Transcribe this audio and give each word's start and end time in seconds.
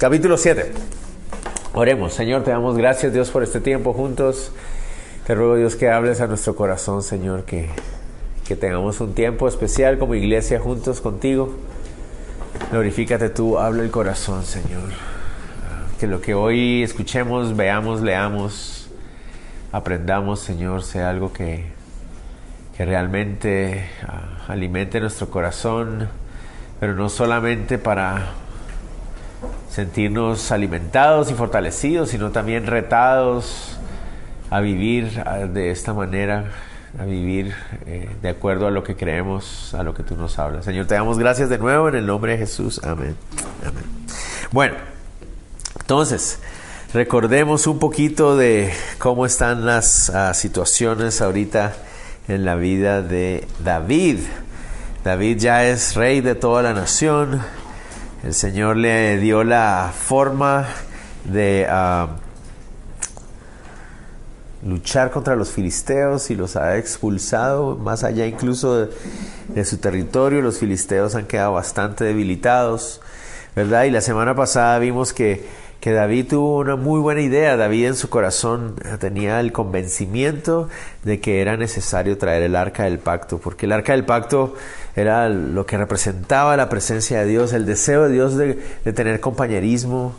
Capítulo 0.00 0.38
7. 0.38 0.72
Oremos, 1.74 2.14
Señor, 2.14 2.42
te 2.42 2.50
damos 2.50 2.74
gracias 2.74 3.12
Dios 3.12 3.30
por 3.30 3.42
este 3.42 3.60
tiempo 3.60 3.92
juntos. 3.92 4.50
Te 5.26 5.34
ruego 5.34 5.56
Dios 5.56 5.76
que 5.76 5.90
hables 5.90 6.22
a 6.22 6.26
nuestro 6.26 6.56
corazón, 6.56 7.02
Señor, 7.02 7.44
que, 7.44 7.68
que 8.48 8.56
tengamos 8.56 9.02
un 9.02 9.12
tiempo 9.12 9.46
especial 9.46 9.98
como 9.98 10.14
iglesia 10.14 10.58
juntos 10.58 11.02
contigo. 11.02 11.54
Glorifícate 12.70 13.28
tú, 13.28 13.58
habla 13.58 13.82
el 13.82 13.90
corazón, 13.90 14.42
Señor. 14.44 14.88
Que 15.98 16.06
lo 16.06 16.22
que 16.22 16.32
hoy 16.32 16.82
escuchemos, 16.82 17.54
veamos, 17.54 18.00
leamos, 18.00 18.88
aprendamos, 19.70 20.40
Señor, 20.40 20.82
sea 20.82 21.10
algo 21.10 21.30
que, 21.30 21.66
que 22.74 22.86
realmente 22.86 23.84
uh, 24.08 24.50
alimente 24.50 24.98
nuestro 24.98 25.28
corazón, 25.28 26.08
pero 26.80 26.94
no 26.94 27.10
solamente 27.10 27.76
para 27.76 28.32
sentirnos 29.70 30.50
alimentados 30.50 31.30
y 31.30 31.34
fortalecidos, 31.34 32.10
sino 32.10 32.30
también 32.30 32.66
retados 32.66 33.78
a 34.50 34.60
vivir 34.60 35.22
de 35.52 35.70
esta 35.70 35.94
manera, 35.94 36.50
a 36.98 37.04
vivir 37.04 37.54
eh, 37.86 38.08
de 38.20 38.28
acuerdo 38.28 38.66
a 38.66 38.70
lo 38.72 38.82
que 38.82 38.96
creemos, 38.96 39.74
a 39.74 39.84
lo 39.84 39.94
que 39.94 40.02
tú 40.02 40.16
nos 40.16 40.38
hablas. 40.40 40.64
Señor, 40.64 40.86
te 40.86 40.94
damos 40.94 41.18
gracias 41.18 41.48
de 41.48 41.58
nuevo 41.58 41.88
en 41.88 41.94
el 41.94 42.06
nombre 42.06 42.32
de 42.32 42.38
Jesús. 42.38 42.80
Amén. 42.82 43.14
Amén. 43.64 43.84
Bueno, 44.50 44.74
entonces, 45.78 46.40
recordemos 46.92 47.68
un 47.68 47.78
poquito 47.78 48.36
de 48.36 48.72
cómo 48.98 49.24
están 49.24 49.66
las 49.66 50.08
uh, 50.08 50.34
situaciones 50.34 51.20
ahorita 51.20 51.74
en 52.26 52.44
la 52.44 52.56
vida 52.56 53.02
de 53.02 53.46
David. 53.62 54.18
David 55.04 55.38
ya 55.38 55.64
es 55.64 55.94
rey 55.94 56.20
de 56.20 56.34
toda 56.34 56.62
la 56.62 56.74
nación 56.74 57.40
el 58.22 58.34
Señor 58.34 58.76
le 58.76 59.18
dio 59.18 59.44
la 59.44 59.92
forma 59.96 60.66
de 61.24 61.66
uh, 61.70 62.06
luchar 64.68 65.10
contra 65.10 65.36
los 65.36 65.50
filisteos 65.50 66.30
y 66.30 66.34
los 66.34 66.56
ha 66.56 66.76
expulsado 66.76 67.76
más 67.76 68.04
allá 68.04 68.26
incluso 68.26 68.86
de, 68.86 68.92
de, 69.48 69.64
su 69.64 69.78
territorio. 69.78 70.42
Los 70.42 70.58
filisteos 70.58 71.14
han 71.14 71.26
quedado 71.26 71.54
bastante 71.54 72.04
debilitados, 72.04 73.00
¿verdad? 73.56 73.84
Y 73.84 73.90
la 73.90 74.02
semana 74.02 74.34
pasada 74.34 74.78
vimos 74.78 75.14
que, 75.14 75.46
que 75.80 75.92
David 75.92 76.26
tuvo 76.28 76.58
una 76.58 76.76
muy 76.76 77.00
buena 77.00 77.22
idea. 77.22 77.56
David 77.56 77.86
en 77.86 77.94
su 77.94 78.10
corazón 78.10 78.74
tenía 79.00 79.40
el 79.40 79.50
convencimiento 79.50 80.68
de 81.04 81.20
que 81.20 81.40
era 81.40 81.56
necesario 81.56 82.18
traer 82.18 82.42
el 82.42 82.54
arca 82.54 82.84
del 82.84 82.98
pacto, 82.98 83.38
porque 83.38 83.66
el 83.66 83.72
arca 83.72 83.92
del 83.92 84.04
pacto 84.04 84.54
era 84.94 85.28
lo 85.30 85.64
que 85.64 85.78
representaba 85.78 86.56
la 86.56 86.68
presencia 86.68 87.20
de 87.20 87.26
Dios, 87.26 87.54
el 87.54 87.64
deseo 87.64 88.04
de 88.04 88.12
Dios 88.12 88.36
de, 88.36 88.54
tener 88.92 89.20
compañerismo 89.20 90.14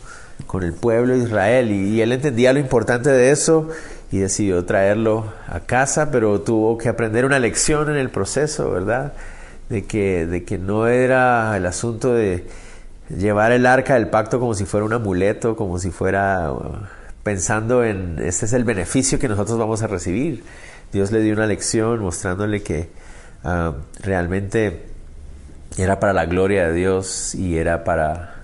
con 0.48 0.64
el 0.64 0.72
pueblo 0.72 1.14
de 1.14 1.20
Israel. 1.20 1.70
Y, 1.70 1.90
y, 1.90 2.00
él 2.00 2.10
entendía 2.10 2.52
lo 2.52 2.58
importante 2.58 3.10
de 3.10 3.30
eso 3.30 3.68
y 4.10 4.18
decidió 4.18 4.64
traerlo 4.64 5.32
a 5.46 5.60
casa, 5.60 6.10
pero 6.10 6.40
tuvo 6.40 6.76
que 6.76 6.88
aprender 6.88 7.24
una 7.24 7.38
lección 7.38 7.88
en 7.88 7.96
el 7.96 8.10
proceso, 8.10 8.70
¿verdad? 8.72 9.12
De 9.68 9.84
que, 9.84 10.26
de 10.26 10.44
que 10.44 10.58
no 10.58 10.88
era 10.88 11.56
el 11.56 11.66
asunto 11.66 12.12
de 12.12 12.44
llevar 13.08 13.52
el 13.52 13.66
arca 13.66 13.94
del 13.94 14.08
pacto 14.08 14.40
como 14.40 14.54
si 14.54 14.64
fuera 14.64 14.86
un 14.86 14.92
amuleto, 14.92 15.56
como 15.56 15.78
si 15.78 15.90
fuera 15.90 16.52
pensando 17.22 17.84
en, 17.84 18.18
este 18.18 18.46
es 18.46 18.52
el 18.52 18.64
beneficio 18.64 19.18
que 19.18 19.28
nosotros 19.28 19.58
vamos 19.58 19.82
a 19.82 19.86
recibir. 19.86 20.44
Dios 20.92 21.12
le 21.12 21.20
dio 21.20 21.34
una 21.34 21.46
lección 21.46 22.00
mostrándole 22.00 22.62
que 22.62 22.90
uh, 23.44 23.72
realmente 24.00 24.86
era 25.78 26.00
para 26.00 26.12
la 26.12 26.26
gloria 26.26 26.68
de 26.68 26.74
Dios 26.74 27.34
y 27.34 27.56
era 27.56 27.84
para 27.84 28.42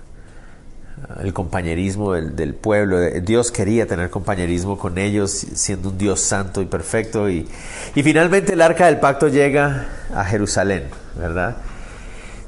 uh, 0.97 1.21
el 1.21 1.33
compañerismo 1.33 2.13
del, 2.13 2.55
pueblo. 2.55 2.99
Dios 3.21 3.51
quería 3.51 3.85
tener 3.85 4.09
compañerismo 4.09 4.79
con 4.79 4.97
ellos, 4.97 5.31
siendo 5.31 5.89
un 5.89 5.97
Dios 5.97 6.21
santo 6.21 6.61
y 6.61 6.65
perfecto. 6.65 7.29
Y 7.29 7.47
finalmente 7.93 8.53
el 8.53 8.61
arca 8.61 8.87
del 8.87 8.99
pacto 8.99 9.27
llega 9.27 9.87
a 10.15 10.25
Jerusalén, 10.25 10.85
¿verdad? 11.17 11.57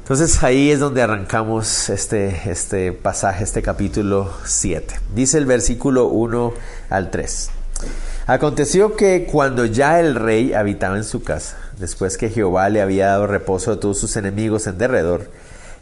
Entonces 0.02 0.44
ahí 0.44 0.72
es 0.72 0.80
donde 0.80 1.04
arrancamos 1.04 1.90
este, 1.90 2.50
este 2.50 2.92
pasaje, 2.92 3.44
este 3.44 3.62
capítulo 3.62 4.32
7. 4.44 4.96
Dice 5.14 5.38
el 5.38 5.46
versículo 5.46 6.08
1 6.08 6.54
al 6.90 7.12
3. 7.12 7.52
Aconteció 8.26 8.96
que 8.96 9.28
cuando 9.32 9.66
ya 9.66 10.00
el 10.00 10.16
rey 10.16 10.54
habitaba 10.54 10.98
en 10.98 11.04
su 11.04 11.24
casa, 11.24 11.56
después 11.78 12.18
que 12.18 12.30
Jehová 12.30 12.68
le 12.70 12.82
había 12.82 13.08
dado 13.08 13.28
reposo 13.28 13.72
a 13.72 13.80
todos 13.80 14.00
sus 14.00 14.18
enemigos 14.18 14.66
en 14.66 14.80
derredor, 14.80 15.30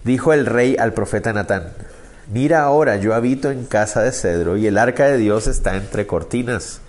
dijo 0.03 0.34
el 0.34 0.46
rey 0.46 0.75
al 0.78 0.94
profeta 0.94 1.31
Natán, 1.31 1.69
mira 2.31 2.63
ahora, 2.63 2.97
yo 2.97 3.16
habito 3.16 3.50
en 3.50 3.66
casa 3.66 4.03
de 4.03 4.12
cedro 4.12 4.57
y 4.57 4.68
el 4.68 4.78
arca 4.78 5.06
de 5.06 5.18
Dios 5.18 5.47
está 5.47 5.78
entre 5.78 6.06
cortinas. 6.06 6.81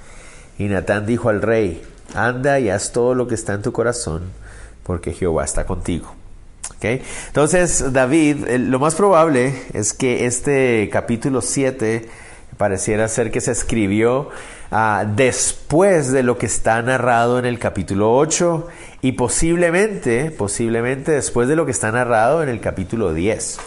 Y 0.59 0.65
Natán 0.65 1.07
dijo 1.07 1.29
al 1.29 1.43
rey, 1.43 1.83
anda 2.13 2.59
y 2.59 2.71
haz 2.71 2.91
todo 2.91 3.15
lo 3.15 3.29
que 3.29 3.37
está 3.37 3.55
en 3.55 3.63
tu 3.63 3.73
corazón, 3.73 4.23
porque 4.83 5.13
Jehová 5.13 5.45
está 5.45 5.65
contigo. 5.65 6.20
Entonces, 6.83 7.93
David, 7.93 8.47
lo 8.47 8.79
más 8.79 8.95
probable 8.95 9.55
es 9.75 9.93
que 9.93 10.27
este 10.27 10.89
capítulo 10.91 11.43
7 11.43 12.09
pareciera 12.57 13.09
ser 13.09 13.31
que 13.31 13.41
se 13.41 13.53
escribió 13.53 14.29
uh, 14.71 15.07
después 15.15 16.13
de 16.13 16.23
lo 16.23 16.39
que 16.39 16.47
está 16.47 16.81
narrado 16.83 17.39
en 17.39 17.47
el 17.47 17.59
capítulo 17.59 18.15
8 18.15 18.67
y 19.03 19.13
posiblemente, 19.13 20.31
posiblemente 20.31 21.13
después 21.13 21.49
de 21.49 21.57
lo 21.57 21.65
que 21.65 21.73
está 21.73 21.91
narrado 21.93 22.43
en 22.43 22.49
el 22.49 22.61
capítulo 22.61 23.15
10. 23.15 23.59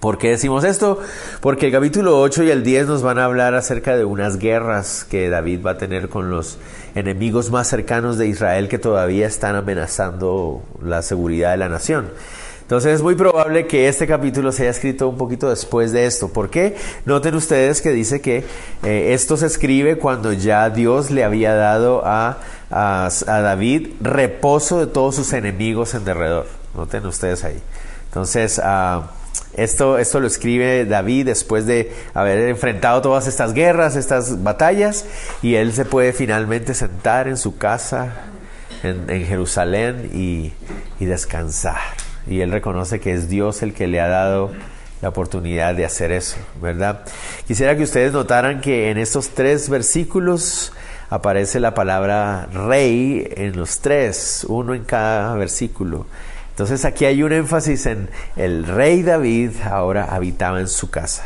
¿Por 0.00 0.18
qué 0.18 0.30
decimos 0.30 0.64
esto? 0.64 1.00
Porque 1.40 1.66
el 1.66 1.72
capítulo 1.72 2.20
8 2.20 2.44
y 2.44 2.50
el 2.50 2.62
10 2.62 2.88
nos 2.88 3.02
van 3.02 3.18
a 3.18 3.24
hablar 3.24 3.54
acerca 3.54 3.96
de 3.96 4.04
unas 4.04 4.38
guerras 4.38 5.06
que 5.08 5.30
David 5.30 5.64
va 5.64 5.72
a 5.72 5.78
tener 5.78 6.10
con 6.10 6.30
los 6.30 6.58
enemigos 6.94 7.50
más 7.50 7.68
cercanos 7.68 8.18
de 8.18 8.28
Israel 8.28 8.68
que 8.68 8.78
todavía 8.78 9.26
están 9.26 9.56
amenazando 9.56 10.62
la 10.82 11.02
seguridad 11.02 11.52
de 11.52 11.56
la 11.58 11.68
nación. 11.68 12.10
Entonces 12.64 12.94
es 12.94 13.02
muy 13.02 13.14
probable 13.14 13.66
que 13.66 13.88
este 13.88 14.06
capítulo 14.06 14.50
se 14.50 14.62
haya 14.62 14.70
escrito 14.70 15.06
un 15.06 15.18
poquito 15.18 15.50
después 15.50 15.92
de 15.92 16.06
esto. 16.06 16.28
¿Por 16.28 16.48
qué? 16.48 16.76
Noten 17.04 17.34
ustedes 17.34 17.82
que 17.82 17.90
dice 17.90 18.22
que 18.22 18.44
eh, 18.82 19.12
esto 19.12 19.36
se 19.36 19.44
escribe 19.46 19.98
cuando 19.98 20.32
ya 20.32 20.70
Dios 20.70 21.10
le 21.10 21.24
había 21.24 21.54
dado 21.54 22.00
a, 22.06 22.38
a, 22.70 23.10
David 23.26 23.88
reposo 24.00 24.80
de 24.80 24.86
todos 24.86 25.14
sus 25.14 25.34
enemigos 25.34 25.94
en 25.94 26.06
derredor. 26.06 26.46
Noten 26.74 27.04
ustedes 27.04 27.44
ahí. 27.44 27.60
Entonces, 28.08 28.58
uh, 28.58 29.02
esto, 29.56 29.98
esto 29.98 30.20
lo 30.20 30.26
escribe 30.26 30.84
David 30.84 31.26
después 31.26 31.66
de 31.66 31.92
haber 32.12 32.48
enfrentado 32.48 33.02
todas 33.02 33.26
estas 33.26 33.54
guerras, 33.54 33.96
estas 33.96 34.42
batallas, 34.42 35.04
y 35.42 35.54
él 35.54 35.72
se 35.72 35.84
puede 35.84 36.12
finalmente 36.12 36.74
sentar 36.74 37.28
en 37.28 37.36
su 37.36 37.56
casa 37.56 38.12
en, 38.82 39.06
Jerusalén 39.24 40.10
y, 40.12 40.52
y 41.00 41.06
descansar. 41.06 41.80
Y 42.26 42.40
él 42.40 42.50
reconoce 42.50 43.00
que 43.00 43.12
es 43.12 43.28
Dios 43.28 43.62
el 43.62 43.74
que 43.74 43.86
le 43.86 44.00
ha 44.00 44.08
dado 44.08 44.50
la 45.02 45.10
oportunidad 45.10 45.74
de 45.74 45.84
hacer 45.84 46.12
eso, 46.12 46.36
¿verdad? 46.60 47.02
Quisiera 47.46 47.76
que 47.76 47.82
ustedes 47.82 48.12
notaran 48.12 48.60
que 48.60 48.90
en 48.90 48.98
estos 48.98 49.30
tres 49.30 49.68
versículos 49.68 50.72
aparece 51.10 51.60
la 51.60 51.74
palabra 51.74 52.48
rey 52.52 53.28
en 53.36 53.56
los 53.56 53.80
tres, 53.80 54.46
uno 54.48 54.74
en 54.74 54.84
cada 54.84 55.34
versículo. 55.34 56.06
Entonces 56.54 56.84
aquí 56.84 57.04
hay 57.04 57.24
un 57.24 57.32
énfasis 57.32 57.86
en 57.86 58.08
el 58.36 58.64
rey 58.64 59.02
David 59.02 59.50
ahora 59.68 60.04
habitaba 60.04 60.60
en 60.60 60.68
su 60.68 60.88
casa. 60.88 61.24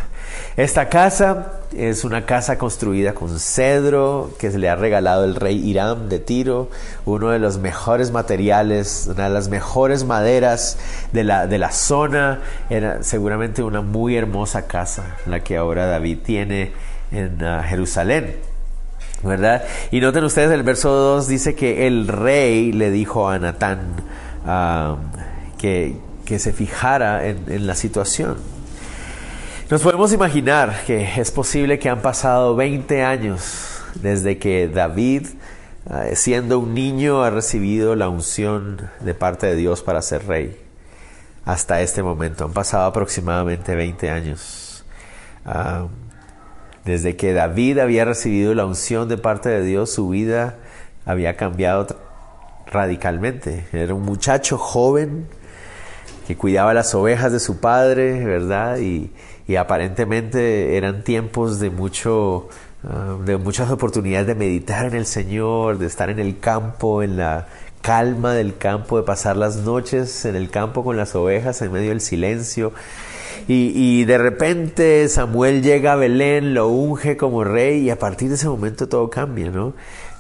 Esta 0.56 0.88
casa 0.88 1.52
es 1.76 2.02
una 2.04 2.24
casa 2.24 2.56
construida 2.56 3.12
con 3.12 3.38
cedro 3.38 4.30
que 4.38 4.50
se 4.50 4.58
le 4.58 4.70
ha 4.70 4.76
regalado 4.76 5.26
el 5.26 5.34
rey 5.34 5.62
Hiram 5.62 6.08
de 6.08 6.18
Tiro, 6.18 6.70
uno 7.04 7.28
de 7.28 7.38
los 7.38 7.58
mejores 7.58 8.10
materiales, 8.10 9.06
una 9.12 9.24
de 9.24 9.34
las 9.34 9.50
mejores 9.50 10.04
maderas 10.04 10.78
de 11.12 11.24
la, 11.24 11.46
de 11.46 11.58
la 11.58 11.72
zona. 11.72 12.40
Era 12.70 13.02
seguramente 13.02 13.62
una 13.62 13.82
muy 13.82 14.16
hermosa 14.16 14.66
casa 14.66 15.16
la 15.26 15.40
que 15.40 15.58
ahora 15.58 15.84
David 15.84 16.20
tiene 16.24 16.72
en 17.12 17.44
uh, 17.44 17.62
Jerusalén. 17.64 18.36
¿Verdad? 19.22 19.64
Y 19.90 20.00
noten 20.00 20.24
ustedes 20.24 20.52
el 20.52 20.62
verso 20.62 20.90
2 20.90 21.28
dice 21.28 21.54
que 21.54 21.86
el 21.86 22.06
rey 22.06 22.72
le 22.72 22.90
dijo 22.90 23.28
a 23.28 23.38
Natán, 23.38 23.96
Que, 25.58 25.96
que, 26.24 26.38
se 26.38 26.52
fijara 26.52 27.26
en, 27.26 27.66
la 27.66 27.74
situación. 27.74 28.36
Nos 29.70 29.82
podemos 29.82 30.12
imaginar 30.12 30.84
que 30.86 31.20
es 31.20 31.30
posible 31.30 31.78
que 31.78 31.90
han 31.90 32.00
pasado 32.00 32.56
20 32.56 33.02
años 33.02 33.82
desde 33.96 34.38
que 34.38 34.68
David, 34.68 35.26
eh, 35.90 36.16
siendo 36.16 36.60
un 36.60 36.72
niño, 36.72 37.22
ha 37.22 37.30
recibido 37.30 37.94
la 37.94 38.08
unción 38.08 38.88
de 39.00 39.12
parte 39.12 39.46
de 39.46 39.56
Dios 39.56 39.82
para 39.82 40.00
ser 40.00 40.26
rey. 40.26 40.56
Hasta 41.44 41.82
este 41.82 42.02
momento 42.02 42.44
han 42.44 42.52
pasado 42.52 42.86
aproximadamente 42.86 43.74
20 43.74 44.10
años. 44.10 44.84
Ah, 45.44 45.88
desde 46.84 47.16
que 47.16 47.34
David 47.34 47.80
había 47.80 48.06
recibido 48.06 48.54
la 48.54 48.64
unción 48.64 49.08
de 49.08 49.18
parte 49.18 49.50
de 49.50 49.62
Dios, 49.62 49.92
su 49.92 50.08
vida 50.08 50.56
había 51.04 51.36
cambiado 51.36 51.86
radicalmente. 52.70 53.66
Era 53.72 53.94
un 53.94 54.02
muchacho 54.02 54.58
joven 54.58 55.26
que 56.26 56.36
cuidaba 56.36 56.74
las 56.74 56.94
ovejas 56.94 57.32
de 57.32 57.40
su 57.40 57.58
padre, 57.58 58.24
¿verdad? 58.24 58.78
Y, 58.78 59.10
aparentemente 59.56 60.76
eran 60.76 61.02
tiempos 61.04 61.58
de 61.58 61.70
mucho 61.70 62.50
ah, 62.84 63.16
de 63.24 63.38
muchas 63.38 63.70
oportunidades 63.70 64.26
de 64.26 64.34
meditar 64.34 64.84
en 64.84 64.94
el 64.94 65.06
Señor, 65.06 65.78
de 65.78 65.86
estar 65.86 66.10
en 66.10 66.18
el 66.18 66.38
campo, 66.38 67.02
en 67.02 67.16
la 67.16 67.48
calma 67.80 68.34
del 68.34 68.58
campo, 68.58 68.98
de 68.98 69.04
pasar 69.04 69.38
las 69.38 69.56
noches 69.56 70.26
en 70.26 70.36
el 70.36 70.50
campo 70.50 70.84
con 70.84 70.98
las 70.98 71.14
ovejas 71.14 71.62
en 71.62 71.72
medio 71.72 71.88
del 71.88 72.02
silencio. 72.02 72.74
Y, 73.46 73.72
y, 73.74 74.04
de 74.04 74.18
repente 74.18 75.08
Samuel 75.08 75.62
llega 75.62 75.94
a 75.94 75.96
Belén, 75.96 76.52
lo 76.52 76.68
unge 76.68 77.16
como 77.16 77.42
rey 77.42 77.78
y 77.78 77.90
a 77.90 77.98
partir 77.98 78.28
de 78.28 78.34
ese 78.34 78.48
momento 78.48 78.86
todo 78.86 79.08
cambia, 79.08 79.50
¿no? 79.50 79.72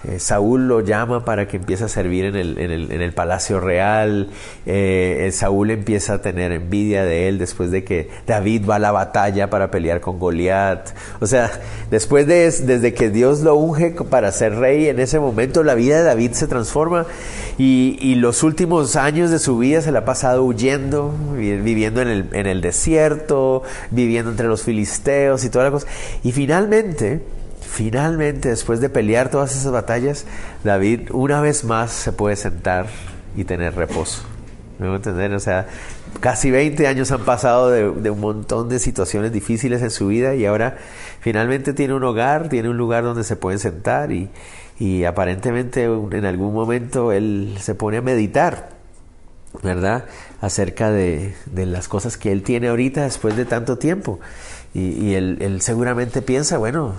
Eh, 0.08 0.18
Saúl 0.20 0.68
lo 0.68 0.80
llama 0.80 1.24
para 1.24 1.46
que 1.46 1.58
empiece 1.58 1.84
a 1.84 1.88
servir 1.88 2.24
en 2.24 2.36
el, 2.36 2.58
en 2.58 2.70
el, 2.70 2.92
en 2.92 3.02
el 3.02 3.12
palacio 3.12 3.60
real. 3.60 4.30
Eh, 4.64 5.26
eh, 5.26 5.32
Saúl 5.32 5.70
empieza 5.70 6.14
a 6.14 6.22
tener 6.22 6.52
envidia 6.52 7.04
de 7.04 7.28
él 7.28 7.38
después 7.38 7.70
de 7.70 7.84
que 7.84 8.08
David 8.26 8.64
va 8.68 8.76
a 8.76 8.78
la 8.78 8.90
batalla 8.90 9.50
para 9.50 9.70
pelear 9.70 10.00
con 10.00 10.18
Goliat. 10.18 10.90
O 11.20 11.26
sea, 11.26 11.50
después 11.90 12.26
de 12.26 12.38
desde 12.38 12.94
que 12.94 13.10
Dios 13.10 13.40
lo 13.40 13.56
unge 13.56 13.90
para 14.08 14.32
ser 14.32 14.54
rey, 14.54 14.88
en 14.88 14.98
ese 14.98 15.20
momento 15.20 15.62
la 15.62 15.74
vida 15.74 15.98
de 15.98 16.04
David 16.04 16.32
se 16.32 16.46
transforma 16.46 17.04
y, 17.58 17.98
y 18.00 18.14
los 18.14 18.42
últimos 18.42 18.96
años 18.96 19.30
de 19.30 19.38
su 19.38 19.58
vida 19.58 19.82
se 19.82 19.92
la 19.92 20.00
ha 20.00 20.04
pasado 20.06 20.44
huyendo, 20.44 21.12
viviendo 21.36 22.00
en 22.00 22.08
el, 22.08 22.28
en 22.32 22.46
el 22.46 22.62
desierto, 22.62 23.62
viviendo 23.90 24.30
entre 24.30 24.46
los 24.46 24.62
filisteos 24.62 25.44
y 25.44 25.50
todas 25.50 25.70
las 25.70 25.82
cosas. 25.82 25.94
Y 26.22 26.32
finalmente, 26.32 27.20
Finalmente, 27.70 28.48
después 28.48 28.80
de 28.80 28.88
pelear 28.88 29.30
todas 29.30 29.54
esas 29.54 29.70
batallas, 29.70 30.24
David 30.64 31.10
una 31.12 31.40
vez 31.40 31.64
más 31.64 31.92
se 31.92 32.12
puede 32.12 32.34
sentar 32.34 32.86
y 33.36 33.44
tener 33.44 33.74
reposo. 33.74 34.22
¿Me 34.78 34.94
entender? 34.94 35.32
O 35.34 35.40
sea, 35.40 35.66
casi 36.20 36.50
20 36.50 36.86
años 36.86 37.10
han 37.10 37.24
pasado 37.24 37.70
de, 37.70 38.10
un 38.10 38.20
montón 38.20 38.68
de 38.68 38.78
situaciones 38.78 39.32
difíciles 39.32 39.82
en 39.82 39.90
su 39.90 40.06
vida 40.06 40.34
y 40.34 40.46
ahora 40.46 40.76
finalmente 41.20 41.72
tiene 41.72 41.94
un 41.94 42.04
hogar, 42.04 42.48
tiene 42.48 42.68
un 42.68 42.76
lugar 42.76 43.02
donde 43.02 43.24
se 43.24 43.36
pueden 43.36 43.58
sentar 43.58 44.12
y, 44.12 44.30
y 44.78 45.04
aparentemente 45.04 45.84
en 45.84 46.24
algún 46.24 46.54
momento 46.54 47.12
él 47.12 47.56
se 47.60 47.74
pone 47.74 47.96
a 47.96 48.02
meditar, 48.02 48.70
¿verdad? 49.62 50.04
Acerca 50.40 50.92
de, 50.92 51.34
las 51.54 51.88
cosas 51.88 52.16
que 52.16 52.30
él 52.30 52.44
tiene 52.44 52.68
ahorita 52.68 53.02
después 53.02 53.36
de 53.36 53.44
tanto 53.44 53.78
tiempo. 53.78 54.20
Y, 54.74 55.14
él 55.14 55.58
seguramente 55.60 56.22
piensa, 56.22 56.56
bueno, 56.58 56.94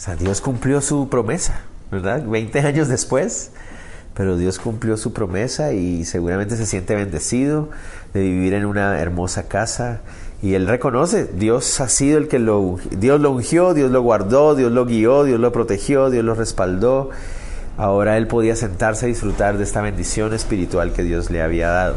o 0.00 0.02
sea, 0.02 0.16
Dios 0.16 0.40
cumplió 0.40 0.80
su 0.80 1.10
promesa, 1.10 1.60
¿verdad? 1.92 2.24
20 2.24 2.60
años 2.60 2.88
después, 2.88 3.50
pero 4.14 4.38
Dios 4.38 4.58
cumplió 4.58 4.96
su 4.96 5.12
promesa 5.12 5.74
y 5.74 6.06
seguramente 6.06 6.56
se 6.56 6.64
siente 6.64 6.94
bendecido 6.94 7.68
de 8.14 8.22
vivir 8.22 8.54
en 8.54 8.64
una 8.64 8.98
hermosa 8.98 9.46
casa. 9.46 10.00
Y 10.40 10.54
él 10.54 10.66
reconoce, 10.66 11.26
Dios 11.26 11.82
ha 11.82 11.90
sido 11.90 12.16
el 12.16 12.28
que 12.28 12.38
lo, 12.38 12.78
Dios 12.92 13.20
lo 13.20 13.30
ungió, 13.30 13.74
Dios 13.74 13.90
lo 13.90 14.00
guardó, 14.00 14.54
Dios 14.54 14.72
lo 14.72 14.86
guió, 14.86 15.24
Dios 15.24 15.38
lo 15.38 15.52
protegió, 15.52 16.08
Dios 16.08 16.24
lo 16.24 16.34
respaldó. 16.34 17.10
Ahora 17.76 18.16
él 18.16 18.26
podía 18.26 18.56
sentarse 18.56 19.04
a 19.04 19.08
disfrutar 19.08 19.58
de 19.58 19.64
esta 19.64 19.82
bendición 19.82 20.32
espiritual 20.32 20.94
que 20.94 21.02
Dios 21.02 21.28
le 21.28 21.42
había 21.42 21.68
dado. 21.68 21.96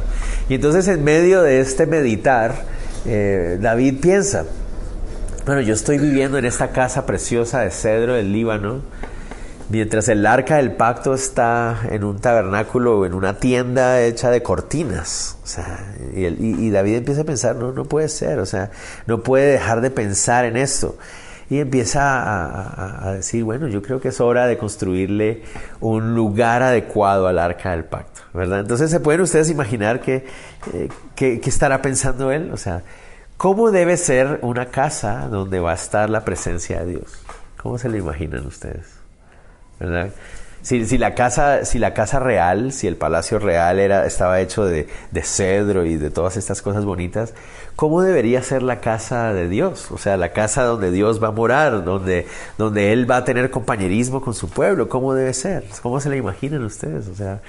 Y 0.49 0.55
entonces 0.55 0.89
en 0.89 1.05
medio 1.05 1.41
de 1.41 1.61
este 1.61 1.85
meditar, 1.85 2.65
eh, 3.05 3.57
David 3.61 4.01
piensa, 4.01 4.43
bueno, 5.45 5.61
yo 5.61 5.73
estoy 5.73 5.97
viviendo 5.97 6.37
en 6.37 6.45
esta 6.45 6.71
casa 6.71 7.05
preciosa 7.05 7.61
de 7.61 7.71
cedro 7.71 8.13
del 8.13 8.31
Líbano, 8.31 8.81
mientras 9.69 10.07
el 10.07 10.25
arca 10.25 10.57
del 10.57 10.71
pacto 10.73 11.13
está 11.13 11.81
en 11.89 12.05
un 12.05 12.19
tabernáculo 12.19 12.99
o 12.99 13.05
en 13.05 13.13
una 13.13 13.39
tienda 13.39 14.01
hecha 14.01 14.29
de 14.29 14.41
cortinas. 14.41 15.37
O 15.43 15.47
sea, 15.47 15.93
y, 16.15 16.69
David 16.69 16.95
empieza 16.95 17.21
a 17.21 17.25
pensar, 17.25 17.57
no, 17.57 17.73
no 17.73 17.83
puede 17.83 18.07
ser, 18.07 18.39
o 18.39 18.45
sea, 18.45 18.71
no 19.05 19.21
puede 19.21 19.51
dejar 19.51 19.81
de 19.81 19.91
pensar 19.91 20.45
en 20.45 20.55
esto. 20.55 20.97
Y 21.49 21.59
empieza 21.59 23.05
a, 23.05 23.11
decir, 23.11 23.43
bueno, 23.43 23.67
yo 23.67 23.81
creo 23.81 23.99
que 23.99 24.07
es 24.07 24.21
hora 24.21 24.47
de 24.47 24.57
construirle 24.57 25.43
un 25.81 26.15
lugar 26.15 26.63
adecuado 26.63 27.27
al 27.27 27.37
arca 27.37 27.71
del 27.71 27.83
pacto, 27.83 28.21
¿verdad? 28.33 28.61
Entonces, 28.61 28.89
¿se 28.89 29.01
pueden 29.01 29.21
ustedes 29.21 29.49
imaginar 29.49 29.99
qué, 29.99 30.25
eh, 30.73 31.41
estará 31.45 31.81
pensando 31.81 32.31
él? 32.31 32.49
O 32.53 32.57
sea, 32.57 32.83
¿Cómo 33.37 33.71
debe 33.71 33.97
ser 33.97 34.39
una 34.41 34.67
casa 34.67 35.27
donde 35.27 35.59
va 35.59 35.71
a 35.71 35.75
estar 35.75 36.09
la 36.09 36.23
presencia 36.23 36.79
de 36.79 36.93
Dios? 36.93 37.23
¿Cómo 37.57 37.77
se 37.77 37.89
lo 37.89 37.97
imaginan 37.97 38.45
ustedes? 38.45 38.87
¿Verdad? 39.79 40.11
Si, 40.63 40.97
la 40.97 41.13
casa, 41.13 41.65
si 41.65 41.77
la 41.77 41.93
casa 41.93 42.21
real, 42.21 42.71
si 42.71 42.87
el 42.87 42.95
palacio 42.95 43.37
real 43.37 43.79
era, 43.79 44.05
estaba 44.05 44.39
hecho 44.39 44.63
de, 44.63 44.87
cedro 45.21 45.85
y 45.85 45.97
de 45.97 46.09
todas 46.09 46.37
estas 46.37 46.61
cosas 46.61 46.85
bonitas, 46.85 47.33
¿cómo 47.75 48.01
debería 48.01 48.41
ser 48.43 48.63
la 48.63 48.79
casa 48.79 49.33
de 49.33 49.49
Dios? 49.49 49.91
O 49.91 49.97
sea, 49.97 50.15
la 50.15 50.31
casa 50.31 50.63
donde 50.63 50.89
Dios 50.91 51.21
va 51.21 51.27
a 51.27 51.31
morar, 51.31 51.83
donde, 51.83 52.27
donde 52.57 52.93
Él 52.93 53.11
va 53.11 53.17
a 53.17 53.25
tener 53.25 53.51
compañerismo 53.51 54.21
con 54.21 54.33
su 54.33 54.49
pueblo, 54.49 54.87
¿cómo 54.87 55.13
debe 55.13 55.33
ser? 55.33 55.65
¿Cómo 55.81 55.99
se 55.99 56.07
la 56.07 56.15
imaginan 56.15 56.63
ustedes? 56.63 57.09
O 57.09 57.15
sea, 57.15 57.41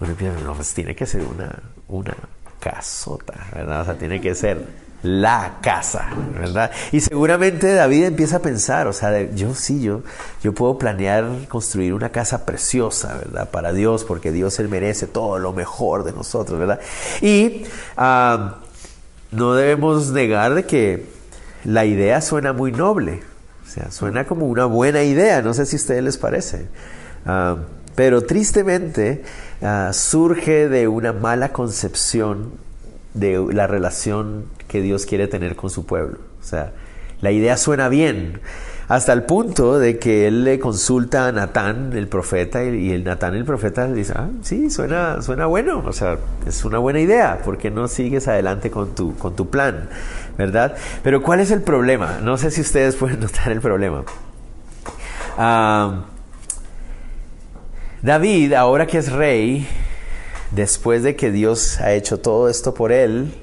bueno, 0.00 0.16
no, 0.44 0.54
pues 0.54 0.74
tiene 0.74 0.96
que 0.96 1.06
ser 1.06 1.22
una, 1.22 1.56
una 1.86 2.16
casota, 2.58 3.46
¿verdad? 3.54 3.82
O 3.82 3.84
sea, 3.84 3.94
tiene 3.94 4.20
que 4.20 4.34
ser 4.34 4.85
la 5.02 5.58
casa, 5.60 6.08
¿verdad? 6.38 6.70
Y 6.92 7.00
seguramente 7.00 7.72
David 7.74 8.04
empieza 8.04 8.36
a 8.36 8.40
pensar, 8.40 8.86
o 8.86 8.92
sea, 8.92 9.22
yo 9.32 9.54
sí, 9.54 9.80
yo, 9.80 10.02
yo 10.42 10.52
puedo 10.54 10.78
planear 10.78 11.46
construir 11.48 11.94
una 11.94 12.10
casa 12.10 12.44
preciosa, 12.44 13.16
¿verdad? 13.16 13.50
Para 13.50 13.72
Dios, 13.72 14.04
porque 14.04 14.32
Dios 14.32 14.58
Él 14.58 14.68
merece 14.68 15.06
todo 15.06 15.38
lo 15.38 15.52
mejor 15.52 16.04
de 16.04 16.12
nosotros, 16.12 16.58
¿verdad? 16.58 16.80
Y 17.20 17.64
ah, 17.96 18.56
no 19.30 19.54
debemos 19.54 20.10
negar 20.10 20.54
de 20.54 20.64
que 20.64 21.06
la 21.64 21.84
idea 21.84 22.20
suena 22.20 22.52
muy 22.52 22.72
noble, 22.72 23.22
o 23.64 23.70
sea, 23.70 23.90
suena 23.90 24.26
como 24.26 24.46
una 24.46 24.64
buena 24.64 25.02
idea, 25.02 25.42
no 25.42 25.54
sé 25.54 25.66
si 25.66 25.76
a 25.76 25.78
ustedes 25.78 26.02
les 26.02 26.16
parece. 26.16 26.66
Ah, 27.26 27.56
pero 27.94 28.22
tristemente 28.22 29.24
ah, 29.62 29.90
surge 29.92 30.68
de 30.68 30.88
una 30.88 31.12
mala 31.12 31.52
concepción 31.52 32.52
de 33.14 33.44
la 33.52 33.66
relación 33.66 34.55
que 34.68 34.82
Dios 34.82 35.06
quiere 35.06 35.28
tener 35.28 35.56
con 35.56 35.70
su 35.70 35.86
pueblo. 35.86 36.18
O 36.40 36.44
sea, 36.44 36.72
la 37.20 37.30
idea 37.30 37.56
suena 37.56 37.88
bien, 37.88 38.40
hasta 38.88 39.12
el 39.12 39.24
punto 39.24 39.78
de 39.78 39.98
que 39.98 40.28
él 40.28 40.44
le 40.44 40.60
consulta 40.60 41.26
a 41.26 41.32
Natán, 41.32 41.92
el 41.94 42.06
profeta, 42.06 42.62
y 42.62 42.92
el 42.92 43.02
Natán, 43.02 43.34
el 43.34 43.44
profeta, 43.44 43.86
le 43.86 43.94
dice, 43.94 44.12
ah, 44.14 44.28
sí, 44.42 44.70
suena, 44.70 45.20
suena 45.22 45.46
bueno, 45.46 45.82
o 45.84 45.92
sea, 45.92 46.18
es 46.46 46.64
una 46.64 46.78
buena 46.78 47.00
idea, 47.00 47.40
¿por 47.44 47.58
qué 47.58 47.70
no 47.70 47.88
sigues 47.88 48.28
adelante 48.28 48.70
con 48.70 48.94
tu, 48.94 49.16
con 49.16 49.34
tu 49.34 49.50
plan? 49.50 49.88
¿Verdad? 50.38 50.76
Pero 51.02 51.22
¿cuál 51.22 51.40
es 51.40 51.50
el 51.50 51.62
problema? 51.62 52.20
No 52.22 52.36
sé 52.36 52.50
si 52.50 52.60
ustedes 52.60 52.94
pueden 52.96 53.20
notar 53.20 53.50
el 53.50 53.60
problema. 53.60 54.04
Ah, 55.36 56.04
David, 58.02 58.52
ahora 58.52 58.86
que 58.86 58.98
es 58.98 59.10
rey, 59.10 59.66
después 60.52 61.02
de 61.02 61.16
que 61.16 61.32
Dios 61.32 61.80
ha 61.80 61.92
hecho 61.92 62.20
todo 62.20 62.48
esto 62.48 62.72
por 62.72 62.92
él, 62.92 63.34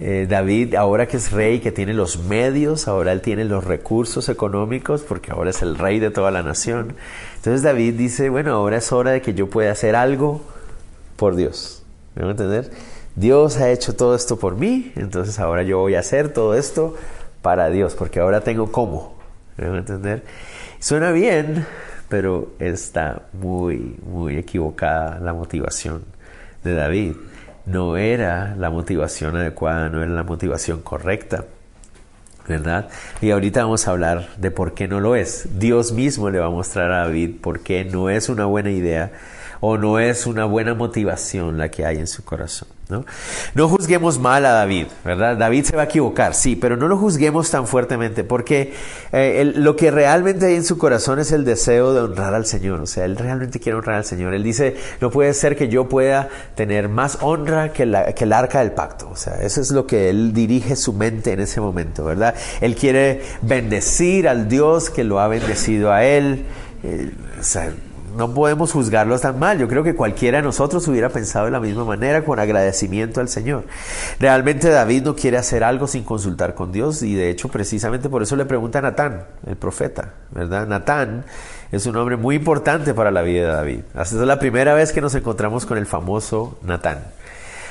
eh, 0.00 0.26
David, 0.26 0.76
ahora 0.76 1.06
que 1.06 1.18
es 1.18 1.30
rey, 1.30 1.60
que 1.60 1.72
tiene 1.72 1.92
los 1.92 2.18
medios, 2.20 2.88
ahora 2.88 3.12
él 3.12 3.20
tiene 3.20 3.44
los 3.44 3.64
recursos 3.64 4.30
económicos, 4.30 5.02
porque 5.02 5.30
ahora 5.30 5.50
es 5.50 5.60
el 5.60 5.76
rey 5.76 6.00
de 6.00 6.10
toda 6.10 6.30
la 6.30 6.42
nación. 6.42 6.94
Entonces 7.36 7.62
David 7.62 7.94
dice, 7.94 8.30
bueno, 8.30 8.54
ahora 8.54 8.78
es 8.78 8.90
hora 8.92 9.10
de 9.10 9.20
que 9.20 9.34
yo 9.34 9.50
pueda 9.50 9.72
hacer 9.72 9.94
algo 9.94 10.40
por 11.16 11.36
Dios. 11.36 11.82
¿Me 12.14 12.22
van 12.22 12.30
a 12.30 12.32
entender? 12.32 12.70
Dios 13.14 13.58
ha 13.58 13.70
hecho 13.70 13.94
todo 13.94 14.14
esto 14.14 14.38
por 14.38 14.56
mí, 14.56 14.90
entonces 14.96 15.38
ahora 15.38 15.64
yo 15.64 15.78
voy 15.78 15.94
a 15.94 16.00
hacer 16.00 16.32
todo 16.32 16.54
esto 16.54 16.96
para 17.42 17.68
Dios, 17.68 17.94
porque 17.94 18.20
ahora 18.20 18.40
tengo 18.40 18.72
cómo. 18.72 19.18
¿Me 19.58 19.66
a 19.66 19.76
entender? 19.76 20.22
Suena 20.78 21.12
bien, 21.12 21.66
pero 22.08 22.52
está 22.58 23.24
muy, 23.34 23.96
muy 24.02 24.38
equivocada 24.38 25.18
la 25.20 25.34
motivación 25.34 26.04
de 26.64 26.72
David. 26.72 27.12
No 27.66 27.96
era 27.96 28.54
la 28.56 28.70
motivación 28.70 29.36
adecuada, 29.36 29.88
no 29.88 30.02
era 30.02 30.12
la 30.12 30.22
motivación 30.22 30.80
correcta, 30.80 31.44
¿verdad? 32.48 32.88
Y 33.20 33.30
ahorita 33.30 33.62
vamos 33.62 33.86
a 33.86 33.92
hablar 33.92 34.28
de 34.36 34.50
por 34.50 34.74
qué 34.74 34.88
no 34.88 35.00
lo 35.00 35.14
es. 35.14 35.58
Dios 35.58 35.92
mismo 35.92 36.30
le 36.30 36.38
va 36.38 36.46
a 36.46 36.50
mostrar 36.50 36.90
a 36.90 37.04
David 37.04 37.36
por 37.40 37.60
qué 37.60 37.84
no 37.84 38.10
es 38.10 38.28
una 38.28 38.46
buena 38.46 38.70
idea 38.70 39.12
o 39.60 39.76
no 39.76 39.98
es 39.98 40.26
una 40.26 40.44
buena 40.44 40.74
motivación 40.74 41.58
la 41.58 41.70
que 41.70 41.84
hay 41.84 41.98
en 41.98 42.06
su 42.06 42.24
corazón. 42.24 42.68
¿no? 42.90 43.04
no 43.54 43.68
juzguemos 43.68 44.18
mal 44.18 44.44
a 44.44 44.50
David, 44.50 44.86
¿verdad? 45.04 45.36
David 45.36 45.64
se 45.64 45.76
va 45.76 45.82
a 45.82 45.84
equivocar, 45.86 46.34
sí, 46.34 46.56
pero 46.56 46.76
no 46.76 46.88
lo 46.88 46.96
juzguemos 46.96 47.50
tan 47.50 47.66
fuertemente 47.66 48.24
porque 48.24 48.74
eh, 49.12 49.52
lo 49.54 49.76
que 49.76 49.90
realmente 49.90 50.46
hay 50.46 50.56
en 50.56 50.64
su 50.64 50.76
corazón 50.76 51.18
es 51.18 51.32
el 51.32 51.44
deseo 51.44 51.94
de 51.94 52.00
honrar 52.00 52.34
al 52.34 52.46
Señor, 52.46 52.80
o 52.80 52.86
sea, 52.86 53.04
él 53.04 53.16
realmente 53.16 53.60
quiere 53.60 53.78
honrar 53.78 53.96
al 53.96 54.04
Señor. 54.04 54.34
Él 54.34 54.42
dice, 54.42 54.76
no 55.00 55.10
puede 55.10 55.32
ser 55.34 55.56
que 55.56 55.68
yo 55.68 55.88
pueda 55.88 56.28
tener 56.54 56.88
más 56.88 57.18
honra 57.20 57.72
que, 57.72 57.86
la, 57.86 58.02
el 58.02 58.32
arca 58.32 58.60
del 58.60 58.72
pacto, 58.72 59.08
o 59.10 59.16
sea, 59.16 59.40
eso 59.40 59.60
es 59.60 59.70
lo 59.70 59.86
que 59.86 60.10
él 60.10 60.32
dirige 60.32 60.76
su 60.76 60.92
mente 60.92 61.32
en 61.32 61.40
ese 61.40 61.60
momento, 61.60 62.04
¿verdad? 62.04 62.34
Él 62.60 62.74
quiere 62.74 63.22
bendecir 63.42 64.28
al 64.28 64.48
Dios 64.48 64.90
que 64.90 65.04
lo 65.04 65.20
ha 65.20 65.28
bendecido 65.28 65.92
a 65.92 66.04
él. 66.04 66.44
Eh, 66.82 67.12
o 67.38 67.42
sea, 67.42 67.72
no 68.20 68.34
podemos 68.34 68.72
juzgarlos 68.72 69.22
tan 69.22 69.38
mal. 69.38 69.58
Yo 69.58 69.66
creo 69.66 69.82
que 69.82 69.94
cualquiera 69.94 70.38
de 70.38 70.42
nosotros 70.42 70.86
hubiera 70.88 71.08
pensado 71.08 71.46
de 71.46 71.52
la 71.52 71.58
misma 71.58 71.86
manera, 71.86 72.22
con 72.22 72.38
agradecimiento 72.38 73.18
al 73.22 73.30
Señor. 73.30 73.64
Realmente 74.18 74.68
David 74.68 75.04
no 75.04 75.16
quiere 75.16 75.38
hacer 75.38 75.64
algo 75.64 75.86
sin 75.86 76.04
consultar 76.04 76.54
con 76.54 76.70
Dios 76.70 77.02
y 77.02 77.14
de 77.14 77.30
hecho 77.30 77.48
precisamente 77.48 78.10
por 78.10 78.22
eso 78.22 78.36
le 78.36 78.44
pregunta 78.44 78.80
a 78.80 78.82
Natán, 78.82 79.24
el 79.46 79.56
profeta, 79.56 80.12
¿verdad? 80.32 80.66
Natán 80.66 81.24
es 81.72 81.86
un 81.86 81.96
hombre 81.96 82.18
muy 82.18 82.36
importante 82.36 82.92
para 82.92 83.10
la 83.10 83.22
vida 83.22 83.46
de 83.46 83.52
David. 83.54 83.80
Esta 83.88 84.02
es 84.02 84.12
la 84.12 84.38
primera 84.38 84.74
vez 84.74 84.92
que 84.92 85.00
nos 85.00 85.14
encontramos 85.14 85.64
con 85.64 85.78
el 85.78 85.86
famoso 85.86 86.58
Natán. 86.62 86.98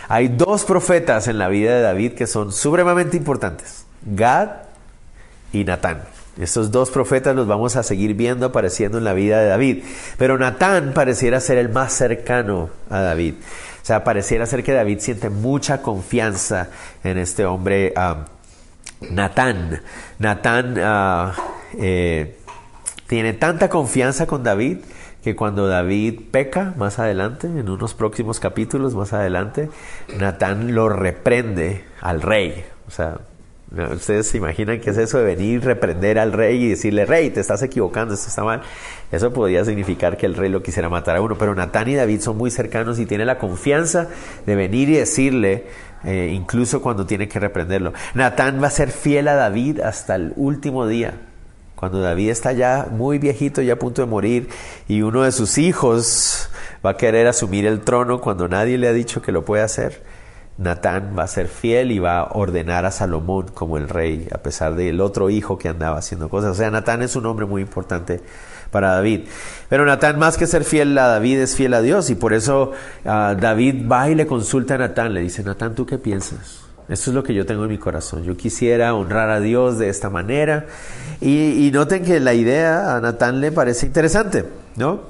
Hay 0.08 0.30
dos 0.30 0.66
profetas 0.66 1.28
en 1.28 1.38
la 1.38 1.48
vida 1.48 1.76
de 1.76 1.82
David 1.84 2.14
que 2.14 2.26
son 2.26 2.52
supremamente 2.52 3.16
importantes, 3.18 3.86
Gad 4.04 4.50
y 5.54 5.64
Natán. 5.64 6.19
Estos 6.40 6.72
dos 6.72 6.90
profetas 6.90 7.36
los 7.36 7.48
vamos 7.48 7.76
a 7.76 7.84
seguir 7.84 8.14
viendo 8.14 8.46
apareciendo 8.46 8.98
en 8.98 9.04
la 9.04 9.14
vida 9.14 9.40
de 9.40 9.48
David. 9.50 9.84
Pero 10.18 10.38
Natán 10.38 10.94
pareciera 10.94 11.42
ser 11.42 11.58
el 11.58 11.70
más 11.70 11.94
cercano 11.94 12.70
a 12.90 13.02
David. 13.02 13.36
O 13.82 13.86
sea, 13.86 14.04
pareciera 14.04 14.46
ser 14.46 14.64
que 14.64 14.72
David 14.72 15.00
siente 15.00 15.30
mucha 15.30 15.82
confianza 15.82 16.70
en 17.04 17.18
este 17.18 17.46
hombre 17.46 17.92
ah, 17.96 18.26
Natán. 19.12 19.82
Natán 20.18 20.76
ah, 20.82 21.34
eh, 21.78 22.38
tiene 23.08 23.34
tanta 23.34 23.70
confianza 23.70 24.26
con 24.26 24.44
David 24.44 24.78
que 25.24 25.36
cuando 25.36 25.68
David 25.68 26.22
peca 26.32 26.74
más 26.78 27.00
adelante, 27.00 27.48
en 27.48 27.70
unos 27.70 27.94
próximos 27.94 28.40
capítulos 28.40 28.96
más 28.96 29.12
adelante, 29.12 29.70
Natán 30.18 30.74
lo 30.74 30.88
reprende 30.88 31.84
al 32.00 32.22
rey. 32.22 32.64
O 32.88 32.92
sea, 32.92 33.18
Ustedes 33.72 34.28
se 34.28 34.38
imaginan 34.38 34.80
qué 34.80 34.90
es 34.90 34.98
eso 34.98 35.20
de 35.20 35.26
venir, 35.26 35.64
reprender 35.64 36.18
al 36.18 36.34
rey 36.34 36.64
y 36.64 36.70
decirle, 36.70 37.06
rey, 37.06 37.30
te 37.30 37.40
estás 37.40 37.62
equivocando, 37.62 38.16
esto 38.16 38.28
está 38.28 38.44
mal. 38.44 38.64
Eso 39.12 39.32
podría 39.32 39.64
significar 39.64 40.18
que 40.18 40.26
el 40.26 40.34
rey 40.34 40.50
lo 40.50 40.64
quisiera 40.64 40.90
matar 40.90 41.18
a 41.18 41.22
uno, 41.22 41.38
pero 41.38 41.54
Natán 41.54 41.88
y 41.88 41.94
David 41.94 42.22
son 42.22 42.36
muy 42.36 42.50
cercanos 42.50 42.98
y 42.98 43.06
tiene 43.06 43.26
la 43.26 43.38
confianza 43.38 44.08
de 44.48 44.56
venir 44.56 44.90
y 44.90 44.94
decirle, 44.94 45.66
eh, 46.04 46.32
incluso 46.34 46.82
cuando 46.82 47.06
tiene 47.06 47.28
que 47.28 47.40
reprenderlo. 47.40 47.94
Natán 48.16 48.62
va 48.62 48.68
a 48.68 48.72
ser 48.72 48.90
fiel 48.90 49.28
a 49.28 49.36
David 49.36 49.82
hasta 49.82 50.16
el 50.16 50.34
último 50.36 50.88
día. 50.88 51.14
Cuando 51.76 52.02
David 52.02 52.32
está 52.32 52.54
ya 52.54 52.88
muy 52.90 53.20
viejito, 53.20 53.62
ya 53.62 53.74
a 53.74 53.80
punto 53.80 54.02
de 54.02 54.08
morir, 54.08 54.50
y 54.88 55.04
uno 55.04 55.22
de 55.22 55.32
sus 55.32 55.60
hijos 55.60 56.50
va 56.84 56.92
a 56.92 56.98
querer 56.98 57.28
asumir 57.28 57.68
el 57.68 57.82
trono 57.82 58.20
cuando 58.20 58.48
nadie 58.48 58.80
le 58.80 58.88
ha 58.88 58.94
dicho 58.94 59.22
que 59.22 59.32
lo 59.32 59.46
puede 59.46 59.62
hacer 59.62 60.02
Natán 60.60 61.16
va 61.18 61.24
a 61.24 61.28
ser 61.28 61.48
fiel 61.48 61.90
y 61.92 62.00
va 62.00 62.20
a 62.20 62.32
ordenar 62.34 62.86
a 62.86 62.92
Salomón 62.92 63.48
como 63.54 63.78
el 63.78 63.88
rey, 63.88 64.28
a 64.34 64.40
pesar 64.40 64.76
del 64.76 65.00
otro 65.00 65.30
hijo 65.30 65.58
que 65.58 65.70
andaba 65.70 65.98
haciendo 65.98 66.28
cosas. 66.28 66.52
O 66.52 66.54
sea, 66.54 66.70
Natán 66.70 67.02
es 67.02 67.16
un 67.16 67.26
hombre 67.26 67.46
muy 67.46 67.62
importante 67.62 68.22
para 68.70 68.92
David. 68.92 69.22
Pero 69.70 69.86
Natán, 69.86 70.20
más 70.20 70.38
que 70.38 70.48
ser 70.48 70.66
fiel 70.66 70.98
a 70.98 71.08
David, 71.08 71.40
es 71.40 71.56
fiel 71.56 71.74
a 71.74 71.82
Dios. 71.82 72.10
Y 72.10 72.16
por 72.16 72.34
eso 72.34 72.74
ah, 73.06 73.36
David 73.40 73.90
va 73.90 74.10
y 74.10 74.16
le 74.16 74.28
consulta 74.28 74.76
a 74.76 74.80
Natán. 74.80 75.14
Le 75.14 75.22
dice, 75.22 75.44
Natán, 75.44 75.76
¿tú 75.76 75.86
qué 75.86 75.98
piensas? 75.98 76.60
Esto 76.90 77.12
es 77.12 77.16
lo 77.16 77.24
que 77.24 77.34
yo 77.34 77.46
tengo 77.46 77.64
en 77.64 77.70
mi 77.70 77.78
corazón. 77.78 78.24
Yo 78.24 78.36
quisiera 78.36 78.94
honrar 78.94 79.30
a 79.30 79.40
Dios 79.40 79.78
de 79.78 79.88
esta 79.88 80.10
manera. 80.10 80.66
Y, 81.22 81.70
noten 81.72 82.04
que 82.04 82.20
la 82.20 82.34
idea 82.34 82.98
a 82.98 83.00
Natán 83.00 83.40
le 83.40 83.54
parece 83.54 83.86
interesante, 83.86 84.46
¿no? 84.76 85.04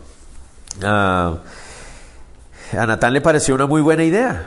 Ah, 0.84 1.38
a 2.78 2.86
Natán 2.86 3.14
le 3.14 3.22
pareció 3.22 3.56
una 3.56 3.66
muy 3.66 3.82
buena 3.82 4.04
idea. 4.04 4.46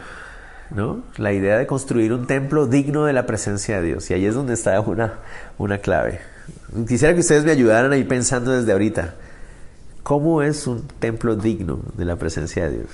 ¿No? 0.75 1.03
La 1.17 1.33
idea 1.33 1.59
de 1.59 1.67
construir 1.67 2.13
un 2.13 2.27
templo 2.27 2.67
digno 2.67 3.05
de 3.05 3.13
la 3.13 3.27
presencia 3.27 3.81
de 3.81 3.89
Dios. 3.89 4.11
Y 4.11 4.15
ahí 4.15 4.27
es 4.27 4.35
donde 4.35 4.55
está 4.55 4.81
una, 4.81 5.15
una 5.59 5.79
clave. 5.79 6.21
Quisiera 6.87 7.15
que 7.15 7.21
ustedes 7.21 7.45
me 7.45 7.53
ayudaran 7.53 7.93
a 7.93 7.97
ir 7.97 8.09
pensando 8.09 8.53
desde 8.53 8.73
ahorita. 8.73 9.15
¿Cómo 10.03 10.43
es 10.43 10.67
un 10.67 10.87
templo 10.99 11.37
digno 11.37 11.81
de 11.97 12.05
la 12.05 12.17
presencia 12.17 12.69
de 12.69 12.79
Dios? 12.79 12.89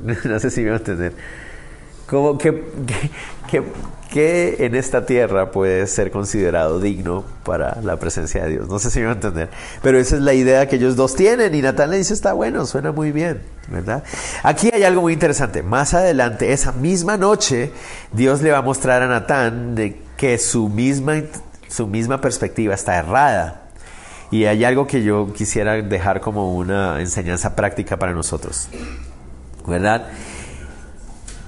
no 0.24 0.38
sé 0.38 0.50
si 0.50 0.62
me 0.62 0.70
va 0.70 0.76
a 0.76 0.78
entender. 0.78 1.12
¿Cómo, 2.10 2.36
qué, 2.36 2.64
qué, 3.48 3.62
¿Qué 4.10 4.56
en 4.66 4.74
esta 4.74 5.06
tierra 5.06 5.52
puede 5.52 5.86
ser 5.86 6.10
considerado 6.10 6.80
digno 6.80 7.24
para 7.44 7.80
la 7.80 7.96
presencia 7.96 8.42
de 8.42 8.50
Dios? 8.50 8.68
No 8.68 8.80
sé 8.80 8.90
si 8.90 8.98
me 8.98 9.04
va 9.04 9.12
a 9.12 9.14
entender. 9.14 9.50
Pero 9.82 10.00
esa 10.00 10.16
es 10.16 10.22
la 10.22 10.34
idea 10.34 10.66
que 10.66 10.76
ellos 10.76 10.96
dos 10.96 11.14
tienen. 11.14 11.54
Y 11.54 11.62
Natán 11.62 11.90
le 11.90 11.98
dice, 11.98 12.12
está 12.12 12.32
bueno, 12.32 12.66
suena 12.66 12.90
muy 12.90 13.12
bien, 13.12 13.40
¿verdad? 13.68 14.02
Aquí 14.42 14.68
hay 14.72 14.82
algo 14.82 15.02
muy 15.02 15.12
interesante. 15.12 15.62
Más 15.62 15.94
adelante, 15.94 16.52
esa 16.52 16.72
misma 16.72 17.16
noche, 17.16 17.70
Dios 18.12 18.42
le 18.42 18.50
va 18.50 18.58
a 18.58 18.62
mostrar 18.62 19.00
a 19.02 19.06
Natán 19.06 19.76
de 19.76 20.02
que 20.16 20.38
su 20.38 20.68
misma, 20.68 21.22
su 21.68 21.86
misma 21.86 22.20
perspectiva 22.20 22.74
está 22.74 22.96
errada. 22.96 23.68
Y 24.32 24.46
hay 24.46 24.64
algo 24.64 24.88
que 24.88 25.04
yo 25.04 25.32
quisiera 25.32 25.74
dejar 25.74 26.20
como 26.20 26.56
una 26.56 27.00
enseñanza 27.00 27.54
práctica 27.54 27.96
para 27.96 28.12
nosotros, 28.12 28.68
¿verdad? 29.68 30.08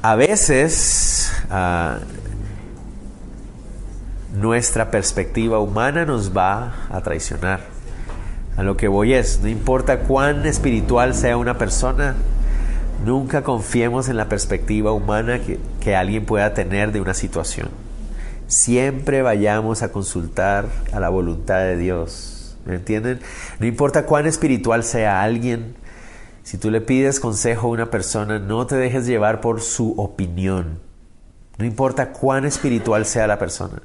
A 0.02 0.16
veces... 0.16 1.32
Ah, 1.50 1.98
nuestra 4.34 4.90
perspectiva 4.90 5.58
humana 5.58 6.04
nos 6.04 6.36
va 6.36 6.74
a 6.90 7.00
traicionar. 7.02 7.60
A 8.56 8.62
lo 8.62 8.76
que 8.76 8.88
voy 8.88 9.14
es, 9.14 9.40
no 9.40 9.48
importa 9.48 10.00
cuán 10.00 10.46
espiritual 10.46 11.14
sea 11.14 11.36
una 11.36 11.58
persona, 11.58 12.14
nunca 13.04 13.42
confiemos 13.42 14.08
en 14.08 14.16
la 14.16 14.28
perspectiva 14.28 14.92
humana 14.92 15.38
que, 15.38 15.58
que 15.80 15.96
alguien 15.96 16.24
pueda 16.24 16.54
tener 16.54 16.92
de 16.92 17.00
una 17.00 17.14
situación. 17.14 17.68
Siempre 18.46 19.22
vayamos 19.22 19.82
a 19.82 19.92
consultar 19.92 20.66
a 20.92 21.00
la 21.00 21.08
voluntad 21.08 21.60
de 21.60 21.76
Dios. 21.76 22.56
¿Me 22.64 22.76
entienden? 22.76 23.20
No 23.58 23.66
importa 23.66 24.04
cuán 24.06 24.26
espiritual 24.26 24.84
sea 24.84 25.22
alguien, 25.22 25.74
si 26.42 26.58
tú 26.58 26.70
le 26.70 26.80
pides 26.80 27.20
consejo 27.20 27.68
a 27.68 27.70
una 27.70 27.90
persona, 27.90 28.38
no 28.38 28.66
te 28.66 28.76
dejes 28.76 29.06
llevar 29.06 29.40
por 29.40 29.60
su 29.60 29.92
opinión. 29.96 30.80
No 31.58 31.64
importa 31.64 32.12
cuán 32.12 32.44
espiritual 32.44 33.06
sea 33.06 33.26
la 33.26 33.38
persona. 33.38 33.82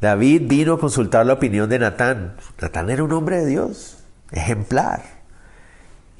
David 0.00 0.42
vino 0.44 0.74
a 0.74 0.78
consultar 0.78 1.26
la 1.26 1.32
opinión 1.34 1.68
de 1.68 1.78
Natán. 1.78 2.36
Natán 2.60 2.90
era 2.90 3.02
un 3.02 3.12
hombre 3.12 3.38
de 3.38 3.46
Dios, 3.46 3.98
ejemplar. 4.30 5.02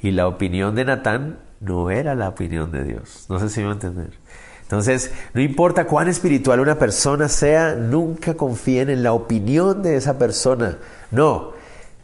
Y 0.00 0.10
la 0.10 0.26
opinión 0.26 0.74
de 0.74 0.84
Natán 0.84 1.38
no 1.60 1.90
era 1.90 2.14
la 2.14 2.28
opinión 2.28 2.72
de 2.72 2.84
Dios. 2.84 3.26
No 3.28 3.38
sé 3.38 3.48
si 3.48 3.60
me 3.60 3.66
va 3.66 3.72
a 3.72 3.74
entender. 3.74 4.10
Entonces, 4.62 5.12
no 5.32 5.40
importa 5.40 5.86
cuán 5.86 6.08
espiritual 6.08 6.60
una 6.60 6.78
persona 6.78 7.28
sea, 7.28 7.74
nunca 7.74 8.34
confíen 8.34 8.90
en 8.90 9.02
la 9.02 9.12
opinión 9.12 9.82
de 9.82 9.96
esa 9.96 10.18
persona. 10.18 10.78
No, 11.10 11.52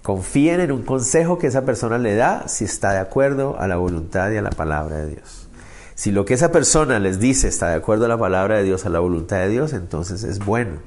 confíen 0.04 0.60
en 0.60 0.70
un 0.70 0.82
consejo 0.82 1.38
que 1.38 1.46
esa 1.46 1.64
persona 1.64 1.96
le 1.96 2.14
da 2.14 2.46
si 2.46 2.66
está 2.66 2.92
de 2.92 2.98
acuerdo 2.98 3.58
a 3.58 3.66
la 3.66 3.76
voluntad 3.76 4.30
y 4.32 4.36
a 4.36 4.42
la 4.42 4.50
palabra 4.50 4.98
de 4.98 5.12
Dios. 5.12 5.48
Si 5.94 6.12
lo 6.12 6.26
que 6.26 6.34
esa 6.34 6.52
persona 6.52 6.98
les 6.98 7.20
dice 7.20 7.48
está 7.48 7.70
de 7.70 7.76
acuerdo 7.76 8.04
a 8.04 8.08
la 8.08 8.18
palabra 8.18 8.58
de 8.58 8.64
Dios, 8.64 8.84
a 8.84 8.90
la 8.90 8.98
voluntad 8.98 9.38
de 9.38 9.48
Dios, 9.48 9.72
entonces 9.72 10.22
es 10.22 10.40
bueno. 10.40 10.80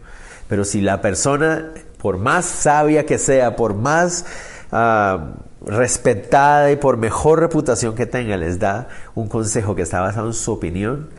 Pero 0.48 0.64
si 0.64 0.82
la 0.82 1.02
persona, 1.02 1.72
por 1.98 2.20
más 2.20 2.46
sabia 2.46 3.08
que 3.08 3.18
sea, 3.18 3.56
por 3.56 3.74
más 3.74 4.24
ah, 4.72 5.32
respetada 5.66 6.72
y 6.72 6.76
por 6.76 6.98
mejor 6.98 7.40
reputación 7.40 7.96
que 7.96 8.06
tenga, 8.06 8.38
les 8.38 8.60
da 8.60 8.88
un 9.16 9.28
consejo 9.28 9.74
que 9.74 9.82
está 9.82 10.00
basado 10.00 10.28
en 10.28 10.34
su 10.34 10.52
opinión, 10.52 11.10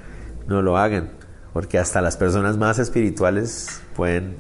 no 0.47 0.63
lo 0.63 0.79
hagan. 0.79 1.11
Porque 1.53 1.81
hasta 1.81 2.01
las 2.01 2.17
personas 2.17 2.59
más 2.59 2.79
espirituales 2.79 3.83
pueden 3.97 4.37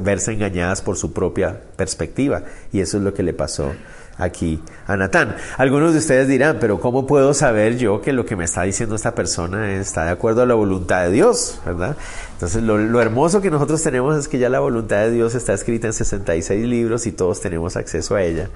verse 0.00 0.32
engañadas 0.32 0.82
por 0.82 0.96
su 0.96 1.12
propia 1.12 1.60
perspectiva. 1.76 2.42
Y 2.72 2.80
eso 2.80 2.98
es 2.98 3.02
lo 3.02 3.14
que 3.14 3.22
le 3.22 3.32
pasó 3.32 3.72
aquí 4.18 4.60
a 4.86 4.96
Natán. 4.96 5.36
Algunos 5.56 5.92
de 5.92 5.98
ustedes 5.98 6.28
dirán, 6.28 6.58
pero 6.60 6.80
¿cómo 6.80 7.06
puedo 7.06 7.34
saber 7.34 7.78
yo 7.78 8.00
que 8.00 8.12
lo 8.12 8.24
que 8.24 8.36
me 8.36 8.44
está 8.44 8.62
diciendo 8.62 8.94
esta 8.94 9.14
persona 9.14 9.74
está 9.74 10.04
de 10.04 10.10
acuerdo 10.10 10.42
a 10.42 10.46
la 10.46 10.54
voluntad 10.54 11.04
de 11.04 11.10
Dios? 11.10 11.60
¿Verdad? 11.64 11.96
Entonces 12.34 12.62
lo, 12.62 13.00
hermoso 13.00 13.40
que 13.40 13.50
nosotros 13.50 13.82
tenemos 13.82 14.16
es 14.16 14.28
que 14.28 14.38
ya 14.38 14.48
la 14.48 14.60
voluntad 14.60 14.98
de 14.98 15.10
Dios 15.10 15.34
está 15.34 15.52
escrita 15.52 15.86
en 15.86 15.92
66 15.92 16.66
libros 16.66 17.06
y 17.06 17.12
todos 17.12 17.40
tenemos 17.40 17.76
acceso 17.76 18.14
a 18.14 18.22
ella. 18.22 18.48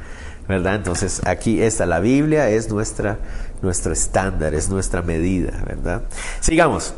¿Verdad? 0.48 0.76
Entonces 0.76 1.22
aquí 1.26 1.60
está, 1.60 1.86
la 1.86 1.98
Biblia 1.98 2.48
es 2.50 2.70
nuestra, 2.70 3.18
nuestro 3.62 3.92
estándar, 3.92 4.54
es 4.54 4.68
nuestra 4.68 5.02
medida, 5.02 5.52
¿verdad? 5.66 6.02
Sigamos. 6.40 6.94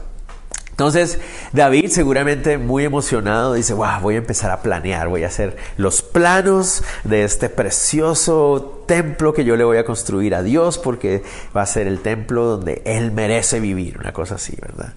Entonces 0.79 1.19
David 1.53 1.91
seguramente 1.91 2.57
muy 2.57 2.85
emocionado 2.85 3.55
dice, 3.55 3.75
wow, 3.75 4.01
voy 4.01 4.15
a 4.15 4.19
empezar 4.19 4.53
a 4.53 4.63
planear, 4.63 5.09
voy 5.09 5.25
a 5.25 5.27
hacer 5.27 5.57
los 5.77 6.03
planos 6.03 6.85
de 7.03 7.25
este 7.25 7.49
precioso 7.49 8.85
templo 8.87 9.35
que 9.35 9.45
yo 9.45 9.57
le 9.57 9.65
voy 9.65 9.79
a 9.79 9.85
construir 9.85 10.37
a 10.37 10.45
Dios 10.45 10.79
porque 10.79 11.25
va 11.55 11.63
a 11.63 11.67
ser 11.67 11.89
el 11.89 11.99
templo 11.99 12.45
donde 12.45 12.81
Él 12.85 13.11
merece 13.11 13.59
vivir, 13.59 13.99
una 13.99 14.13
cosa 14.13 14.37
así, 14.37 14.57
¿verdad? 14.63 14.95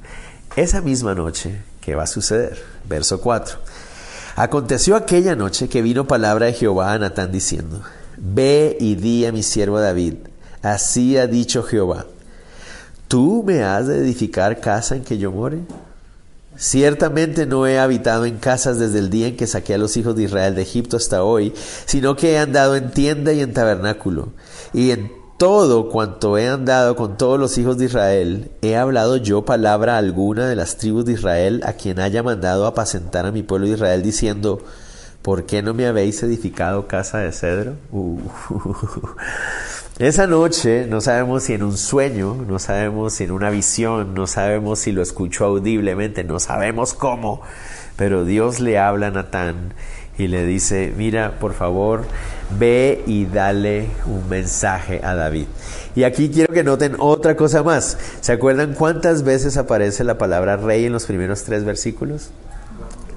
Esa 0.56 0.82
misma 0.82 1.16
noche, 1.16 1.64
¿qué 1.82 1.96
va 1.96 2.04
a 2.04 2.08
suceder? 2.08 2.64
Verso 2.88 3.20
4. 3.20 3.58
Aconteció 4.36 4.96
aquella 4.96 5.36
noche 5.36 5.68
que 5.68 5.82
vino 5.82 6.06
palabra 6.06 6.46
de 6.46 6.54
Jehová 6.54 6.94
a 6.94 7.00
Natán 7.00 7.32
diciendo, 7.32 7.82
Ve 8.18 8.78
y 8.80 8.94
di 8.94 9.26
a 9.26 9.32
mi 9.32 9.42
siervo 9.42 9.80
David, 9.80 10.14
así 10.62 11.18
ha 11.18 11.26
dicho 11.26 11.64
Jehová 11.64 12.06
¿Tú 13.12 13.44
me 13.46 13.62
has 13.62 13.88
de 13.88 13.98
edificar 13.98 14.62
casa 14.62 14.96
en 14.96 15.04
que 15.04 15.18
yo 15.18 15.34
more? 15.34 15.58
Ciertamente 16.56 17.46
no 17.46 17.68
he 17.68 17.78
habitado 17.78 18.24
en 18.24 18.38
casas 18.38 18.80
desde 18.80 19.00
el 19.00 19.10
día 19.10 19.28
en 19.28 19.36
que 19.36 19.48
saqué 19.48 19.74
a 19.74 19.78
los 19.78 19.98
hijos 19.98 20.16
de 20.16 20.24
Israel 20.24 20.56
de 20.56 20.62
Egipto 20.62 20.96
hasta 20.96 21.22
hoy, 21.22 21.52
sino 21.86 22.16
que 22.16 22.32
he 22.32 22.38
andado 22.40 22.78
en 22.78 22.92
tienda 22.92 23.34
y 23.34 23.42
en 23.42 23.52
tabernáculo. 23.52 24.30
Y 24.72 24.92
en 24.92 25.12
todo 25.38 25.90
cuanto 25.90 26.38
he 26.38 26.48
andado 26.48 26.96
con 26.96 27.18
todos 27.18 27.38
los 27.38 27.58
hijos 27.58 27.78
de 27.78 27.84
Israel, 27.88 28.50
he 28.62 28.78
hablado 28.78 29.18
yo 29.18 29.44
palabra 29.44 29.98
alguna 29.98 30.48
de 30.48 30.56
las 30.56 30.78
tribus 30.78 31.04
de 31.04 31.12
Israel 31.12 31.64
a 31.66 31.74
quien 31.74 32.00
haya 32.00 32.24
mandado 32.24 32.66
apacentar 32.66 33.26
a 33.26 33.34
mi 33.34 33.44
pueblo 33.44 33.68
de 33.68 33.74
Israel, 33.74 34.04
diciendo, 34.04 34.60
¿por 35.22 35.46
qué 35.46 35.62
no 35.62 35.74
me 35.74 35.86
habéis 35.86 36.24
edificado 36.24 36.88
casa 36.88 37.18
de 37.18 37.34
cedro? 37.34 37.74
Uh. 37.92 38.20
Esa 40.02 40.26
noche 40.26 40.88
no 40.90 41.00
sabemos 41.00 41.44
si 41.44 41.54
en 41.54 41.62
un 41.62 41.78
sueño, 41.78 42.34
no 42.48 42.58
sabemos 42.58 43.14
si 43.14 43.26
en 43.26 43.30
una 43.30 43.52
visión, 43.52 44.16
no 44.16 44.26
sabemos 44.26 44.80
si 44.80 44.92
lo 44.92 45.04
escuchó 45.04 45.46
audiblemente, 45.46 46.24
no 46.24 46.40
sabemos 46.40 46.96
cómo, 46.96 47.44
pero 47.98 48.26
Dios 48.26 48.60
le 48.60 48.80
habla 48.80 49.08
a 49.08 49.12
Natán 49.12 49.76
y 50.18 50.28
le 50.28 50.44
dice, 50.44 50.92
mira, 50.98 51.38
por 51.40 51.54
favor, 51.54 52.06
ve 52.58 53.04
y 53.06 53.26
dale 53.26 53.90
un 54.08 54.28
mensaje 54.28 55.02
a 55.04 55.14
David. 55.14 55.46
Y 55.94 56.02
aquí 56.02 56.32
quiero 56.32 56.52
que 56.52 56.64
noten 56.64 56.96
otra 56.98 57.36
cosa 57.36 57.62
más. 57.62 58.00
¿Se 58.22 58.32
acuerdan 58.32 58.74
cuántas 58.74 59.22
veces 59.22 59.56
aparece 59.56 60.04
la 60.04 60.18
palabra 60.18 60.58
rey 60.58 60.86
en 60.86 60.94
los 60.94 61.06
primeros 61.06 61.44
tres 61.44 61.64
versículos? 61.64 62.32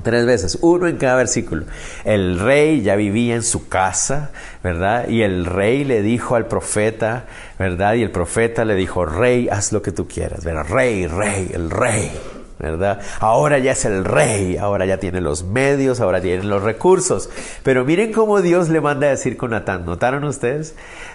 Tres 0.05 0.27
veces, 0.27 0.59
uno 0.61 0.87
en 0.87 0.99
cada 0.99 1.17
versículo. 1.17 1.65
El 2.05 2.39
rey 2.39 2.83
ya 2.83 2.95
vivía 2.95 3.35
en 3.35 3.43
su 3.43 3.69
casa, 3.69 4.31
¿verdad? 4.63 5.09
Y 5.09 5.23
el 5.23 5.47
rey 5.47 5.83
le 5.83 6.03
dijo 6.03 6.37
al 6.37 6.47
profeta, 6.47 7.25
¿verdad? 7.59 7.95
Y 7.95 8.03
el 8.03 8.11
profeta 8.11 8.67
le 8.67 8.75
dijo, 8.75 9.07
rey, 9.07 9.49
haz 9.49 9.73
lo 9.73 9.81
que 9.81 9.93
tú 9.93 10.07
quieras, 10.07 10.45
¿verdad? 10.45 10.67
Rey, 10.69 11.07
rey, 11.07 11.51
el 11.55 11.71
rey, 11.71 12.13
¿verdad? 12.59 13.01
Ahora 13.19 13.59
ya 13.59 13.73
es 13.73 13.87
el 13.87 14.05
rey, 14.05 14.59
ahora 14.59 14.85
ya 14.85 14.99
tiene 14.99 15.23
los 15.23 15.43
medios, 15.43 16.01
ahora 16.01 16.21
tiene 16.21 16.45
los 16.45 16.63
recursos. 16.63 17.31
Pero 17.63 17.87
miren 17.87 18.13
cómo 18.13 18.43
Dios 18.43 18.69
le 18.69 18.83
manda 18.83 19.07
a 19.07 19.11
decir 19.11 19.39
con 19.39 19.53
Natán, 19.53 19.87
¿notaron 19.87 20.25
ustedes? 20.25 20.75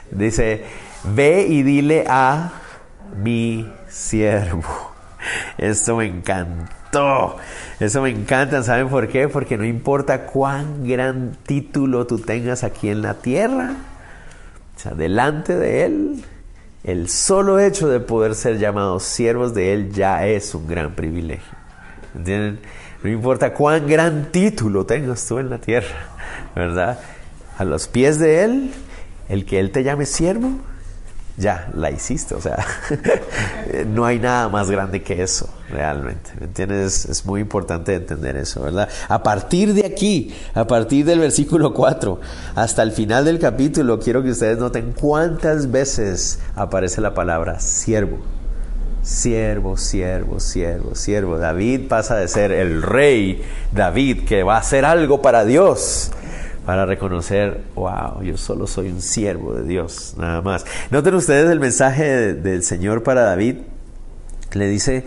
Dice, 0.10 0.64
ve 1.04 1.46
y 1.48 1.62
dile 1.62 2.06
a 2.08 2.54
mi 3.22 3.72
siervo. 3.88 4.90
Esto 5.60 5.96
me 5.96 6.08
Eso 7.80 8.02
me 8.02 8.10
encanta. 8.10 8.64
¿Saben 8.64 8.90
por 8.90 9.08
qué? 9.08 9.28
Porque 9.28 9.58
no 9.58 9.66
importa 9.66 10.26
cuán 10.26 10.88
gran 10.88 11.38
título 11.46 12.08
tú 12.08 12.20
tengas 12.20 12.64
aquí 12.64 12.90
en 12.90 13.02
la 13.02 13.16
tierra, 13.16 13.76
o 14.76 14.80
sea, 14.80 14.94
delante 14.94 15.56
de 15.56 15.86
Él, 15.86 16.24
el 16.84 17.10
solo 17.10 17.60
hecho 17.60 17.88
de 17.90 18.00
poder 18.00 18.36
ser 18.36 18.58
llamados 18.58 19.04
siervos 19.04 19.54
de 19.54 19.74
Él 19.74 19.92
ya 19.92 20.26
es 20.26 20.56
un 20.56 20.68
gran 20.68 20.96
privilegio. 20.96 21.58
¿Entienden? 22.16 22.60
No 23.04 23.10
importa 23.10 23.54
cuán 23.54 23.88
gran 23.88 24.32
título 24.32 24.86
tengas 24.86 25.26
tú 25.26 25.40
en 25.40 25.50
la 25.50 25.60
tierra, 25.60 26.08
¿verdad? 26.56 27.00
A 27.58 27.64
los 27.66 27.88
pies 27.88 28.20
de 28.20 28.44
Él, 28.44 28.72
el 29.30 29.46
que 29.46 29.60
Él 29.60 29.72
te 29.72 29.84
llame 29.84 30.06
siervo, 30.06 30.52
ya 31.40 31.70
la 31.74 31.90
hiciste. 31.90 32.36
O 32.36 32.42
sea, 32.42 32.64
no 33.88 34.06
hay 34.06 34.20
nada 34.20 34.50
más 34.50 34.70
grande 34.70 35.02
que 35.02 35.24
eso, 35.24 35.50
realmente. 35.70 36.32
¿Me 36.40 36.46
entiendes? 36.46 37.06
Es, 37.06 37.26
muy 37.26 37.42
importante 37.42 37.96
entender 37.96 38.36
eso, 38.36 38.62
¿verdad? 38.62 38.90
A 39.08 39.24
partir 39.24 39.74
de 39.74 39.86
aquí, 39.86 40.36
a 40.54 40.68
partir 40.68 41.06
del 41.06 41.20
versículo 41.20 41.74
4 41.74 42.20
hasta 42.56 42.84
el 42.84 42.92
final 42.92 43.26
del 43.26 43.40
capítulo, 43.40 44.00
quiero 44.00 44.22
que 44.22 44.32
ustedes 44.32 44.58
noten 44.58 44.94
cuántas 45.00 45.72
veces 45.72 46.40
aparece 46.56 47.02
la 47.02 47.14
palabra 47.14 47.60
siervo. 47.60 48.20
Siervo, 49.02 49.78
siervo, 49.78 50.40
siervo, 50.40 50.94
siervo. 50.94 51.38
David 51.38 51.88
pasa 51.88 52.18
de 52.18 52.28
ser 52.28 52.52
el 52.52 52.82
rey 52.82 53.42
David 53.72 54.26
que 54.26 54.44
va 54.44 54.56
a 54.56 54.60
hacer 54.60 54.84
algo 54.84 55.22
para 55.22 55.46
Dios 55.46 56.12
para 56.66 56.86
reconocer, 56.86 57.62
wow, 57.76 58.22
yo 58.22 58.38
solo 58.38 58.68
soy 58.68 58.90
un 58.90 59.02
siervo 59.02 59.54
de 59.54 59.64
Dios, 59.64 60.16
nada 60.18 60.42
más. 60.42 60.66
Noten 60.92 61.16
ustedes 61.16 61.50
el 61.50 61.60
mensaje 61.60 62.34
del 62.34 62.64
Señor 62.64 63.04
para 63.04 63.22
David. 63.22 63.58
Le 64.54 64.68
dice, 64.68 65.06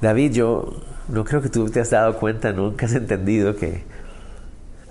David, 0.00 0.32
yo 0.32 0.82
no 1.08 1.24
creo 1.24 1.42
que 1.42 1.48
tú 1.48 1.68
te 1.68 1.80
has 1.80 1.90
dado 1.90 2.16
cuenta, 2.16 2.52
nunca 2.52 2.86
has 2.86 2.94
entendido 2.94 3.56
que 3.56 3.84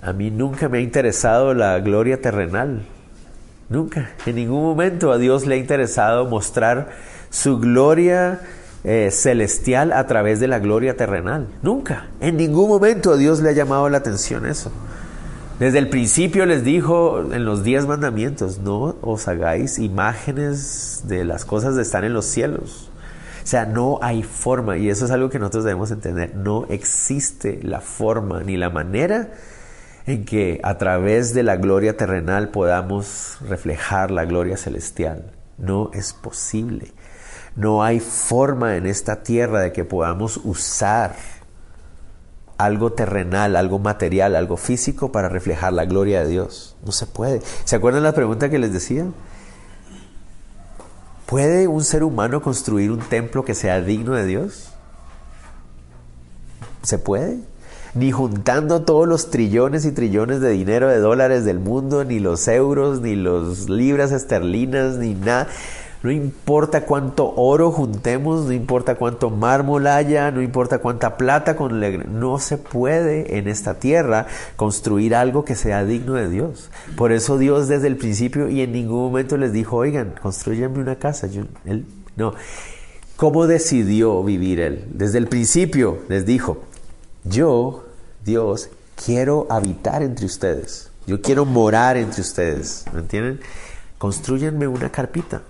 a 0.00 0.12
mí 0.12 0.30
nunca 0.30 0.68
me 0.68 0.78
ha 0.78 0.80
interesado 0.80 1.54
la 1.54 1.78
gloria 1.80 2.20
terrenal. 2.20 2.82
Nunca, 3.68 4.10
en 4.26 4.36
ningún 4.36 4.62
momento 4.62 5.12
a 5.12 5.18
Dios 5.18 5.46
le 5.46 5.54
ha 5.54 5.58
interesado 5.58 6.26
mostrar 6.26 6.90
su 7.30 7.58
gloria 7.58 8.40
eh, 8.84 9.10
celestial 9.12 9.92
a 9.92 10.06
través 10.06 10.40
de 10.40 10.48
la 10.48 10.58
gloria 10.58 10.96
terrenal. 10.96 11.46
Nunca, 11.62 12.08
en 12.20 12.36
ningún 12.36 12.68
momento 12.68 13.12
a 13.12 13.16
Dios 13.16 13.40
le 13.40 13.50
ha 13.50 13.52
llamado 13.52 13.88
la 13.88 13.98
atención 13.98 14.44
eso. 14.44 14.72
Desde 15.62 15.78
el 15.78 15.88
principio 15.88 16.44
les 16.44 16.64
dijo 16.64 17.20
en 17.32 17.44
los 17.44 17.62
diez 17.62 17.86
mandamientos, 17.86 18.58
no 18.58 18.96
os 19.00 19.28
hagáis 19.28 19.78
imágenes 19.78 21.04
de 21.06 21.24
las 21.24 21.44
cosas 21.44 21.76
que 21.76 21.82
están 21.82 22.02
en 22.02 22.14
los 22.14 22.24
cielos. 22.24 22.90
O 23.44 23.46
sea, 23.46 23.64
no 23.64 24.00
hay 24.02 24.24
forma, 24.24 24.76
y 24.76 24.88
eso 24.88 25.04
es 25.04 25.12
algo 25.12 25.30
que 25.30 25.38
nosotros 25.38 25.62
debemos 25.62 25.92
entender, 25.92 26.34
no 26.34 26.66
existe 26.68 27.60
la 27.62 27.80
forma 27.80 28.42
ni 28.42 28.56
la 28.56 28.70
manera 28.70 29.34
en 30.04 30.24
que 30.24 30.58
a 30.64 30.78
través 30.78 31.32
de 31.32 31.44
la 31.44 31.54
gloria 31.54 31.96
terrenal 31.96 32.48
podamos 32.48 33.38
reflejar 33.48 34.10
la 34.10 34.24
gloria 34.24 34.56
celestial. 34.56 35.30
No 35.58 35.92
es 35.94 36.12
posible. 36.12 36.92
No 37.54 37.84
hay 37.84 38.00
forma 38.00 38.76
en 38.76 38.86
esta 38.86 39.22
tierra 39.22 39.60
de 39.60 39.70
que 39.70 39.84
podamos 39.84 40.40
usar 40.42 41.14
algo 42.64 42.92
terrenal, 42.92 43.56
algo 43.56 43.78
material, 43.78 44.36
algo 44.36 44.56
físico 44.56 45.12
para 45.12 45.28
reflejar 45.28 45.72
la 45.72 45.84
gloria 45.84 46.22
de 46.22 46.30
Dios. 46.30 46.76
No 46.84 46.92
se 46.92 47.06
puede. 47.06 47.42
¿Se 47.64 47.76
acuerdan 47.76 48.02
la 48.02 48.12
pregunta 48.12 48.50
que 48.50 48.58
les 48.58 48.72
decía? 48.72 49.06
¿Puede 51.26 51.66
un 51.66 51.82
ser 51.82 52.04
humano 52.04 52.42
construir 52.42 52.90
un 52.90 53.00
templo 53.00 53.44
que 53.44 53.54
sea 53.54 53.80
digno 53.80 54.14
de 54.14 54.26
Dios? 54.26 54.68
¿Se 56.82 56.98
puede? 56.98 57.38
Ni 57.94 58.10
juntando 58.10 58.82
todos 58.82 59.06
los 59.06 59.30
trillones 59.30 59.84
y 59.84 59.92
trillones 59.92 60.40
de 60.40 60.50
dinero 60.50 60.88
de 60.88 60.98
dólares 60.98 61.44
del 61.44 61.58
mundo, 61.58 62.04
ni 62.04 62.20
los 62.20 62.48
euros, 62.48 63.00
ni 63.00 63.14
los 63.14 63.68
libras 63.68 64.12
esterlinas, 64.12 64.96
ni 64.96 65.14
nada. 65.14 65.48
No 66.02 66.10
importa 66.10 66.84
cuánto 66.84 67.32
oro 67.36 67.70
juntemos, 67.70 68.46
no 68.46 68.52
importa 68.52 68.96
cuánto 68.96 69.30
mármol 69.30 69.86
haya, 69.86 70.32
no 70.32 70.42
importa 70.42 70.78
cuánta 70.78 71.16
plata 71.16 71.54
con 71.54 71.80
no 72.20 72.38
se 72.40 72.58
puede 72.58 73.38
en 73.38 73.46
esta 73.46 73.74
tierra 73.74 74.26
construir 74.56 75.14
algo 75.14 75.44
que 75.44 75.54
sea 75.54 75.84
digno 75.84 76.14
de 76.14 76.28
Dios. 76.28 76.70
Por 76.96 77.12
eso 77.12 77.38
Dios 77.38 77.68
desde 77.68 77.86
el 77.86 77.96
principio 77.96 78.48
y 78.48 78.62
en 78.62 78.72
ningún 78.72 78.98
momento 78.98 79.36
les 79.36 79.52
dijo, 79.52 79.76
oigan, 79.76 80.14
construyanme 80.20 80.80
una 80.80 80.96
casa. 80.96 81.28
él, 81.64 81.86
no. 82.16 82.34
¿Cómo 83.16 83.46
decidió 83.46 84.24
vivir 84.24 84.58
él? 84.58 84.86
Desde 84.92 85.18
el 85.18 85.28
principio 85.28 85.98
les 86.08 86.26
dijo, 86.26 86.64
yo, 87.22 87.84
Dios, 88.24 88.70
quiero 89.04 89.46
habitar 89.50 90.02
entre 90.02 90.26
ustedes. 90.26 90.90
Yo 91.06 91.22
quiero 91.22 91.44
morar 91.44 91.96
entre 91.96 92.22
ustedes. 92.22 92.86
¿Me 92.92 93.00
entienden? 93.00 93.40
Construyanme 93.98 94.66
una 94.66 94.90
carpita 94.90 95.42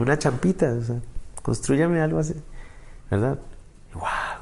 una 0.00 0.18
champita, 0.18 0.72
o 0.72 0.82
sea, 0.82 0.96
construyame 1.42 2.00
algo 2.00 2.18
así, 2.18 2.34
¿verdad? 3.10 3.38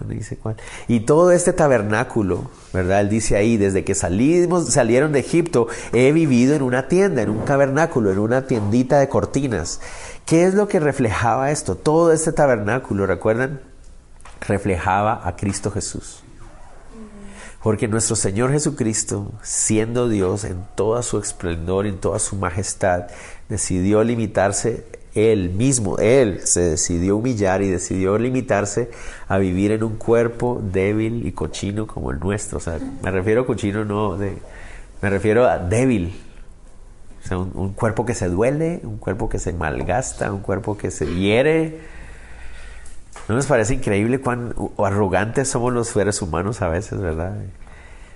Dice 0.07 0.37
cuál. 0.37 0.57
Y 0.87 1.01
todo 1.01 1.33
este 1.33 1.53
tabernáculo, 1.53 2.51
¿verdad? 2.73 3.01
Él 3.01 3.09
dice 3.09 3.37
ahí, 3.37 3.57
desde 3.57 3.83
que 3.83 3.95
salimos, 3.95 4.69
salieron 4.73 5.13
de 5.13 5.21
Egipto, 5.21 5.69
he 5.93 6.13
vivido 6.13 6.55
en 6.55 6.63
una 6.63 6.87
tienda, 6.87 7.23
en 7.23 7.31
un 7.31 7.45
tabernáculo, 7.45 8.13
en 8.13 8.19
una 8.19 8.47
tiendita 8.47 8.99
de 8.99 9.09
cortinas. 9.09 9.81
¿Qué 10.27 10.45
es 10.45 10.55
lo 10.55 10.69
que 10.69 10.81
reflejaba 10.81 11.51
esto? 11.51 11.77
Todo 11.77 12.13
este 12.13 12.33
tabernáculo, 12.33 13.07
¿recuerdan? 13.07 13.61
Reflejaba 14.47 15.27
a 15.27 15.35
Cristo 15.35 15.71
Jesús. 15.71 16.23
Porque 17.63 17.89
nuestro 17.89 18.15
Señor 18.15 18.53
Jesucristo, 18.53 19.33
siendo 19.43 20.09
Dios 20.09 20.45
en 20.45 20.65
toda 20.75 21.03
su 21.03 21.19
esplendor, 21.19 21.87
en 21.87 21.99
toda 21.99 22.19
su 22.19 22.37
majestad, 22.37 23.07
decidió 23.49 24.05
limitarse 24.05 24.87
Él 25.15 25.51
mismo, 25.51 25.99
Él 25.99 26.41
se 26.45 26.61
decidió 26.61 27.17
humillar 27.17 27.63
y 27.63 27.69
decidió 27.69 28.19
limitarse 28.19 28.91
a 29.27 29.39
vivir 29.39 29.73
en 29.73 29.83
un 29.83 29.97
cuerpo 29.97 30.61
débil 30.63 31.27
y 31.27 31.33
cochino 31.33 31.87
como 31.87 32.11
el 32.11 32.21
nuestro. 32.21 32.59
O 32.59 32.61
sea, 32.61 32.79
me 33.03 33.11
refiero 33.11 33.43
a 33.43 33.47
cochino 33.47 33.85
no 33.85 34.17
de... 34.17 34.39
Me 35.01 35.11
refiero 35.11 35.47
a 35.47 35.59
débil. 35.59 36.15
O 37.25 37.27
sea, 37.27 37.39
un, 37.39 37.73
cuerpo 37.73 38.05
que 38.07 38.15
se 38.15 38.29
duele, 38.29 38.81
un 38.83 38.99
cuerpo 38.99 39.29
que 39.29 39.39
se 39.39 39.53
malgasta, 39.53 40.33
un 40.33 40.41
cuerpo 40.41 40.77
que 40.77 40.91
se 40.91 41.07
hiere. 41.07 41.79
¿No 43.29 43.35
nos 43.35 43.47
parece 43.47 43.75
increíble 43.75 44.21
cuán 44.21 44.55
arrogantes 44.79 45.49
somos 45.49 45.73
los 45.73 45.89
seres 45.89 46.23
humanos 46.23 46.63
a 46.63 46.69
veces, 46.69 47.01
verdad? 47.01 47.37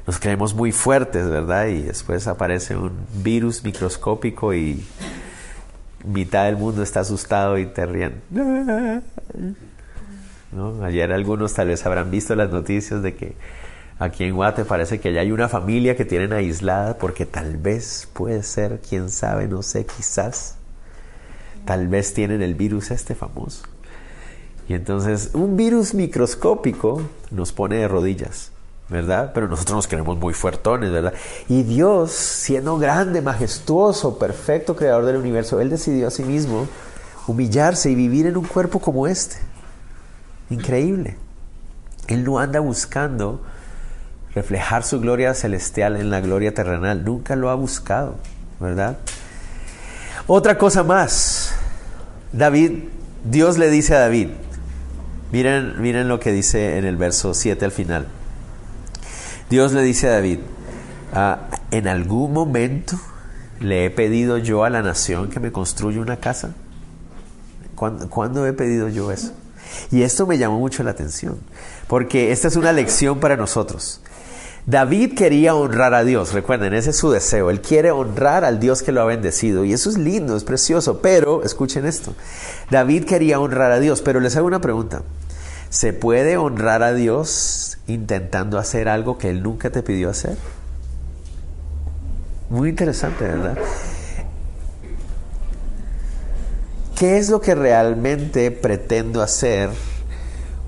Nos 0.06 0.18
creemos 0.18 0.54
muy 0.54 0.72
fuertes, 0.72 1.28
¿verdad? 1.28 1.66
Y 1.66 1.82
después 1.82 2.26
aparece 2.26 2.76
un 2.76 2.92
virus 3.22 3.62
microscópico 3.62 4.54
y 4.54 4.84
mitad 6.04 6.46
del 6.46 6.56
mundo 6.56 6.82
está 6.82 7.00
asustado 7.00 7.58
y 7.58 7.66
te 7.66 7.86
ríen. 7.86 8.20
¿No? 10.52 10.84
Ayer 10.84 11.12
algunos 11.12 11.54
tal 11.54 11.68
vez 11.68 11.84
habrán 11.86 12.10
visto 12.10 12.34
las 12.34 12.50
noticias 12.50 13.02
de 13.02 13.14
que 13.14 13.34
aquí 13.98 14.24
en 14.24 14.34
Guate 14.34 14.64
parece 14.64 15.00
que 15.00 15.12
ya 15.12 15.20
hay 15.20 15.32
una 15.32 15.48
familia 15.48 15.96
que 15.96 16.04
tienen 16.04 16.32
aislada 16.32 16.98
porque 16.98 17.24
tal 17.24 17.56
vez 17.56 18.08
puede 18.12 18.42
ser, 18.42 18.80
quién 18.86 19.08
sabe, 19.10 19.48
no 19.48 19.62
sé, 19.62 19.86
quizás, 19.86 20.56
tal 21.64 21.88
vez 21.88 22.12
tienen 22.12 22.42
el 22.42 22.54
virus 22.54 22.90
este 22.90 23.14
famoso. 23.14 23.62
Y 24.68 24.74
entonces 24.74 25.30
un 25.34 25.56
virus 25.56 25.94
microscópico 25.94 27.02
nos 27.30 27.52
pone 27.52 27.76
de 27.76 27.88
rodillas. 27.88 28.51
¿Verdad? 28.88 29.32
Pero 29.34 29.48
nosotros 29.48 29.76
nos 29.76 29.86
queremos 29.86 30.18
muy 30.18 30.34
fuertones, 30.34 30.90
¿verdad? 30.90 31.14
Y 31.48 31.62
Dios, 31.62 32.12
siendo 32.12 32.78
grande, 32.78 33.22
majestuoso, 33.22 34.18
perfecto 34.18 34.76
creador 34.76 35.06
del 35.06 35.16
universo, 35.16 35.60
Él 35.60 35.70
decidió 35.70 36.08
a 36.08 36.10
sí 36.10 36.24
mismo 36.24 36.68
humillarse 37.26 37.90
y 37.90 37.94
vivir 37.94 38.26
en 38.26 38.36
un 38.36 38.44
cuerpo 38.44 38.80
como 38.80 39.06
este. 39.06 39.36
Increíble. 40.50 41.16
Él 42.08 42.24
no 42.24 42.38
anda 42.38 42.60
buscando 42.60 43.40
reflejar 44.34 44.82
su 44.82 45.00
gloria 45.00 45.34
celestial 45.34 45.96
en 45.96 46.10
la 46.10 46.20
gloria 46.20 46.52
terrenal. 46.52 47.04
Nunca 47.04 47.36
lo 47.36 47.50
ha 47.50 47.54
buscado, 47.54 48.16
¿verdad? 48.60 48.98
Otra 50.26 50.58
cosa 50.58 50.82
más. 50.82 51.54
David, 52.32 52.84
Dios 53.24 53.58
le 53.58 53.70
dice 53.70 53.94
a 53.94 54.00
David, 54.00 54.28
miren, 55.30 55.80
miren 55.80 56.08
lo 56.08 56.18
que 56.18 56.32
dice 56.32 56.78
en 56.78 56.84
el 56.84 56.96
verso 56.96 57.34
7 57.34 57.64
al 57.64 57.72
final. 57.72 58.06
Dios 59.52 59.74
le 59.74 59.82
dice 59.82 60.08
a 60.08 60.12
David, 60.12 60.38
ah, 61.12 61.50
en 61.70 61.86
algún 61.86 62.32
momento 62.32 62.98
le 63.60 63.84
he 63.84 63.90
pedido 63.90 64.38
yo 64.38 64.64
a 64.64 64.70
la 64.70 64.80
nación 64.80 65.28
que 65.28 65.40
me 65.40 65.52
construya 65.52 66.00
una 66.00 66.16
casa. 66.16 66.54
¿Cuándo, 67.74 68.46
he 68.46 68.54
pedido 68.54 68.88
yo 68.88 69.12
eso? 69.12 69.32
Y 69.90 70.04
esto 70.04 70.26
me 70.26 70.38
llamó 70.38 70.58
mucho 70.58 70.82
la 70.84 70.92
atención, 70.92 71.36
porque 71.86 72.32
esta 72.32 72.48
es 72.48 72.56
una 72.56 72.72
lección 72.72 73.20
para 73.20 73.36
nosotros. 73.36 74.00
David 74.64 75.16
quería 75.16 75.54
honrar 75.54 75.92
a 75.92 76.02
Dios, 76.02 76.32
recuerden, 76.32 76.72
ese 76.72 76.88
es 76.88 76.96
su 76.96 77.10
deseo, 77.10 77.50
él 77.50 77.60
quiere 77.60 77.90
honrar 77.90 78.46
al 78.46 78.58
Dios 78.58 78.82
que 78.82 78.92
lo 78.92 79.02
ha 79.02 79.04
bendecido 79.04 79.66
y 79.66 79.74
eso 79.74 79.90
es 79.90 79.98
lindo, 79.98 80.34
es 80.34 80.44
precioso, 80.44 81.02
pero 81.02 81.44
escuchen 81.44 81.84
esto, 81.84 82.14
David 82.70 83.04
quería 83.04 83.38
honrar 83.38 83.70
a 83.70 83.80
Dios, 83.80 84.00
pero 84.00 84.18
les 84.18 84.34
hago 84.34 84.46
una 84.46 84.62
pregunta, 84.62 85.02
¿se 85.72 85.94
puede 85.94 86.36
honrar 86.36 86.82
a 86.82 86.92
Dios 86.92 87.78
intentando 87.86 88.58
hacer 88.58 88.90
algo 88.90 89.16
que 89.16 89.30
Él 89.30 89.42
nunca 89.42 89.70
te 89.70 89.82
pidió 89.82 90.10
hacer. 90.10 90.36
Muy 92.50 92.68
interesante, 92.68 93.24
¿verdad? 93.24 93.56
¿Qué 96.94 97.16
es 97.16 97.30
lo 97.30 97.40
que 97.40 97.54
realmente 97.54 98.50
pretendo 98.50 99.22
hacer 99.22 99.70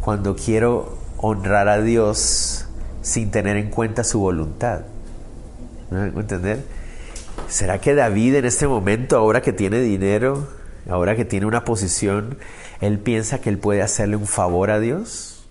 cuando 0.00 0.36
quiero 0.36 0.96
honrar 1.18 1.68
a 1.68 1.82
Dios 1.82 2.64
sin 3.02 3.30
tener 3.30 3.58
en 3.58 3.68
cuenta 3.68 4.04
su 4.04 4.20
voluntad? 4.20 4.80
¿Me 5.90 6.06
entender? 6.06 6.64
¿Será 7.46 7.78
que 7.78 7.94
David 7.94 8.36
en 8.36 8.46
este 8.46 8.66
momento, 8.66 9.18
ahora 9.18 9.42
que 9.42 9.52
tiene 9.52 9.80
dinero, 9.80 10.48
ahora 10.88 11.14
que 11.14 11.26
tiene 11.26 11.44
una 11.44 11.66
posición, 11.66 12.38
él 12.84 12.98
piensa 12.98 13.40
que 13.40 13.50
él 13.50 13.58
puede 13.58 13.82
hacerle 13.82 14.16
un 14.16 14.26
favor 14.26 14.70
a 14.70 14.80
Dios? 14.80 15.44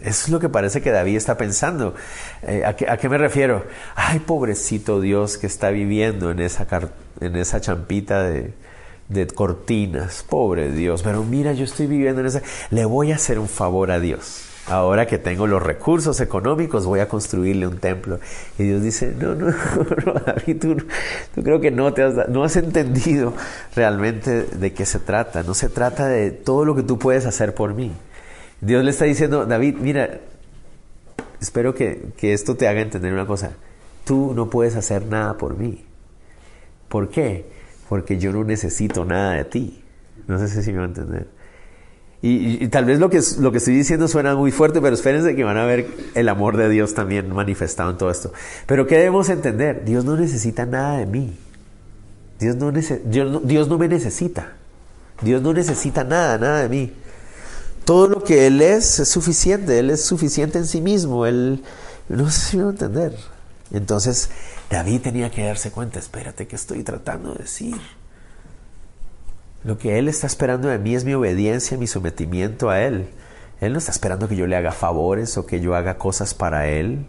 Eso 0.00 0.24
es 0.26 0.28
lo 0.30 0.40
que 0.40 0.48
parece 0.48 0.82
que 0.82 0.90
David 0.90 1.16
está 1.16 1.36
pensando. 1.36 1.94
Eh, 2.42 2.64
¿a, 2.64 2.74
qué, 2.74 3.08
me 3.08 3.18
refiero? 3.18 3.64
Ay, 3.94 4.18
pobrecito 4.18 5.00
Dios 5.00 5.38
que 5.38 5.46
está 5.46 5.70
viviendo 5.70 6.30
en 6.30 6.40
esa, 6.40 6.66
en 7.20 7.36
esa 7.36 7.60
champita 7.60 8.24
de, 8.24 8.52
de 9.08 9.26
cortinas. 9.28 10.24
Pobre 10.28 10.72
Dios. 10.72 11.02
Pero 11.02 11.22
mira, 11.22 11.52
yo 11.52 11.64
estoy 11.64 11.86
viviendo 11.86 12.20
en 12.20 12.26
esa... 12.26 12.42
Le 12.70 12.84
voy 12.84 13.12
a 13.12 13.14
hacer 13.14 13.38
un 13.38 13.48
favor 13.48 13.92
a 13.92 14.00
Dios. 14.00 14.51
Ahora 14.68 15.06
que 15.06 15.18
tengo 15.18 15.48
los 15.48 15.60
recursos 15.60 16.20
económicos, 16.20 16.86
voy 16.86 17.00
a 17.00 17.08
construirle 17.08 17.66
un 17.66 17.78
templo. 17.78 18.20
Y 18.58 18.64
Dios 18.64 18.82
dice, 18.82 19.14
no, 19.18 19.34
no, 19.34 19.46
no 20.06 20.12
David, 20.24 20.60
tú, 20.60 20.76
tú, 21.34 21.42
creo 21.42 21.60
que 21.60 21.70
no, 21.72 21.92
te 21.92 22.02
has, 22.02 22.28
no 22.28 22.44
has 22.44 22.54
entendido 22.56 23.34
realmente 23.74 24.44
de 24.44 24.72
qué 24.72 24.86
se 24.86 25.00
trata. 25.00 25.42
No 25.42 25.54
se 25.54 25.68
trata 25.68 26.06
de 26.06 26.30
todo 26.30 26.64
lo 26.64 26.76
que 26.76 26.84
tú 26.84 26.98
puedes 26.98 27.26
hacer 27.26 27.54
por 27.54 27.74
mí. 27.74 27.92
Dios 28.60 28.84
le 28.84 28.92
está 28.92 29.04
diciendo, 29.06 29.44
David, 29.44 29.78
mira, 29.80 30.20
espero 31.40 31.74
que, 31.74 32.12
esto 32.20 32.54
te 32.54 32.68
haga 32.68 32.80
entender 32.80 33.12
una 33.12 33.26
cosa. 33.26 33.50
Tú 34.04 34.32
no 34.34 34.48
puedes 34.48 34.76
hacer 34.76 35.06
nada 35.06 35.36
por 35.36 35.58
mí. 35.58 35.84
¿Por 36.88 37.08
qué? 37.08 37.46
Porque 37.88 38.18
yo 38.18 38.32
no 38.32 38.44
necesito 38.44 39.04
nada 39.04 39.34
de 39.34 39.44
ti. 39.44 39.82
No 40.28 40.38
sé 40.38 40.62
si 40.62 40.72
me 40.72 40.78
va 40.78 40.84
a 40.84 40.88
entender. 40.88 41.26
Y, 42.24 42.68
tal 42.68 42.84
vez 42.84 43.00
lo 43.00 43.10
que, 43.10 43.20
lo 43.40 43.50
que 43.50 43.58
estoy 43.58 43.74
diciendo 43.74 44.06
suena 44.06 44.36
muy 44.36 44.52
fuerte, 44.52 44.80
pero 44.80 44.94
espérense 44.94 45.34
que 45.34 45.42
van 45.42 45.56
a 45.56 45.64
ver 45.64 45.88
el 46.14 46.28
amor 46.28 46.56
de 46.56 46.68
Dios 46.68 46.94
también 46.94 47.34
manifestado 47.34 47.90
en 47.90 47.98
todo 47.98 48.12
esto. 48.12 48.32
Pero 48.66 48.86
¿qué 48.86 48.96
debemos 48.96 49.28
entender? 49.28 49.84
Dios 49.84 50.04
no 50.04 50.16
necesita 50.16 50.64
nada 50.64 50.98
de 50.98 51.06
mí. 51.06 51.36
Dios 52.38 52.54
no, 52.54 52.70
Dios 52.70 53.68
no 53.68 53.76
me 53.76 53.88
necesita. 53.88 54.52
Dios 55.20 55.42
no 55.42 55.52
necesita 55.52 56.04
nada, 56.04 56.38
nada 56.38 56.62
de 56.62 56.68
mí. 56.68 56.92
Todo 57.84 58.06
lo 58.06 58.22
que 58.22 58.46
Él 58.46 58.62
es 58.62 59.00
es 59.00 59.08
suficiente, 59.08 59.80
Él 59.80 59.90
es 59.90 60.04
suficiente 60.04 60.58
en 60.58 60.66
sí 60.66 60.80
mismo, 60.80 61.26
Él 61.26 61.62
no 62.08 62.30
sé 62.30 62.50
si 62.52 62.58
a 62.58 62.62
entender. 62.62 63.16
Entonces 63.72 64.30
David 64.70 65.00
tenía 65.00 65.30
que 65.30 65.44
darse 65.44 65.72
cuenta, 65.72 65.98
espérate, 65.98 66.46
¿qué 66.46 66.56
estoy 66.56 66.84
tratando 66.84 67.32
de 67.32 67.42
decir? 67.42 67.76
Lo 69.64 69.78
que 69.78 69.98
Él 69.98 70.08
está 70.08 70.26
esperando 70.26 70.68
de 70.68 70.78
mí 70.78 70.94
es 70.94 71.04
mi 71.04 71.14
obediencia, 71.14 71.76
mi 71.76 71.86
sometimiento 71.86 72.70
a 72.70 72.80
Él. 72.80 73.06
Él 73.60 73.72
no 73.72 73.78
está 73.78 73.92
esperando 73.92 74.28
que 74.28 74.34
yo 74.34 74.46
le 74.46 74.56
haga 74.56 74.72
favores 74.72 75.38
o 75.38 75.46
que 75.46 75.60
yo 75.60 75.76
haga 75.76 75.98
cosas 75.98 76.34
para 76.34 76.66
Él. 76.66 77.06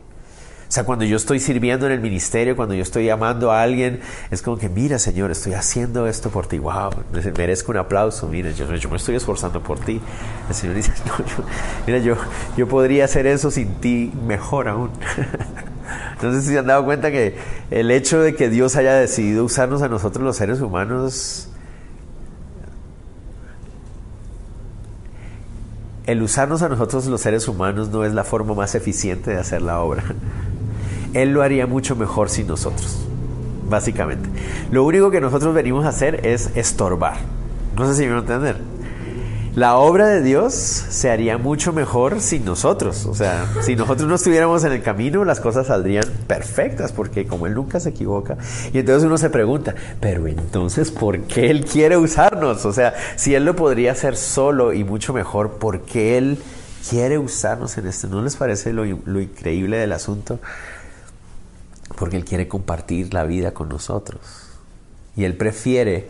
O 0.73 0.75
sea, 0.75 0.85
cuando 0.85 1.05
yo 1.05 1.17
estoy 1.17 1.39
sirviendo 1.39 1.85
en 1.85 1.91
el 1.91 1.99
ministerio, 1.99 2.55
cuando 2.55 2.73
yo 2.73 2.81
estoy 2.81 3.05
llamando 3.05 3.51
a 3.51 3.61
alguien, 3.61 3.99
es 4.31 4.41
como 4.41 4.57
que, 4.57 4.69
mira, 4.69 4.97
Señor, 4.97 5.29
estoy 5.29 5.53
haciendo 5.53 6.07
esto 6.07 6.31
por 6.31 6.47
ti. 6.47 6.57
Wow, 6.57 6.91
merezco 7.37 7.71
un 7.71 7.77
aplauso. 7.77 8.27
Mira, 8.27 8.49
yo, 8.51 8.67
me 8.67 8.97
estoy 8.97 9.15
esforzando 9.15 9.61
por 9.61 9.79
ti. 9.79 10.01
El 10.49 10.55
Señor 10.55 10.75
dice, 10.75 10.91
mira, 11.87 11.99
yo, 11.99 12.15
yo 12.57 12.67
podría 12.67 13.05
hacer 13.05 13.27
eso 13.27 13.51
sin 13.51 13.75
ti 13.75 14.11
mejor 14.25 14.67
aún. 14.67 14.89
Entonces, 16.13 16.45
si 16.45 16.53
se 16.53 16.57
han 16.57 16.65
dado 16.65 16.85
cuenta 16.85 17.11
que 17.11 17.35
el 17.69 17.91
hecho 17.91 18.19
de 18.21 18.35
que 18.35 18.49
Dios 18.49 18.75
haya 18.75 18.95
decidido 18.95 19.43
usarnos 19.43 19.83
a 19.83 19.89
nosotros 19.89 20.23
los 20.23 20.37
seres 20.37 20.59
humanos, 20.59 21.49
el 26.05 26.21
usarnos 26.21 26.61
a 26.61 26.69
nosotros 26.69 27.05
los 27.05 27.21
seres 27.21 27.47
humanos 27.47 27.89
no 27.89 28.03
es 28.03 28.13
la 28.13 28.23
forma 28.23 28.53
más 28.53 28.75
eficiente 28.75 29.31
de 29.31 29.37
hacer 29.37 29.61
la 29.61 29.79
obra. 29.79 30.03
Él 31.13 31.31
lo 31.31 31.43
haría 31.43 31.67
mucho 31.67 31.95
mejor 31.95 32.29
sin 32.29 32.47
nosotros, 32.47 33.05
básicamente. 33.69 34.29
Lo 34.71 34.83
único 34.83 35.11
que 35.11 35.21
nosotros 35.21 35.53
venimos 35.53 35.85
a 35.85 35.89
hacer 35.89 36.25
es 36.25 36.49
estorbar. 36.55 37.17
No 37.77 37.87
sé 37.87 37.95
si 37.95 38.01
me 38.01 38.09
van 38.09 38.17
a 38.17 38.21
entender. 38.21 38.57
La 39.55 39.77
obra 39.77 40.07
de 40.07 40.21
Dios 40.21 40.53
se 40.53 41.11
haría 41.11 41.37
mucho 41.37 41.73
mejor 41.73 42.21
sin 42.21 42.43
nosotros. 42.43 43.05
O 43.05 43.13
sea, 43.13 43.47
si 43.61 43.75
nosotros 43.75 44.07
no 44.07 44.15
estuviéramos 44.15 44.63
en 44.63 44.71
el 44.71 44.81
camino, 44.81 45.23
las 45.25 45.39
cosas 45.39 45.67
saldrían 45.67 46.05
perfectas, 46.25 46.91
porque 46.91 47.27
como 47.27 47.45
Él 47.45 47.53
nunca 47.53 47.79
se 47.79 47.89
equivoca. 47.89 48.37
Y 48.73 48.79
entonces 48.79 49.05
uno 49.05 49.17
se 49.17 49.29
pregunta, 49.29 49.75
pero 49.99 50.27
entonces, 50.27 50.89
¿por 50.89 51.19
qué 51.21 51.51
Él 51.51 51.65
quiere 51.65 51.97
usarnos? 51.97 52.65
O 52.65 52.73
sea, 52.73 52.95
si 53.15 53.35
Él 53.35 53.45
lo 53.45 53.55
podría 53.55 53.91
hacer 53.91 54.17
solo 54.17 54.73
y 54.73 54.83
mucho 54.83 55.13
mejor, 55.13 55.51
¿por 55.51 55.81
qué 55.81 56.17
Él 56.17 56.39
quiere 56.89 57.19
usarnos 57.19 57.77
en 57.77 57.87
esto? 57.87 58.07
¿No 58.07 58.23
les 58.23 58.35
parece 58.35 58.73
lo, 58.73 58.85
lo 58.85 59.21
increíble 59.21 59.77
del 59.77 59.91
asunto? 59.91 60.39
porque 61.95 62.17
Él 62.17 62.25
quiere 62.25 62.47
compartir 62.47 63.13
la 63.13 63.23
vida 63.23 63.53
con 63.53 63.69
nosotros. 63.69 64.21
Y 65.15 65.25
Él 65.25 65.35
prefiere 65.35 66.09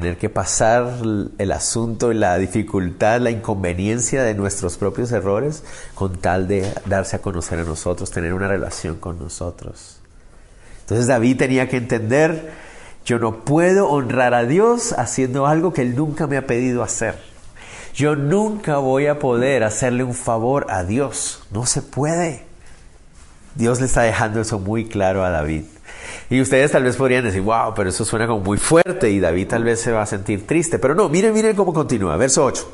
tener 0.00 0.18
que 0.18 0.28
pasar 0.28 0.92
el 1.38 1.52
asunto 1.52 2.12
la 2.12 2.36
dificultad, 2.36 3.20
la 3.20 3.30
inconveniencia 3.30 4.24
de 4.24 4.34
nuestros 4.34 4.76
propios 4.76 5.12
errores 5.12 5.62
con 5.94 6.16
tal 6.16 6.48
de 6.48 6.72
darse 6.86 7.14
a 7.14 7.22
conocer 7.22 7.60
a 7.60 7.62
nosotros, 7.62 8.10
tener 8.10 8.34
una 8.34 8.48
relación 8.48 8.96
con 8.96 9.20
nosotros. 9.20 10.00
Entonces 10.80 11.06
David 11.06 11.36
tenía 11.36 11.68
que 11.68 11.76
entender 11.76 12.52
Yo 13.04 13.20
no 13.20 13.44
puedo 13.44 13.88
honrar 13.88 14.34
a 14.34 14.44
Dios 14.44 14.94
haciendo 14.98 15.46
algo 15.46 15.72
que 15.72 15.82
Él 15.82 15.94
nunca 15.94 16.26
me 16.26 16.38
ha 16.38 16.46
pedido 16.46 16.82
hacer. 16.82 17.16
Yo 17.94 18.16
nunca 18.16 18.78
voy 18.78 19.06
a 19.06 19.20
poder 19.20 19.62
hacerle 19.62 20.02
un 20.02 20.14
favor 20.14 20.66
a 20.70 20.82
Dios. 20.82 21.44
No 21.52 21.66
se 21.66 21.82
puede. 21.82 22.46
Dios 23.54 23.78
le 23.78 23.86
está 23.86 24.02
dejando 24.02 24.40
eso 24.40 24.58
muy 24.58 24.86
claro 24.86 25.22
a 25.22 25.30
David. 25.30 25.64
Y 26.30 26.40
ustedes 26.40 26.72
tal 26.72 26.84
vez 26.84 26.96
podrían 26.96 27.24
decir, 27.24 27.42
wow, 27.42 27.74
pero 27.74 27.90
eso 27.90 28.04
suena 28.04 28.26
como 28.26 28.40
muy 28.40 28.58
fuerte 28.58 29.10
y 29.10 29.20
David 29.20 29.48
tal 29.48 29.64
vez 29.64 29.80
se 29.80 29.92
va 29.92 30.02
a 30.02 30.06
sentir 30.06 30.46
triste. 30.46 30.78
Pero 30.78 30.94
no, 30.94 31.08
miren, 31.08 31.32
miren 31.34 31.54
cómo 31.54 31.72
continúa. 31.72 32.16
Verso 32.16 32.44
8. 32.44 32.72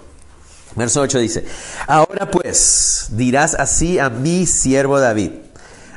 Verso 0.76 1.00
8 1.00 1.18
dice, 1.18 1.44
ahora 1.88 2.30
pues 2.30 3.08
dirás 3.10 3.54
así 3.54 3.98
a 3.98 4.08
mi 4.08 4.46
siervo 4.46 5.00
David. 5.00 5.32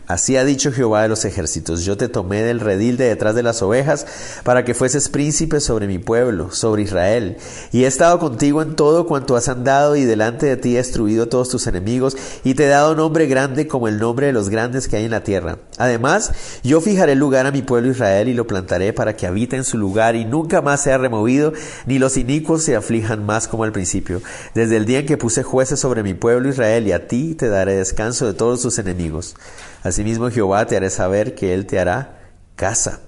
Así 0.06 0.36
ha 0.36 0.44
dicho 0.44 0.74
Jehová 0.74 1.04
de 1.04 1.08
los 1.08 1.24
ejércitos, 1.24 1.86
yo 1.86 1.96
te 1.96 2.10
tomé 2.10 2.44
del 2.44 2.60
redil 2.60 2.98
de 2.98 3.06
detrás 3.06 3.36
de 3.36 3.44
las 3.44 3.62
ovejas 3.62 4.06
para 4.44 4.66
que 4.66 4.74
fueses 4.74 5.08
príncipe 5.08 5.62
sobre 5.62 5.88
mi 5.88 5.98
pueblo, 5.98 6.52
sobre 6.52 6.84
Israel. 6.84 7.38
Y 7.72 7.86
he 7.86 7.88
estado 7.88 8.20
contigo 8.20 8.62
en 8.62 8.76
todo 8.76 9.08
cuanto 9.08 9.38
has 9.38 9.48
andado 9.48 9.96
y 9.96 10.04
delante 10.04 10.46
de 10.46 10.58
ti 10.58 10.74
he 10.74 10.78
destruido 10.78 11.30
todos 11.30 11.48
tus 11.48 11.68
enemigos 11.68 12.18
y 12.44 12.54
te 12.54 12.66
he 12.66 12.68
dado 12.68 12.96
nombre 12.96 13.28
grande 13.28 13.66
como 13.66 13.88
el 13.88 13.98
nombre 13.98 14.28
de 14.28 14.34
los 14.34 14.50
grandes 14.50 14.90
que 14.90 14.98
hay 14.98 15.06
en 15.06 15.12
la 15.12 15.24
tierra. 15.24 15.60
Además, 15.78 16.32
yo 16.64 16.82
fijaré 16.82 17.16
lugar 17.16 17.46
a 17.46 17.52
mi 17.52 17.62
pueblo 17.62 17.90
Israel 17.90 18.28
y 18.28 18.34
lo 18.34 18.46
plantaré 18.46 18.92
para 18.92 19.16
que 19.16 19.26
habite 19.26 19.56
en 19.56 19.64
su 19.64 19.78
lugar 19.78 20.18
y 20.18 20.26
nunca 20.26 20.62
más 20.62 20.84
sea 20.84 20.98
removido, 20.98 21.54
ni 21.86 21.98
los 21.98 22.18
inicuos 22.18 22.64
se 22.64 22.76
aflijan 22.76 23.26
más 23.26 23.48
como 23.48 23.64
al 23.64 23.72
principio. 23.72 24.22
Desde 24.54 24.76
el 24.76 24.86
día 24.86 25.00
en 25.00 25.06
que 25.06 25.18
puse 25.18 25.44
jueces 25.44 25.80
sobre 25.80 26.04
mi 26.04 26.14
pueblo 26.14 26.50
Israel 26.50 26.88
y 26.88 26.92
a 26.92 27.08
ti 27.08 27.36
te 27.36 27.48
daré 27.48 27.76
descanso 27.76 28.26
de 28.26 28.34
todos 28.34 28.62
tus 28.62 28.80
enemigos. 28.80 29.36
Asimismo 29.84 30.30
Jehová 30.32 30.66
te 30.66 30.78
hará 30.78 30.90
saber 30.90 31.36
que 31.36 31.54
Él 31.54 31.66
te 31.66 31.80
hará 31.80 32.20
casa. 32.56 33.02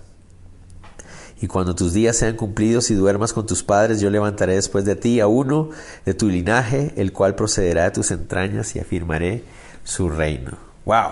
Y 1.42 1.48
cuando 1.48 1.76
tus 1.76 1.94
días 1.94 2.18
sean 2.18 2.36
cumplidos 2.36 2.92
y 2.92 2.96
duermas 2.96 3.34
con 3.34 3.46
tus 3.46 3.64
padres, 3.64 4.00
yo 4.00 4.10
levantaré 4.10 4.56
después 4.56 4.86
de 4.86 4.96
ti 4.96 5.20
a 5.20 5.28
uno 5.28 5.70
de 6.06 6.14
tu 6.14 6.28
linaje, 6.30 6.94
el 6.96 7.12
cual 7.12 7.36
procederá 7.36 7.84
de 7.84 7.92
tus 7.92 8.12
entrañas 8.12 8.76
y 8.76 8.80
afirmaré 8.80 9.44
su 9.84 10.10
reino. 10.10 10.52
¡Wow! 10.86 11.12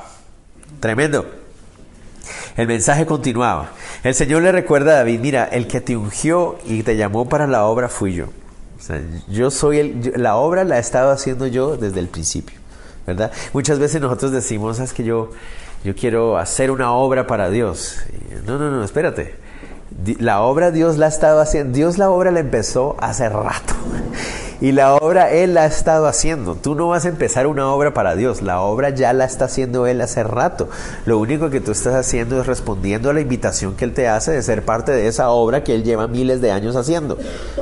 Tremendo. 0.79 1.25
El 2.55 2.67
mensaje 2.67 3.05
continuaba. 3.05 3.71
El 4.03 4.15
Señor 4.15 4.43
le 4.43 4.51
recuerda 4.51 4.91
a 4.91 4.95
David, 4.95 5.19
mira, 5.19 5.45
el 5.45 5.67
que 5.67 5.81
te 5.81 5.97
ungió 5.97 6.57
y 6.65 6.83
te 6.83 6.95
llamó 6.95 7.27
para 7.27 7.47
la 7.47 7.65
obra 7.65 7.89
fui 7.89 8.13
yo. 8.13 8.27
yo 9.27 9.51
soy 9.51 9.79
el, 9.79 10.13
la 10.15 10.35
obra 10.35 10.63
la 10.63 10.77
he 10.77 10.79
estado 10.79 11.11
haciendo 11.11 11.47
yo 11.47 11.77
desde 11.77 11.99
el 11.99 12.07
principio. 12.07 12.62
Muchas 13.53 13.79
veces 13.79 14.01
nosotros 14.01 14.31
decimos, 14.31 14.79
es 14.79 14.93
que 14.93 15.03
yo, 15.03 15.31
yo 15.83 15.95
quiero 15.95 16.37
hacer 16.37 16.71
una 16.71 16.93
obra 16.93 17.27
para 17.27 17.49
Dios. 17.49 17.97
No, 18.45 18.57
no, 18.57 18.71
no, 18.71 18.83
espérate. 18.83 19.35
La 20.19 20.41
obra 20.41 20.71
Dios 20.71 20.97
la 20.97 21.07
ha 21.07 21.09
estado 21.09 21.39
haciendo. 21.39 21.75
Dios 21.75 21.97
la 21.97 22.09
obra 22.09 22.31
la 22.31 22.39
empezó 22.39 22.95
hace 22.99 23.29
rato. 23.29 23.73
Y 24.61 24.71
la 24.71 24.95
obra 24.95 25.31
Él 25.31 25.53
la 25.53 25.63
ha 25.63 25.65
estado 25.65 26.07
haciendo. 26.07 26.55
Tú 26.55 26.75
no 26.75 26.87
vas 26.87 27.05
a 27.05 27.09
empezar 27.09 27.47
una 27.47 27.67
obra 27.67 27.93
para 27.93 28.15
Dios. 28.15 28.41
La 28.41 28.61
obra 28.61 28.89
ya 28.89 29.13
la 29.13 29.25
está 29.25 29.45
haciendo 29.45 29.87
Él 29.87 30.01
hace 30.01 30.23
rato. 30.23 30.69
Lo 31.05 31.17
único 31.17 31.49
que 31.49 31.59
tú 31.59 31.71
estás 31.71 31.95
haciendo 31.95 32.39
es 32.39 32.47
respondiendo 32.47 33.09
a 33.09 33.13
la 33.13 33.21
invitación 33.21 33.75
que 33.75 33.85
Él 33.85 33.93
te 33.93 34.07
hace 34.07 34.31
de 34.31 34.41
ser 34.41 34.63
parte 34.63 34.91
de 34.91 35.07
esa 35.07 35.29
obra 35.29 35.63
que 35.63 35.75
Él 35.75 35.83
lleva 35.83 36.07
miles 36.07 36.41
de 36.41 36.51
años 36.51 36.75
haciendo. 36.75 37.17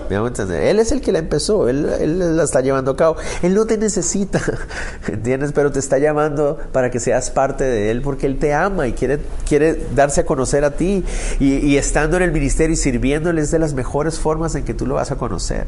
¿Me 0.09 0.17
a 0.17 0.19
entender? 0.19 0.63
Él 0.63 0.79
es 0.79 0.91
el 0.91 1.01
que 1.01 1.11
la 1.11 1.19
empezó. 1.19 1.69
Él, 1.69 1.85
él 1.99 2.37
la 2.37 2.43
está 2.43 2.61
llevando 2.61 2.91
a 2.91 2.97
cabo. 2.97 3.15
Él 3.41 3.53
no 3.55 3.65
te 3.65 3.77
necesita. 3.77 4.41
¿Entiendes? 5.07 5.51
Pero 5.53 5.71
te 5.71 5.79
está 5.79 5.97
llamando 5.97 6.59
para 6.71 6.91
que 6.91 6.99
seas 6.99 7.29
parte 7.29 7.63
de 7.63 7.91
Él 7.91 8.01
porque 8.01 8.25
Él 8.25 8.37
te 8.37 8.53
ama 8.53 8.87
y 8.87 8.93
quiere, 8.93 9.19
quiere 9.47 9.87
darse 9.95 10.21
a 10.21 10.25
conocer 10.25 10.63
a 10.65 10.71
ti. 10.71 11.03
Y, 11.39 11.57
y 11.57 11.77
estando 11.77 12.17
en 12.17 12.23
el 12.23 12.31
ministerio 12.31 12.73
y 12.73 12.77
sirviéndole 12.77 13.41
es 13.41 13.51
de 13.51 13.59
las 13.59 13.73
mejores 13.73 14.19
formas 14.19 14.55
en 14.55 14.63
que 14.63 14.73
tú 14.73 14.85
lo 14.85 14.95
vas 14.95 15.11
a 15.11 15.15
conocer. 15.15 15.65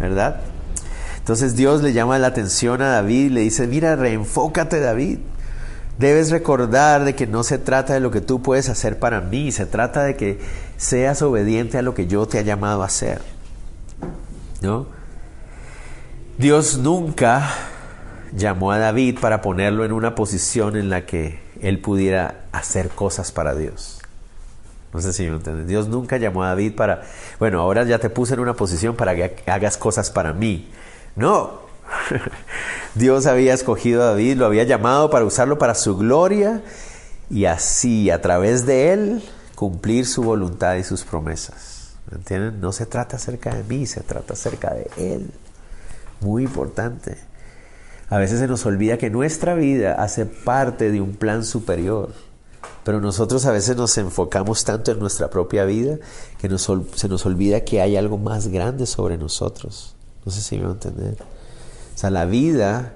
¿Verdad? 0.00 0.40
Entonces 1.18 1.54
Dios 1.54 1.82
le 1.82 1.92
llama 1.92 2.18
la 2.18 2.28
atención 2.28 2.82
a 2.82 2.88
David 2.88 3.26
y 3.26 3.28
le 3.28 3.40
dice, 3.42 3.66
mira, 3.66 3.94
reenfócate 3.94 4.80
David. 4.80 5.18
Debes 5.98 6.30
recordar 6.30 7.04
de 7.04 7.14
que 7.14 7.26
no 7.26 7.42
se 7.44 7.58
trata 7.58 7.92
de 7.92 8.00
lo 8.00 8.10
que 8.10 8.22
tú 8.22 8.40
puedes 8.40 8.70
hacer 8.70 8.98
para 8.98 9.20
mí, 9.20 9.52
se 9.52 9.66
trata 9.66 10.02
de 10.02 10.16
que 10.16 10.40
seas 10.78 11.20
obediente 11.20 11.76
a 11.76 11.82
lo 11.82 11.94
que 11.94 12.06
yo 12.06 12.26
te 12.26 12.40
he 12.40 12.44
llamado 12.44 12.82
a 12.82 12.86
hacer. 12.86 13.20
¿No? 14.62 14.86
Dios 16.38 16.78
nunca 16.78 17.50
llamó 18.34 18.72
a 18.72 18.78
David 18.78 19.18
para 19.20 19.42
ponerlo 19.42 19.84
en 19.84 19.92
una 19.92 20.14
posición 20.14 20.76
en 20.76 20.88
la 20.88 21.04
que 21.04 21.38
él 21.60 21.80
pudiera 21.80 22.46
hacer 22.50 22.88
cosas 22.88 23.30
para 23.30 23.54
Dios. 23.54 23.99
No 24.92 25.00
sé 25.00 25.12
si 25.12 25.28
me 25.28 25.36
entiendes. 25.36 25.66
Dios 25.66 25.88
nunca 25.88 26.16
llamó 26.16 26.42
a 26.42 26.48
David 26.48 26.74
para, 26.74 27.02
bueno, 27.38 27.60
ahora 27.60 27.84
ya 27.84 27.98
te 27.98 28.10
puse 28.10 28.34
en 28.34 28.40
una 28.40 28.54
posición 28.54 28.96
para 28.96 29.14
que 29.14 29.36
hagas 29.46 29.76
cosas 29.76 30.10
para 30.10 30.32
mí. 30.32 30.68
No. 31.16 31.60
Dios 32.94 33.26
había 33.26 33.54
escogido 33.54 34.02
a 34.02 34.06
David, 34.06 34.36
lo 34.36 34.46
había 34.46 34.64
llamado 34.64 35.10
para 35.10 35.24
usarlo 35.24 35.58
para 35.58 35.74
su 35.74 35.96
gloria 35.96 36.62
y 37.30 37.44
así 37.44 38.10
a 38.10 38.20
través 38.20 38.66
de 38.66 38.92
él 38.92 39.22
cumplir 39.54 40.06
su 40.06 40.22
voluntad 40.22 40.76
y 40.76 40.84
sus 40.84 41.04
promesas. 41.04 41.94
¿Me 42.10 42.16
entienden? 42.16 42.60
No 42.60 42.72
se 42.72 42.86
trata 42.86 43.16
acerca 43.16 43.54
de 43.54 43.62
mí, 43.62 43.86
se 43.86 44.00
trata 44.00 44.32
acerca 44.32 44.74
de 44.74 44.90
él. 44.96 45.30
Muy 46.20 46.44
importante. 46.44 47.16
A 48.08 48.18
veces 48.18 48.40
se 48.40 48.48
nos 48.48 48.66
olvida 48.66 48.98
que 48.98 49.10
nuestra 49.10 49.54
vida 49.54 49.94
hace 50.02 50.26
parte 50.26 50.90
de 50.90 51.00
un 51.00 51.14
plan 51.14 51.44
superior. 51.44 52.12
Pero 52.84 53.00
nosotros 53.00 53.44
a 53.46 53.52
veces 53.52 53.76
nos 53.76 53.96
enfocamos 53.98 54.64
tanto 54.64 54.92
en 54.92 54.98
nuestra 54.98 55.28
propia 55.28 55.64
vida 55.64 55.98
que 56.40 56.48
se 56.58 57.08
nos 57.08 57.26
olvida 57.26 57.60
que 57.60 57.80
hay 57.80 57.96
algo 57.96 58.16
más 58.16 58.48
grande 58.48 58.86
sobre 58.86 59.18
nosotros. 59.18 59.94
No 60.24 60.32
sé 60.32 60.40
si 60.40 60.56
me 60.56 60.64
va 60.64 60.70
a 60.70 60.72
entender. 60.72 61.16
O 61.94 61.98
sea, 61.98 62.10
la 62.10 62.24
vida, 62.24 62.94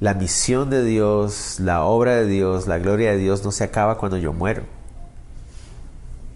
la 0.00 0.14
misión 0.14 0.70
de 0.70 0.84
Dios, 0.84 1.58
la 1.58 1.82
obra 1.84 2.14
de 2.16 2.26
Dios, 2.26 2.68
la 2.68 2.78
gloria 2.78 3.10
de 3.10 3.18
Dios 3.18 3.44
no 3.44 3.50
se 3.50 3.64
acaba 3.64 3.98
cuando 3.98 4.16
yo 4.16 4.32
muero. 4.32 4.62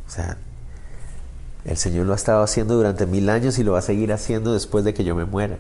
O 0.09 0.11
sea, 0.11 0.37
el 1.65 1.77
Señor 1.77 2.07
lo 2.07 2.13
ha 2.13 2.17
estado 2.17 2.43
haciendo 2.43 2.75
durante 2.75 3.07
mil 3.07 3.31
años 3.31 3.59
y 3.59 3.65
lo 3.65 3.73
va 3.73 3.79
a 3.79 3.83
seguir 3.83 4.13
haciendo 4.13 4.53
después 4.53 4.85
de 4.85 4.95
que 4.95 5.05
yo 5.05 5.15
me 5.15 5.25
muera. 5.25 5.59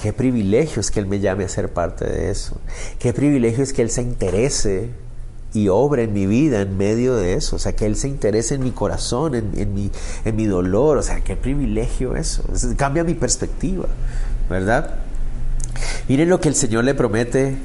Qué 0.00 0.12
privilegio 0.12 0.80
es 0.80 0.90
que 0.90 1.00
Él 1.00 1.06
me 1.06 1.20
llame 1.20 1.44
a 1.44 1.48
ser 1.48 1.72
parte 1.72 2.06
de 2.06 2.30
eso. 2.30 2.56
Qué 2.98 3.12
privilegio 3.12 3.62
es 3.62 3.72
que 3.72 3.82
Él 3.82 3.90
se 3.90 4.02
interese 4.02 4.90
y 5.58 5.68
obra 5.68 6.02
en 6.02 6.12
mi 6.12 6.26
vida 6.26 6.60
en 6.60 6.76
medio 6.76 7.16
de 7.16 7.34
eso. 7.34 7.56
O 7.56 7.58
sea, 7.58 7.74
que 7.74 7.86
Él 7.86 7.96
se 7.96 8.08
interese 8.08 8.54
en 8.54 8.62
mi 8.62 8.70
corazón, 8.70 9.34
en, 9.34 9.74
mi, 9.74 9.90
en 10.24 10.36
mi 10.36 10.46
dolor. 10.46 10.98
O 10.98 11.02
sea, 11.02 11.20
qué 11.20 11.36
privilegio 11.36 12.16
eso. 12.16 12.44
Cambia 12.76 13.04
mi 13.04 13.14
perspectiva, 13.14 13.86
¿verdad? 14.48 14.96
Miren 16.08 16.28
lo 16.28 16.40
que 16.40 16.48
el 16.48 16.54
Señor 16.54 16.84
le 16.84 16.94
promete 16.94 17.56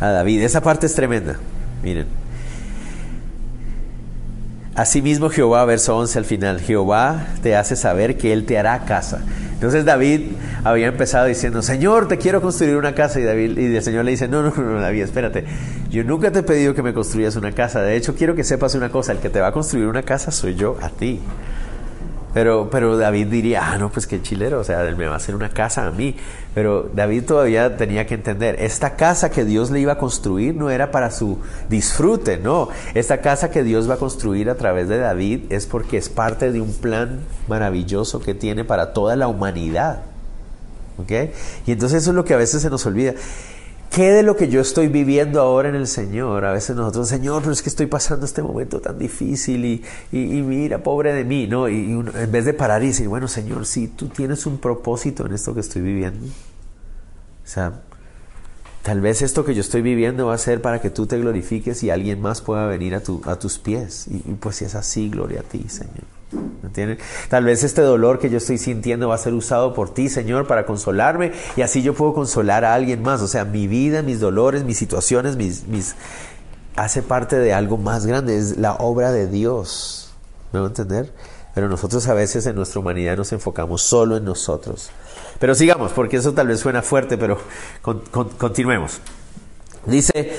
a 0.00 0.08
David. 0.08 0.42
Esa 0.42 0.62
parte 0.62 0.86
es 0.86 0.94
tremenda. 0.94 1.38
Miren. 1.82 2.21
Asimismo 4.74 5.28
Jehová, 5.28 5.66
verso 5.66 5.96
11 5.98 6.18
al 6.18 6.24
final, 6.24 6.60
Jehová 6.60 7.26
te 7.42 7.56
hace 7.56 7.76
saber 7.76 8.16
que 8.16 8.32
Él 8.32 8.46
te 8.46 8.58
hará 8.58 8.86
casa. 8.86 9.20
Entonces 9.52 9.84
David 9.84 10.32
había 10.64 10.86
empezado 10.86 11.26
diciendo, 11.26 11.60
Señor, 11.60 12.08
te 12.08 12.16
quiero 12.16 12.40
construir 12.40 12.76
una 12.76 12.94
casa. 12.94 13.20
Y, 13.20 13.24
el 13.24 13.82
Señor 13.82 14.06
le 14.06 14.12
dice, 14.12 14.28
no, 14.28 14.42
no, 14.42 14.50
no, 14.50 14.80
David, 14.80 15.02
espérate. 15.02 15.44
Yo 15.90 16.02
nunca 16.04 16.32
te 16.32 16.38
he 16.38 16.42
pedido 16.42 16.74
que 16.74 16.82
me 16.82 16.94
construyas 16.94 17.36
una 17.36 17.52
casa. 17.52 17.82
De 17.82 17.96
hecho, 17.96 18.14
quiero 18.14 18.34
que 18.34 18.44
sepas 18.44 18.74
una 18.74 18.88
cosa, 18.88 19.12
el 19.12 19.18
que 19.18 19.28
te 19.28 19.40
va 19.40 19.48
a 19.48 19.52
construir 19.52 19.86
una 19.86 20.02
casa 20.02 20.30
soy 20.30 20.54
yo, 20.54 20.78
a 20.80 20.88
ti. 20.88 21.20
Pero, 22.34 22.70
pero 22.70 22.96
David 22.96 23.26
diría, 23.26 23.72
ah, 23.72 23.78
no, 23.78 23.90
pues 23.90 24.06
qué 24.06 24.22
chilero, 24.22 24.60
o 24.60 24.64
sea, 24.64 24.82
él 24.86 24.96
me 24.96 25.06
va 25.06 25.14
a 25.14 25.16
hacer 25.16 25.34
una 25.34 25.50
casa 25.50 25.86
a 25.86 25.90
mí. 25.90 26.16
Pero 26.54 26.88
David 26.94 27.24
todavía 27.24 27.76
tenía 27.76 28.06
que 28.06 28.14
entender, 28.14 28.56
esta 28.58 28.96
casa 28.96 29.30
que 29.30 29.44
Dios 29.44 29.70
le 29.70 29.80
iba 29.80 29.92
a 29.92 29.98
construir 29.98 30.54
no 30.54 30.70
era 30.70 30.90
para 30.90 31.10
su 31.10 31.38
disfrute, 31.68 32.38
no. 32.38 32.68
Esta 32.94 33.20
casa 33.20 33.50
que 33.50 33.62
Dios 33.62 33.88
va 33.88 33.94
a 33.94 33.98
construir 33.98 34.48
a 34.48 34.54
través 34.54 34.88
de 34.88 34.98
David 34.98 35.44
es 35.50 35.66
porque 35.66 35.98
es 35.98 36.08
parte 36.08 36.52
de 36.52 36.60
un 36.60 36.72
plan 36.72 37.20
maravilloso 37.48 38.20
que 38.20 38.34
tiene 38.34 38.64
para 38.64 38.92
toda 38.92 39.14
la 39.16 39.28
humanidad. 39.28 40.02
¿Ok? 40.98 41.10
Y 41.66 41.72
entonces 41.72 42.02
eso 42.02 42.10
es 42.10 42.16
lo 42.16 42.24
que 42.24 42.34
a 42.34 42.38
veces 42.38 42.62
se 42.62 42.70
nos 42.70 42.84
olvida. 42.86 43.14
¿Qué 43.92 44.10
de 44.10 44.22
lo 44.22 44.36
que 44.36 44.48
yo 44.48 44.62
estoy 44.62 44.88
viviendo 44.88 45.38
ahora 45.38 45.68
en 45.68 45.74
el 45.74 45.86
Señor? 45.86 46.46
A 46.46 46.52
veces 46.52 46.74
nosotros, 46.74 47.10
Señor, 47.10 47.42
pero 47.42 47.52
es 47.52 47.60
que 47.60 47.68
estoy 47.68 47.84
pasando 47.84 48.24
este 48.24 48.42
momento 48.42 48.80
tan 48.80 48.98
difícil 48.98 49.66
y, 49.66 49.84
y, 50.10 50.40
mira, 50.40 50.82
pobre 50.82 51.12
de 51.12 51.24
mí, 51.24 51.46
¿no? 51.46 51.68
Y, 51.68 51.92
en 51.92 52.32
vez 52.32 52.46
de 52.46 52.54
parar 52.54 52.82
y 52.82 52.86
decir, 52.86 53.06
bueno, 53.08 53.28
Señor, 53.28 53.66
sí, 53.66 53.88
tú 53.88 54.08
tienes 54.08 54.46
un 54.46 54.56
propósito 54.56 55.26
en 55.26 55.34
esto 55.34 55.52
que 55.52 55.60
estoy 55.60 55.82
viviendo. 55.82 56.24
O 56.24 56.30
sea, 57.46 57.82
tal 58.82 59.02
vez 59.02 59.20
esto 59.20 59.44
que 59.44 59.54
yo 59.54 59.60
estoy 59.60 59.82
viviendo 59.82 60.28
va 60.28 60.34
a 60.34 60.38
ser 60.38 60.62
para 60.62 60.80
que 60.80 60.88
tú 60.88 61.06
te 61.06 61.18
glorifiques 61.18 61.82
y 61.82 61.90
alguien 61.90 62.18
más 62.22 62.40
pueda 62.40 62.66
venir 62.66 62.94
a 62.94 63.00
tus 63.02 63.58
pies. 63.58 64.06
Y, 64.08 64.16
y 64.26 64.38
pues 64.40 64.56
si 64.56 64.64
es 64.64 64.74
así, 64.74 65.10
gloria 65.10 65.40
a 65.40 65.42
ti, 65.42 65.66
Señor. 65.68 66.21
Tal 67.28 67.44
vez 67.44 67.64
este 67.64 67.82
dolor 67.82 68.18
que 68.18 68.30
yo 68.30 68.38
estoy 68.38 68.58
sintiendo 68.58 69.08
va 69.08 69.16
a 69.16 69.18
ser 69.18 69.34
usado 69.34 69.74
por 69.74 69.92
ti, 69.92 70.08
Señor, 70.08 70.46
para 70.46 70.64
consolarme 70.64 71.32
y 71.56 71.62
así 71.62 71.82
yo 71.82 71.94
puedo 71.94 72.14
consolar 72.14 72.64
a 72.64 72.74
alguien 72.74 73.02
más. 73.02 73.20
O 73.20 73.28
sea, 73.28 73.44
mi 73.44 73.66
vida, 73.66 74.02
mis 74.02 74.20
dolores, 74.20 74.64
mis 74.64 74.78
situaciones, 74.78 75.36
mis, 75.36 75.66
mis 75.66 75.94
hace 76.76 77.02
parte 77.02 77.36
de 77.36 77.52
algo 77.52 77.76
más 77.76 78.06
grande, 78.06 78.38
es 78.38 78.56
la 78.56 78.74
obra 78.74 79.12
de 79.12 79.26
Dios. 79.26 80.12
¿Me 80.52 80.60
va 80.60 80.66
a 80.66 80.68
entender? 80.68 81.12
Pero 81.54 81.68
nosotros 81.68 82.06
a 82.08 82.14
veces 82.14 82.46
en 82.46 82.56
nuestra 82.56 82.80
humanidad 82.80 83.16
nos 83.16 83.32
enfocamos 83.32 83.82
solo 83.82 84.16
en 84.16 84.24
nosotros. 84.24 84.90
Pero 85.38 85.54
sigamos, 85.54 85.92
porque 85.92 86.16
eso 86.16 86.32
tal 86.32 86.48
vez 86.48 86.60
suena 86.60 86.82
fuerte, 86.82 87.18
pero 87.18 87.38
continuemos. 88.38 89.00
Dice, 89.84 90.32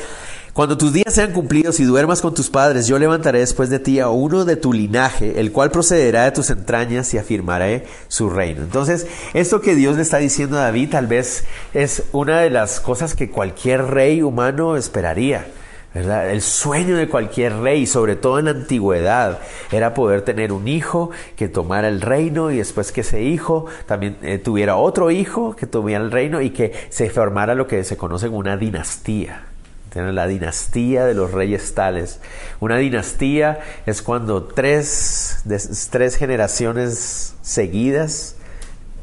cuando 0.54 0.78
tus 0.78 0.94
días 0.94 1.12
sean 1.12 1.32
cumplidos 1.32 1.80
y 1.80 1.84
duermas 1.84 2.22
con 2.22 2.36
tus 2.36 2.52
padres, 2.52 2.86
yo 2.86 3.00
levantaré 3.00 3.40
después 3.40 3.72
de 3.72 3.80
ti 3.80 4.00
a 4.00 4.10
uno 4.10 4.46
de 4.46 4.56
tu 4.56 4.72
linaje, 4.72 5.40
el 5.40 5.52
cual 5.52 5.72
procederá 5.72 6.26
de 6.26 6.32
tus 6.32 6.52
entrañas 6.52 7.12
y 7.16 7.18
afirmaré 7.18 7.88
su 8.08 8.30
reino. 8.30 8.62
Entonces, 8.62 9.08
esto 9.34 9.62
que 9.62 9.74
Dios 9.74 9.96
le 9.96 10.04
está 10.04 10.18
diciendo 10.20 10.60
a 10.60 10.66
David 10.66 10.92
tal 10.92 11.08
vez 11.08 11.46
es 11.74 12.04
una 12.12 12.42
de 12.42 12.52
las 12.52 12.80
cosas 12.80 13.16
que 13.16 13.32
cualquier 13.32 13.86
rey 13.86 14.22
humano 14.22 14.78
esperaría. 14.78 15.48
¿verdad? 15.92 16.30
El 16.30 16.44
sueño 16.44 16.98
de 16.98 17.10
cualquier 17.10 17.58
rey, 17.58 17.88
sobre 17.88 18.16
todo 18.16 18.38
en 18.38 18.46
la 18.46 18.52
antigüedad, 18.52 19.40
era 19.72 19.96
poder 19.96 20.22
tener 20.22 20.52
un 20.52 20.68
hijo 20.68 21.10
que 21.36 21.48
tomara 21.48 21.88
el 21.88 22.00
reino 22.00 22.52
y 22.52 22.58
después 22.58 22.92
que 22.92 23.02
ese 23.02 23.24
hijo 23.24 23.66
también 23.88 24.18
eh, 24.22 24.38
tuviera 24.38 24.76
otro 24.76 25.10
hijo 25.10 25.56
que 25.56 25.66
tuviera 25.66 26.04
el 26.04 26.12
reino 26.12 26.42
y 26.42 26.52
que 26.52 26.74
se 26.90 27.10
formara 27.10 27.56
lo 27.56 27.66
que 27.66 27.84
se 27.84 27.98
conoce 27.98 28.28
como 28.28 28.38
una 28.38 28.58
dinastía 28.58 29.53
la 29.96 30.28
dinastía 30.28 31.06
de 31.06 31.14
los 31.14 31.32
reyes 31.32 31.74
tales. 31.76 32.20
Una 32.60 32.78
dinastía 32.78 33.60
es 33.86 34.02
cuando 34.02 34.44
tres, 34.44 35.44
tres 35.92 36.16
generaciones 36.16 37.36
seguidas 37.42 38.36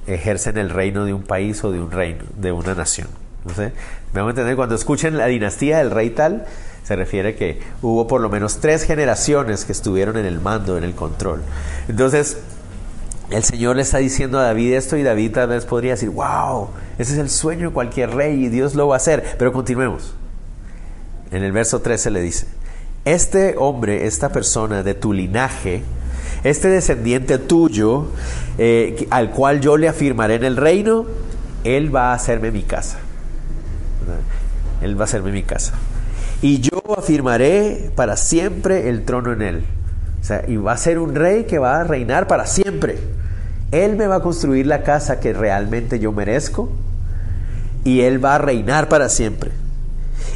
ejercen 0.07 0.59
el 0.59 0.70
reino 0.70 1.05
de 1.05 1.12
un 1.12 1.22
país 1.22 1.62
o 1.64 1.70
de 1.70 1.81
un 1.81 1.90
reino, 1.90 2.24
de 2.37 2.53
una 2.53 2.74
nación. 2.74 3.09
¿No 3.44 3.55
sé? 3.55 3.72
Entender, 4.14 4.57
cuando 4.57 4.74
escuchen 4.74 5.16
la 5.16 5.26
dinastía 5.26 5.79
del 5.79 5.90
rey 5.90 6.11
tal, 6.11 6.44
se 6.83 6.96
refiere 6.96 7.37
que 7.37 7.61
hubo 7.81 8.07
por 8.07 8.20
lo 8.20 8.29
menos 8.29 8.59
tres 8.59 8.83
generaciones 8.83 9.64
que 9.64 9.72
estuvieron 9.72 10.16
en 10.16 10.26
el 10.26 10.40
mando, 10.40 10.76
en 10.76 10.85
el 10.85 10.94
control. 10.94 11.42
Entonces, 11.88 12.38
el 13.31 13.44
Señor 13.44 13.76
le 13.76 13.83
está 13.83 13.98
diciendo 13.98 14.38
a 14.40 14.42
David 14.42 14.74
esto 14.74 14.96
y 14.96 15.05
David 15.05 15.33
tal 15.33 15.48
vez 15.48 15.64
podría 15.64 15.92
decir, 15.92 16.11
wow, 16.11 16.70
ese 16.98 17.12
es 17.12 17.18
el 17.18 17.31
sueño 17.31 17.68
de 17.68 17.74
cualquier 17.74 18.11
rey 18.11 18.44
y 18.44 18.48
Dios 18.48 18.74
lo 18.74 18.88
va 18.88 18.96
a 18.96 18.98
hacer. 18.98 19.37
Pero 19.38 19.53
continuemos 19.53 20.14
en 21.31 21.43
el 21.43 21.53
verso 21.53 21.81
13 21.81 22.11
le 22.11 22.21
dice, 22.21 22.47
este 23.05 23.55
hombre, 23.57 24.07
esta 24.07 24.31
persona 24.31 24.83
de 24.83 24.95
tu 24.95 25.12
linaje, 25.12 25.83
este 26.45 26.69
descendiente 26.69 27.38
tuyo, 27.38 28.07
eh, 28.59 29.07
al 29.11 29.31
cual 29.31 29.61
yo 29.61 29.77
le 29.77 29.88
afirmaré 29.88 30.37
en 30.37 30.45
el 30.45 30.57
reino, 30.57 31.07
él 31.64 31.95
va 31.95 32.12
a 32.12 32.14
hacerme 32.14 32.51
mi 32.51 32.62
casa. 32.62 32.99
Él 34.83 34.99
va 34.99 35.03
a 35.03 35.05
hacerme 35.05 35.33
mi 35.33 35.43
casa. 35.43 35.75
Y 36.43 36.61
yo 36.61 36.81
afirmaré 36.97 37.90
para 37.95 38.16
siempre 38.16 38.88
el 38.88 39.05
trono 39.05 39.33
en 39.33 39.43
él. 39.43 39.64
O 40.21 40.25
sea, 40.25 40.45
y 40.47 40.57
va 40.57 40.73
a 40.73 40.77
ser 40.77 40.99
un 40.99 41.14
rey 41.14 41.45
que 41.45 41.59
va 41.59 41.81
a 41.81 41.85
reinar 41.85 42.27
para 42.27 42.47
siempre. 42.47 42.99
Él 43.73 43.97
me 43.97 44.07
va 44.07 44.16
a 44.16 44.21
construir 44.21 44.66
la 44.66 44.83
casa 44.83 45.21
que 45.21 45.33
realmente 45.33 45.99
yo 45.99 46.12
merezco. 46.12 46.71
Y 47.85 48.01
él 48.01 48.23
va 48.23 48.37
a 48.37 48.38
reinar 48.38 48.88
para 48.88 49.09
siempre. 49.09 49.51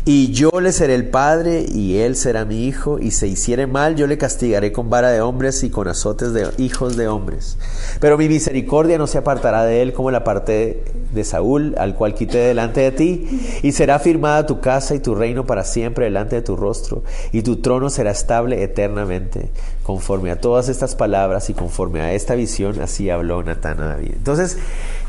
Y 0.05 0.33
yo 0.33 0.51
le 0.61 0.73
seré 0.73 0.95
el 0.95 1.09
padre 1.09 1.65
y 1.67 1.99
él 1.99 2.17
será 2.17 2.45
mi 2.45 2.67
hijo, 2.67 2.99
y 2.99 3.11
se 3.11 3.27
hiciere 3.27 3.67
mal, 3.67 3.97
yo 3.97 4.07
le 4.07 4.19
castigaré 4.19 4.73
con 4.73 4.91
vara 4.91 5.11
de 5.11 5.21
hombres 5.21 5.63
y 5.63 5.71
con 5.71 5.89
azotes 5.89 6.33
de 6.33 6.49
hijos 6.59 6.97
de 6.97 7.09
hombres. 7.09 7.57
Pero 8.01 8.19
mi 8.19 8.29
misericordia 8.29 8.99
no 8.99 9.07
se 9.07 9.19
apartará 9.19 9.65
de 9.65 9.83
él 9.83 9.93
como 9.93 10.11
la 10.11 10.25
parte 10.25 10.85
de 11.13 11.25
Saúl, 11.25 11.75
al 11.79 11.95
cual 11.95 12.15
quité 12.15 12.39
delante 12.39 12.81
de 12.81 12.93
ti, 12.93 13.61
y 13.63 13.73
será 13.73 13.99
firmada 13.99 14.47
tu 14.47 14.61
casa 14.61 14.95
y 14.95 15.01
tu 15.01 15.15
reino 15.15 15.47
para 15.47 15.65
siempre 15.65 16.05
delante 16.05 16.37
de 16.37 16.43
tu 16.43 16.57
rostro, 16.57 17.03
y 17.33 17.43
tu 17.43 17.57
trono 17.57 17.89
será 17.89 18.11
estable 18.11 18.63
eternamente. 18.63 19.49
Conforme 19.85 20.31
a 20.31 20.41
todas 20.41 20.69
estas 20.69 20.97
palabras 20.97 21.51
y 21.51 21.55
conforme 21.55 22.01
a 22.01 22.13
esta 22.15 22.35
visión, 22.35 22.81
así 22.81 23.11
habló 23.11 23.43
Natán 23.43 23.81
a 23.81 23.87
David. 23.87 24.15
Entonces, 24.15 24.59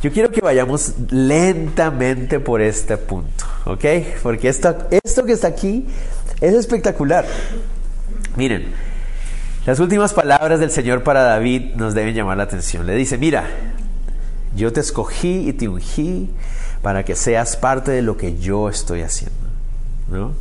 yo 0.03 0.11
quiero 0.11 0.29
que 0.31 0.41
vayamos 0.41 0.93
lentamente 1.09 2.39
por 2.39 2.61
este 2.61 2.97
punto, 2.97 3.45
¿ok? 3.65 3.85
Porque 4.21 4.49
esto, 4.49 4.75
esto 4.91 5.23
que 5.25 5.31
está 5.31 5.47
aquí 5.47 5.88
es 6.41 6.53
espectacular. 6.53 7.25
Miren, 8.35 8.73
las 9.65 9.79
últimas 9.79 10.13
palabras 10.13 10.59
del 10.59 10.71
Señor 10.71 11.03
para 11.03 11.23
David 11.23 11.75
nos 11.75 11.93
deben 11.95 12.13
llamar 12.13 12.38
la 12.38 12.43
atención. 12.43 12.85
Le 12.85 12.95
dice, 12.95 13.17
mira, 13.17 13.47
yo 14.55 14.73
te 14.73 14.81
escogí 14.81 15.47
y 15.47 15.53
te 15.53 15.69
ungí 15.69 16.29
para 16.81 17.03
que 17.03 17.15
seas 17.15 17.55
parte 17.57 17.91
de 17.91 18.01
lo 18.01 18.17
que 18.17 18.38
yo 18.38 18.69
estoy 18.69 19.01
haciendo, 19.01 19.35
¿no? 20.11 20.33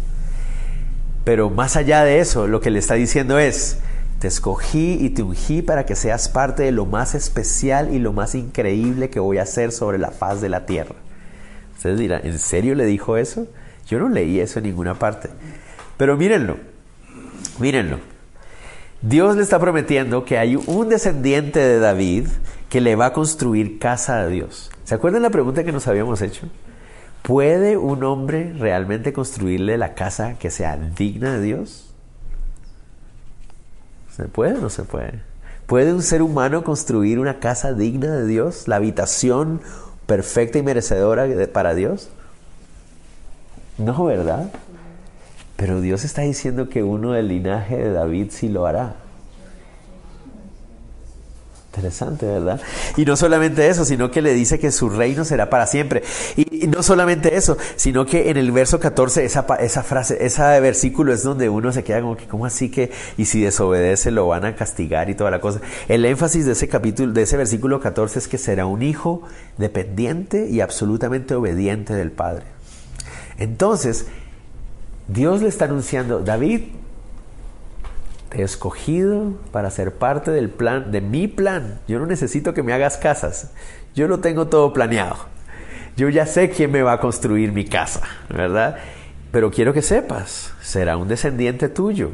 Pero 1.25 1.49
más 1.49 1.77
allá 1.77 2.05
de 2.05 2.21
eso, 2.21 2.47
lo 2.47 2.61
que 2.61 2.71
le 2.71 2.81
está 2.81 2.95
diciendo 2.95 3.39
es, 3.39 3.79
te 4.25 4.29
escogí 4.29 4.97
y 5.03 5.11
te 5.11 5.23
ungí 5.23 5.61
para 5.61 5.85
que 5.85 5.95
seas 5.95 6.31
parte 6.31 6.63
de 6.63 6.73
lo 6.73 6.87
más 6.87 7.15
especial 7.15 7.95
y 7.95 7.99
lo 7.99 8.15
más 8.15 8.35
increíble 8.35 9.11
que 9.11 9.21
voy 9.21 9.37
a 9.37 9.43
hacer 9.43 9.71
sobre 9.71 9.99
la 9.99 10.13
faz 10.13 10.41
de 10.41 10.49
la 10.49 10.65
tierra. 10.65 10.95
Ustedes 11.77 11.99
dirán, 11.99 12.23
¿en 12.25 12.39
serio 12.39 12.75
le 12.75 12.87
dijo 12.87 13.19
eso? 13.19 13.47
Yo 13.87 13.99
no 13.99 14.09
leí 14.09 14.41
eso 14.41 14.61
en 14.61 14.65
ninguna 14.65 14.95
parte. 14.95 15.29
Pero 15.99 16.17
mírenlo, 16.17 16.57
mírenlo. 17.59 17.99
Dios 19.03 19.37
le 19.37 19.43
está 19.43 19.59
prometiendo 19.59 20.25
que 20.25 20.39
hay 20.39 20.57
un 20.57 20.89
descendiente 20.89 21.59
de 21.61 21.79
David 21.79 22.29
que 22.71 22.81
le 22.81 22.97
va 22.97 23.05
a 23.05 23.13
construir 23.13 23.79
casa 23.79 24.21
a 24.21 24.27
Dios. 24.27 24.71
¿Se 24.85 24.95
acuerdan 24.95 25.21
la 25.21 25.29
pregunta 25.29 25.65
que 25.65 25.73
nos 25.73 25.87
habíamos 25.87 26.23
hecho? 26.23 26.49
¿Puede 27.21 27.77
un 27.77 28.03
hombre 28.05 28.55
realmente 28.59 29.13
construirle 29.13 29.77
la 29.77 29.93
casa 29.93 30.39
que 30.39 30.51
sea 30.51 30.79
digna 30.79 31.35
de 31.35 31.43
Dios? 31.43 31.84
¿Se 34.17 34.25
puede 34.25 34.59
o 34.59 34.61
no 34.61 34.71
se 34.71 34.85
puede? 34.85 35.23
¿Puede 35.67 35.93
un 35.93 36.03
ser 36.03 36.23
humano 36.23 36.63
construir 36.63 37.19
una 37.19 37.41
casa 37.41 37.73
digna 37.73 38.15
de 38.15 38.27
Dios? 38.27 38.69
¿La 38.69 38.77
habitación 38.77 39.61
perfecta 40.07 40.59
y 40.59 40.63
merecedora 40.63 41.27
para 41.53 41.75
Dios? 41.75 42.11
No, 43.79 44.05
¿verdad? 44.05 44.51
Pero 45.57 45.81
Dios 45.81 46.05
está 46.05 46.23
diciendo 46.23 46.69
que 46.69 46.85
uno 46.85 47.13
del 47.13 47.29
linaje 47.29 47.77
de 47.77 47.93
David 47.93 48.29
sí 48.31 48.49
lo 48.49 48.67
hará. 48.67 48.95
Interesante, 51.75 52.25
¿verdad? 52.25 52.61
Y 52.97 53.05
no 53.05 53.17
solamente 53.17 53.67
eso, 53.67 53.85
sino 53.85 54.09
que 54.13 54.23
le 54.23 54.33
dice 54.33 54.61
que 54.61 54.71
su 54.71 54.91
reino 54.91 55.25
será 55.25 55.51
para 55.51 55.67
siempre. 55.67 56.05
Y, 56.37 56.69
no 56.69 56.85
solamente 56.85 57.37
eso, 57.37 57.59
sino 57.75 58.07
que 58.07 58.31
en 58.31 58.37
el 58.37 58.53
verso 58.53 58.79
14, 58.79 59.25
esa, 59.25 59.45
esa 59.59 59.83
frase, 59.83 60.25
ese 60.25 60.61
versículo 60.61 61.13
es 61.13 61.25
donde 61.25 61.49
uno 61.49 61.73
se 61.73 61.83
queda 61.83 62.01
como 62.01 62.17
que, 62.17 62.27
¿cómo 62.27 62.47
así 62.47 62.71
que? 62.71 62.93
Y 63.17 63.25
si 63.25 63.43
desobedece 63.43 64.13
lo 64.13 64.29
van 64.29 64.45
a 64.45 64.55
castigar 64.55 65.11
y 65.11 65.17
toda 65.17 65.33
la 65.33 65.41
cosa. 65.41 65.61
El 65.89 66.05
énfasis 66.05 66.47
de 66.47 66.53
ese 66.53 66.69
capítulo, 66.69 67.13
de 67.13 67.23
ese 67.23 67.37
versículo 67.37 67.81
14 67.81 68.21
es 68.21 68.29
que 68.29 68.39
será 68.39 68.67
un 68.67 68.83
hijo 68.83 69.23
dependiente 69.59 70.47
y 70.49 70.61
absolutamente 70.61 71.35
obediente 71.35 71.93
del 71.93 72.13
Padre. 72.13 72.45
Entonces, 73.37 74.07
Dios 75.09 75.43
le 75.43 75.49
está 75.49 75.65
anunciando, 75.65 76.21
David, 76.21 76.63
he 78.35 78.43
escogido 78.43 79.33
para 79.53 79.71
ser 79.71 79.95
parte 79.95 80.31
del 80.31 80.51
plan, 80.51 80.91
de 80.91 81.01
mi 81.01 81.29
plan. 81.29 81.81
Yo 81.87 81.99
no 81.99 82.07
necesito 82.07 82.53
que 82.53 82.63
me 82.63 82.73
hagas 82.73 82.97
casas. 82.97 83.53
Yo 83.95 84.09
lo 84.09 84.21
tengo 84.21 84.49
todo 84.49 84.73
planeado. 84.73 85.17
Yo 85.97 86.09
ya 86.09 86.27
sé 86.27 86.51
quién 86.51 86.73
me 86.73 86.83
va 86.83 86.95
a 86.95 87.01
construir 87.01 87.53
mi 87.53 87.65
casa, 87.65 88.03
¿verdad? 88.29 88.79
Pero 89.31 89.51
quiero 89.51 89.73
que 89.73 89.83
sepas, 89.83 90.53
será 90.61 90.97
un 90.97 91.09
descendiente 91.09 91.69
tuyo. 91.69 92.11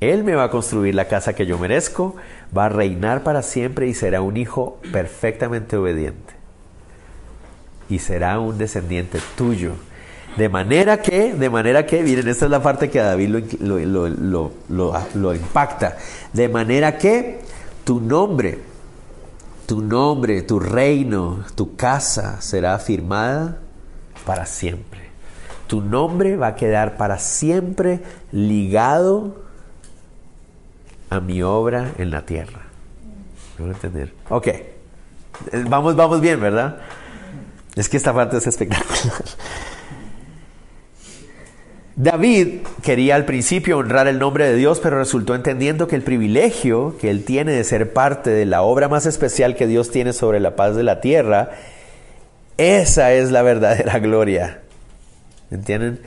Él 0.00 0.24
me 0.24 0.34
va 0.34 0.44
a 0.44 0.50
construir 0.50 0.94
la 0.94 1.06
casa 1.06 1.34
que 1.34 1.46
yo 1.46 1.58
merezco, 1.58 2.16
va 2.56 2.66
a 2.66 2.68
reinar 2.68 3.22
para 3.22 3.42
siempre 3.42 3.86
y 3.86 3.94
será 3.94 4.22
un 4.22 4.36
hijo 4.36 4.80
perfectamente 4.92 5.76
obediente. 5.76 6.34
Y 7.88 7.98
será 7.98 8.40
un 8.40 8.58
descendiente 8.58 9.18
tuyo 9.36 9.74
de 10.36 10.48
manera 10.48 11.02
que, 11.02 11.34
de 11.34 11.50
manera 11.50 11.84
que, 11.86 12.02
miren, 12.02 12.28
esta 12.28 12.44
es 12.44 12.50
la 12.50 12.62
parte 12.62 12.88
que 12.88 13.00
a 13.00 13.04
David 13.04 13.28
lo, 13.58 15.34
impacta. 15.34 15.96
De 16.32 16.48
manera 16.48 16.96
que 16.96 17.40
tu 17.84 18.00
nombre, 18.00 18.58
tu 19.66 19.82
nombre, 19.82 20.42
tu 20.42 20.60
reino, 20.60 21.44
tu 21.54 21.74
casa 21.74 22.40
será 22.40 22.78
firmada 22.78 23.58
para 24.24 24.46
siempre. 24.46 25.00
Tu 25.66 25.80
nombre 25.80 26.36
va 26.36 26.48
a 26.48 26.54
quedar 26.54 26.96
para 26.96 27.18
siempre 27.18 28.00
ligado 28.32 29.44
a 31.10 31.20
mi 31.20 31.42
obra 31.42 31.92
en 31.98 32.10
la 32.10 32.22
tierra. 32.22 32.62
¿Me 33.58 33.66
a 33.66 33.68
entender? 33.68 34.14
Ok. 34.28 34.48
Vamos, 35.68 35.96
vamos 35.96 36.20
bien, 36.20 36.40
¿verdad? 36.40 36.78
Es 37.74 37.88
que 37.88 37.96
esta 37.96 38.12
parte 38.14 38.36
es 38.36 38.46
espectacular. 38.46 38.94
David 42.02 42.60
quería 42.82 43.14
al 43.14 43.26
principio 43.26 43.76
honrar 43.76 44.08
el 44.08 44.18
nombre 44.18 44.46
de 44.46 44.56
Dios, 44.56 44.80
pero 44.80 44.96
resultó 44.96 45.34
entendiendo 45.34 45.86
que 45.86 45.96
el 45.96 46.02
privilegio 46.02 46.96
que 46.98 47.10
él 47.10 47.26
tiene 47.26 47.52
de 47.52 47.62
ser 47.62 47.92
parte 47.92 48.30
de 48.30 48.46
la 48.46 48.62
obra 48.62 48.88
más 48.88 49.04
especial 49.04 49.54
que 49.54 49.66
Dios 49.66 49.90
tiene 49.90 50.14
sobre 50.14 50.40
la 50.40 50.56
paz 50.56 50.76
de 50.76 50.82
la 50.82 51.02
tierra, 51.02 51.50
esa 52.56 53.12
es 53.12 53.30
la 53.30 53.42
verdadera 53.42 53.98
gloria. 54.00 54.62
¿Entienden? 55.50 56.00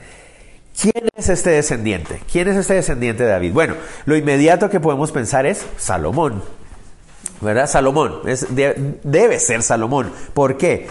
¿Quién 0.80 1.08
es 1.16 1.28
este 1.28 1.50
descendiente? 1.50 2.20
¿Quién 2.32 2.48
es 2.48 2.56
este 2.56 2.74
descendiente 2.74 3.22
de 3.22 3.28
David? 3.28 3.52
Bueno, 3.52 3.76
lo 4.04 4.16
inmediato 4.16 4.70
que 4.70 4.80
podemos 4.80 5.12
pensar 5.12 5.46
es 5.46 5.64
Salomón. 5.76 6.42
¿verdad? 7.40 7.68
Salomón, 7.68 8.20
debe 9.04 9.38
ser 9.38 9.62
Salomón. 9.62 10.10
¿Por 10.32 10.56
qué? 10.56 10.88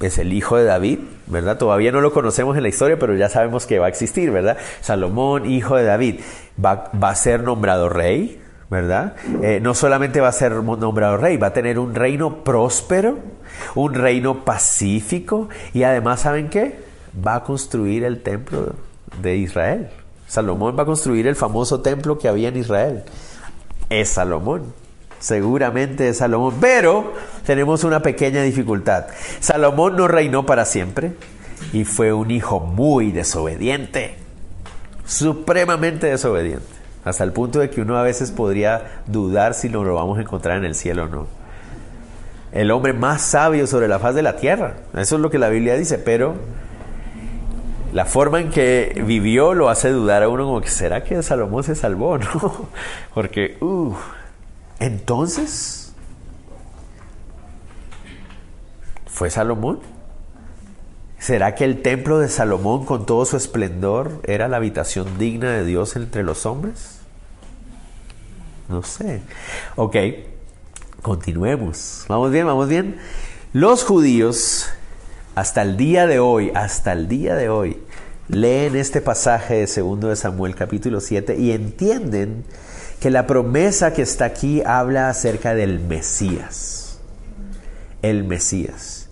Es 0.00 0.18
el 0.18 0.32
hijo 0.32 0.56
de 0.56 0.64
David, 0.64 1.00
¿verdad? 1.26 1.58
Todavía 1.58 1.90
no 1.90 2.00
lo 2.00 2.12
conocemos 2.12 2.56
en 2.56 2.62
la 2.62 2.68
historia, 2.68 2.98
pero 2.98 3.16
ya 3.16 3.28
sabemos 3.28 3.66
que 3.66 3.78
va 3.78 3.86
a 3.86 3.88
existir, 3.88 4.30
¿verdad? 4.30 4.56
Salomón, 4.80 5.50
hijo 5.50 5.76
de 5.76 5.84
David, 5.84 6.20
va, 6.64 6.90
va 7.02 7.10
a 7.10 7.14
ser 7.16 7.42
nombrado 7.42 7.88
rey, 7.88 8.40
¿verdad? 8.70 9.16
Eh, 9.42 9.60
no 9.60 9.74
solamente 9.74 10.20
va 10.20 10.28
a 10.28 10.32
ser 10.32 10.52
nombrado 10.52 11.16
rey, 11.16 11.36
va 11.36 11.48
a 11.48 11.52
tener 11.52 11.78
un 11.78 11.94
reino 11.94 12.44
próspero, 12.44 13.18
un 13.74 13.94
reino 13.94 14.44
pacífico 14.44 15.48
y 15.72 15.82
además, 15.82 16.20
¿saben 16.20 16.48
qué? 16.48 16.78
Va 17.26 17.36
a 17.36 17.44
construir 17.44 18.04
el 18.04 18.22
templo 18.22 18.74
de 19.20 19.36
Israel. 19.36 19.88
Salomón 20.26 20.76
va 20.78 20.82
a 20.82 20.86
construir 20.86 21.26
el 21.26 21.36
famoso 21.36 21.80
templo 21.80 22.18
que 22.18 22.28
había 22.28 22.48
en 22.50 22.56
Israel. 22.58 23.04
Es 23.88 24.10
Salomón. 24.10 24.74
Seguramente 25.18 26.08
es 26.08 26.18
Salomón. 26.18 26.54
Pero 26.60 27.14
tenemos 27.44 27.84
una 27.84 28.00
pequeña 28.00 28.42
dificultad. 28.42 29.06
Salomón 29.40 29.96
no 29.96 30.08
reinó 30.08 30.46
para 30.46 30.64
siempre 30.64 31.12
y 31.72 31.84
fue 31.84 32.12
un 32.12 32.30
hijo 32.30 32.60
muy 32.60 33.12
desobediente. 33.12 34.16
Supremamente 35.04 36.06
desobediente. 36.06 36.66
Hasta 37.04 37.24
el 37.24 37.32
punto 37.32 37.60
de 37.60 37.70
que 37.70 37.80
uno 37.80 37.96
a 37.96 38.02
veces 38.02 38.30
podría 38.30 39.02
dudar 39.06 39.54
si 39.54 39.68
lo 39.68 39.94
vamos 39.94 40.18
a 40.18 40.22
encontrar 40.22 40.58
en 40.58 40.64
el 40.64 40.74
cielo 40.74 41.04
o 41.04 41.08
no. 41.08 41.26
El 42.52 42.70
hombre 42.70 42.92
más 42.92 43.22
sabio 43.22 43.66
sobre 43.66 43.88
la 43.88 43.98
faz 43.98 44.14
de 44.14 44.22
la 44.22 44.36
tierra. 44.36 44.74
Eso 44.96 45.16
es 45.16 45.22
lo 45.22 45.30
que 45.30 45.38
la 45.38 45.48
Biblia 45.48 45.74
dice. 45.74 45.98
Pero 45.98 46.34
la 47.92 48.04
forma 48.04 48.40
en 48.40 48.50
que 48.50 49.02
vivió 49.06 49.54
lo 49.54 49.68
hace 49.70 49.90
dudar 49.90 50.22
a 50.22 50.28
uno 50.28 50.44
como 50.44 50.60
que 50.60 50.68
será 50.68 51.02
que 51.02 51.22
Salomón 51.22 51.64
se 51.64 51.74
salvó, 51.74 52.18
¿no? 52.18 52.68
Porque, 53.14 53.56
uh, 53.60 53.94
entonces, 54.80 55.92
¿fue 59.06 59.30
Salomón? 59.30 59.80
¿Será 61.18 61.54
que 61.54 61.64
el 61.64 61.82
templo 61.82 62.20
de 62.20 62.28
Salomón 62.28 62.84
con 62.84 63.04
todo 63.04 63.24
su 63.24 63.36
esplendor 63.36 64.20
era 64.24 64.46
la 64.46 64.58
habitación 64.58 65.18
digna 65.18 65.50
de 65.50 65.64
Dios 65.64 65.96
entre 65.96 66.22
los 66.22 66.46
hombres? 66.46 66.98
No 68.68 68.82
sé. 68.82 69.22
Ok, 69.76 69.96
continuemos. 71.02 72.04
¿Vamos 72.08 72.30
bien? 72.30 72.46
¿Vamos 72.46 72.68
bien? 72.68 72.98
Los 73.52 73.82
judíos 73.84 74.68
hasta 75.34 75.62
el 75.62 75.76
día 75.76 76.06
de 76.06 76.18
hoy, 76.18 76.52
hasta 76.54 76.92
el 76.92 77.08
día 77.08 77.34
de 77.34 77.48
hoy, 77.48 77.82
leen 78.28 78.76
este 78.76 79.00
pasaje 79.00 79.54
de 79.54 79.66
segundo 79.66 80.08
de 80.08 80.16
Samuel 80.16 80.54
capítulo 80.54 81.00
7 81.00 81.36
y 81.36 81.52
entienden 81.52 82.44
que 83.00 83.10
la 83.10 83.26
promesa 83.26 83.92
que 83.92 84.02
está 84.02 84.24
aquí 84.24 84.62
habla 84.64 85.08
acerca 85.08 85.54
del 85.54 85.80
Mesías. 85.80 87.00
El 88.02 88.24
Mesías. 88.24 89.08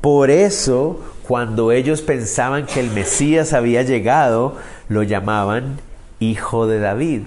Por 0.00 0.30
eso, 0.30 1.00
cuando 1.26 1.72
ellos 1.72 2.02
pensaban 2.02 2.66
que 2.66 2.80
el 2.80 2.90
Mesías 2.90 3.52
había 3.52 3.82
llegado, 3.82 4.56
lo 4.88 5.02
llamaban 5.02 5.80
Hijo 6.20 6.66
de 6.66 6.78
David. 6.78 7.22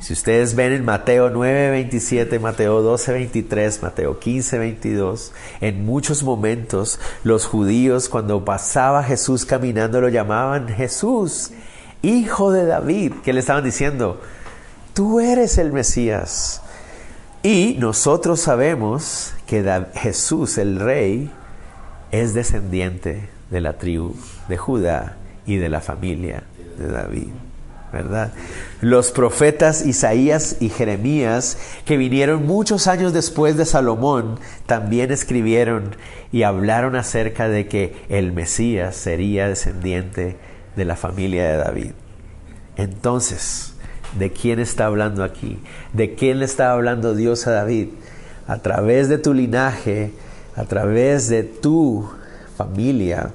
Si 0.00 0.12
ustedes 0.12 0.54
ven 0.54 0.72
en 0.72 0.84
Mateo 0.84 1.28
9, 1.28 1.70
27, 1.70 2.38
Mateo 2.38 2.82
12, 2.82 3.12
23, 3.12 3.82
Mateo 3.82 4.18
15, 4.18 4.58
22, 4.58 5.32
en 5.60 5.84
muchos 5.84 6.22
momentos 6.22 7.00
los 7.24 7.46
judíos 7.46 8.08
cuando 8.08 8.44
pasaba 8.44 9.02
Jesús 9.02 9.44
caminando 9.44 10.00
lo 10.00 10.08
llamaban 10.08 10.68
Jesús, 10.68 11.50
hijo 12.02 12.52
de 12.52 12.66
David, 12.66 13.12
que 13.24 13.32
le 13.32 13.40
estaban 13.40 13.64
diciendo, 13.64 14.20
tú 14.98 15.20
eres 15.20 15.58
el 15.58 15.72
Mesías. 15.72 16.60
Y 17.44 17.76
nosotros 17.78 18.40
sabemos 18.40 19.32
que 19.46 19.62
Jesús, 19.94 20.58
el 20.58 20.80
rey, 20.80 21.30
es 22.10 22.34
descendiente 22.34 23.28
de 23.48 23.60
la 23.60 23.74
tribu 23.74 24.16
de 24.48 24.56
Judá 24.56 25.16
y 25.46 25.54
de 25.54 25.68
la 25.68 25.80
familia 25.80 26.42
de 26.76 26.88
David. 26.88 27.28
¿verdad? 27.92 28.32
Los 28.80 29.12
profetas 29.12 29.86
Isaías 29.86 30.56
y 30.58 30.68
Jeremías, 30.68 31.58
que 31.84 31.96
vinieron 31.96 32.44
muchos 32.44 32.88
años 32.88 33.12
después 33.12 33.56
de 33.56 33.66
Salomón, 33.66 34.40
también 34.66 35.12
escribieron 35.12 35.94
y 36.32 36.42
hablaron 36.42 36.96
acerca 36.96 37.48
de 37.48 37.68
que 37.68 37.94
el 38.08 38.32
Mesías 38.32 38.96
sería 38.96 39.46
descendiente 39.46 40.38
de 40.74 40.84
la 40.84 40.96
familia 40.96 41.46
de 41.46 41.56
David. 41.56 41.92
Entonces, 42.76 43.74
¿de 44.16 44.32
quién 44.32 44.60
está 44.60 44.86
hablando 44.86 45.24
aquí? 45.24 45.58
¿De 45.92 46.14
quién 46.14 46.38
le 46.38 46.44
está 46.44 46.72
hablando 46.72 47.14
Dios 47.14 47.46
a 47.46 47.52
David? 47.52 47.88
A 48.46 48.58
través 48.58 49.08
de 49.08 49.18
tu 49.18 49.34
linaje, 49.34 50.12
a 50.56 50.64
través 50.64 51.28
de 51.28 51.42
tu 51.42 52.08
familia, 52.56 53.30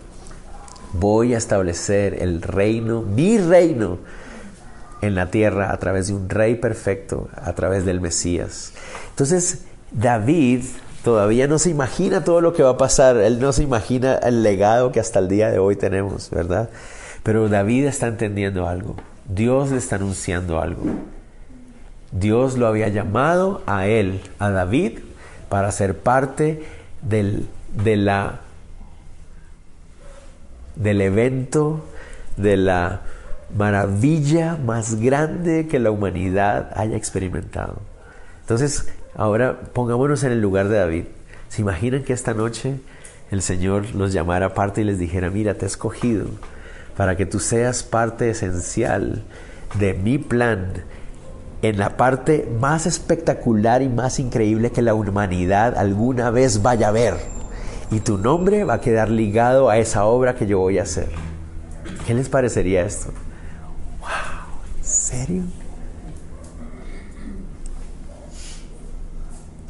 voy 0.93 1.33
a 1.33 1.37
establecer 1.37 2.21
el 2.21 2.41
reino, 2.41 3.01
mi 3.01 3.37
reino, 3.37 3.99
en 5.01 5.15
la 5.15 5.29
tierra 5.31 5.71
a 5.73 5.77
través 5.77 6.07
de 6.07 6.13
un 6.13 6.29
rey 6.29 6.55
perfecto, 6.55 7.29
a 7.35 7.53
través 7.53 7.85
del 7.85 7.99
Mesías. 7.99 8.71
Entonces, 9.09 9.65
David 9.91 10.63
todavía 11.03 11.47
no 11.47 11.59
se 11.59 11.69
imagina 11.69 12.23
todo 12.23 12.39
lo 12.39 12.53
que 12.53 12.63
va 12.63 12.71
a 12.71 12.77
pasar, 12.77 13.17
él 13.17 13.39
no 13.39 13.51
se 13.51 13.63
imagina 13.63 14.15
el 14.15 14.43
legado 14.43 14.91
que 14.91 14.99
hasta 14.99 15.19
el 15.19 15.27
día 15.27 15.51
de 15.51 15.59
hoy 15.59 15.75
tenemos, 15.75 16.29
¿verdad? 16.29 16.69
Pero 17.23 17.49
David 17.49 17.85
está 17.85 18.07
entendiendo 18.07 18.67
algo, 18.67 18.95
Dios 19.27 19.71
le 19.71 19.77
está 19.77 19.95
anunciando 19.95 20.59
algo. 20.59 20.83
Dios 22.11 22.57
lo 22.57 22.67
había 22.67 22.89
llamado 22.89 23.63
a 23.65 23.87
él, 23.87 24.21
a 24.39 24.49
David, 24.49 24.99
para 25.49 25.71
ser 25.71 25.97
parte 25.97 26.63
del, 27.01 27.47
del 30.75 31.01
evento, 31.01 31.83
de 32.37 32.57
la 32.57 33.01
maravilla 33.55 34.57
más 34.63 34.99
grande 34.99 35.67
que 35.67 35.79
la 35.79 35.91
humanidad 35.91 36.71
haya 36.75 36.97
experimentado. 36.97 37.77
Entonces, 38.41 38.89
ahora 39.15 39.59
pongámonos 39.73 40.23
en 40.23 40.33
el 40.33 40.41
lugar 40.41 40.67
de 40.67 40.77
David. 40.77 41.05
¿Se 41.49 41.61
imaginan 41.61 42.03
que 42.03 42.13
esta 42.13 42.33
noche 42.33 42.79
el 43.31 43.41
Señor 43.41 43.95
los 43.95 44.11
llamara 44.11 44.47
aparte 44.47 44.81
y 44.81 44.83
les 44.83 44.99
dijera, 44.99 45.29
mira, 45.29 45.53
te 45.55 45.65
he 45.65 45.67
escogido 45.67 46.27
para 46.97 47.15
que 47.15 47.25
tú 47.25 47.39
seas 47.39 47.83
parte 47.83 48.29
esencial 48.29 49.23
de 49.79 49.93
mi 49.93 50.17
plan 50.17 50.83
en 51.61 51.77
la 51.77 51.95
parte 51.95 52.47
más 52.59 52.85
espectacular 52.85 53.81
y 53.81 53.89
más 53.89 54.19
increíble 54.19 54.71
que 54.71 54.81
la 54.81 54.93
humanidad 54.93 55.77
alguna 55.77 56.29
vez 56.29 56.61
vaya 56.61 56.89
a 56.89 56.91
ver. 56.91 57.15
Y 57.89 58.01
tu 58.01 58.17
nombre 58.17 58.63
va 58.63 58.75
a 58.75 58.81
quedar 58.81 59.09
ligado 59.09 59.69
a 59.69 59.77
esa 59.77 60.05
obra 60.05 60.35
que 60.35 60.45
yo 60.45 60.59
voy 60.59 60.79
a 60.79 60.83
hacer. 60.83 61.09
¿Qué 62.05 62.13
les 62.13 62.27
parecería 62.27 62.83
esto? 62.83 63.13
serio? 64.81 65.43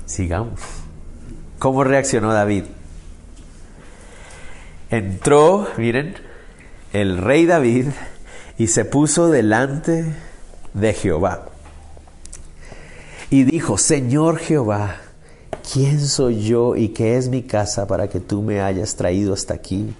Sigamos. 0.05 0.59
¿Cómo 1.59 1.83
reaccionó 1.83 2.33
David? 2.33 2.65
Entró, 4.89 5.67
miren, 5.77 6.15
el 6.93 7.17
rey 7.17 7.45
David 7.45 7.87
y 8.57 8.67
se 8.67 8.85
puso 8.85 9.29
delante 9.29 10.05
de 10.73 10.93
Jehová. 10.93 11.47
Y 13.29 13.43
dijo, 13.43 13.77
Señor 13.77 14.37
Jehová, 14.37 14.97
¿quién 15.73 15.99
soy 15.99 16.43
yo 16.43 16.75
y 16.75 16.89
qué 16.89 17.17
es 17.17 17.29
mi 17.29 17.41
casa 17.41 17.87
para 17.87 18.07
que 18.07 18.19
tú 18.19 18.41
me 18.41 18.61
hayas 18.61 18.95
traído 18.95 19.33
hasta 19.33 19.55
aquí? 19.55 19.93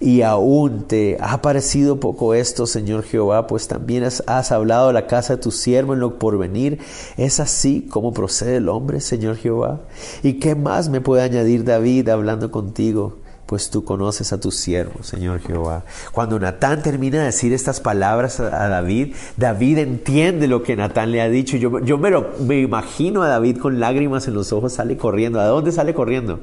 y 0.00 0.22
aún 0.22 0.84
te 0.86 1.16
ha 1.20 1.42
parecido 1.42 1.98
poco 1.98 2.34
esto, 2.34 2.66
Señor 2.66 3.02
Jehová, 3.02 3.46
pues 3.46 3.66
también 3.66 4.04
has, 4.04 4.52
hablado 4.52 4.90
a 4.90 4.92
la 4.92 5.06
casa 5.06 5.36
de 5.36 5.42
tu 5.42 5.50
siervo 5.50 5.94
en 5.94 6.00
lo 6.00 6.18
porvenir. 6.18 6.78
¿Es 7.16 7.40
así 7.40 7.88
como 7.90 8.12
procede 8.12 8.56
el 8.56 8.68
hombre, 8.68 9.00
Señor 9.00 9.36
Jehová? 9.36 9.80
¿Y 10.22 10.34
qué 10.34 10.54
más 10.54 10.88
me 10.88 11.00
puede 11.00 11.22
añadir 11.22 11.64
David 11.64 12.08
hablando 12.10 12.50
contigo? 12.50 13.16
Pues 13.48 13.70
tú 13.70 13.82
conoces 13.82 14.34
a 14.34 14.38
tu 14.38 14.50
siervo, 14.50 15.02
Señor 15.02 15.40
Jehová. 15.40 15.84
Cuando 16.12 16.38
Natán 16.38 16.82
termina 16.82 17.20
de 17.20 17.24
decir 17.24 17.54
estas 17.54 17.80
palabras 17.80 18.40
a, 18.40 18.68
David, 18.68 19.14
David 19.38 19.78
entiende 19.78 20.46
lo 20.48 20.62
que 20.62 20.76
Natán 20.76 21.12
le 21.12 21.22
ha 21.22 21.30
dicho. 21.30 21.56
Yo, 21.56 21.80
yo 21.80 21.96
me, 21.96 22.10
me 22.40 22.60
imagino 22.60 23.22
a 23.22 23.28
David 23.28 23.56
con 23.56 23.80
lágrimas 23.80 24.28
en 24.28 24.34
los 24.34 24.52
ojos, 24.52 24.74
sale 24.74 24.98
corriendo. 24.98 25.40
¿A 25.40 25.46
dónde 25.46 25.72
sale 25.72 25.94
corriendo? 25.94 26.40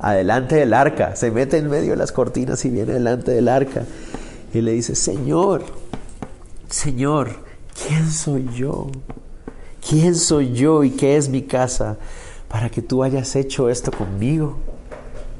adelante 0.00 0.56
del 0.56 0.74
arca, 0.74 1.16
se 1.16 1.30
mete 1.30 1.56
en 1.56 1.70
medio 1.70 1.92
de 1.92 1.96
las 1.96 2.12
cortinas 2.12 2.64
y 2.64 2.70
viene 2.70 2.94
delante 2.94 3.30
del 3.30 3.48
arca 3.48 3.84
y 4.52 4.60
le 4.60 4.72
dice, 4.72 4.94
Señor, 4.94 5.62
Señor, 6.68 7.30
¿quién 7.86 8.10
soy 8.10 8.48
yo? 8.54 8.90
¿Quién 9.88 10.14
soy 10.14 10.52
yo 10.52 10.84
y 10.84 10.90
qué 10.90 11.16
es 11.16 11.28
mi 11.28 11.42
casa 11.42 11.96
para 12.48 12.68
que 12.70 12.82
tú 12.82 13.02
hayas 13.02 13.36
hecho 13.36 13.70
esto 13.70 13.92
conmigo? 13.92 14.58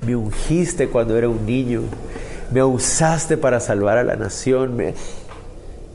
Me 0.06 0.16
ungiste 0.16 0.88
cuando 0.88 1.16
era 1.16 1.28
un 1.28 1.46
niño, 1.46 1.82
me 2.52 2.62
usaste 2.62 3.36
para 3.36 3.60
salvar 3.60 3.98
a 3.98 4.04
la 4.04 4.16
nación. 4.16 4.76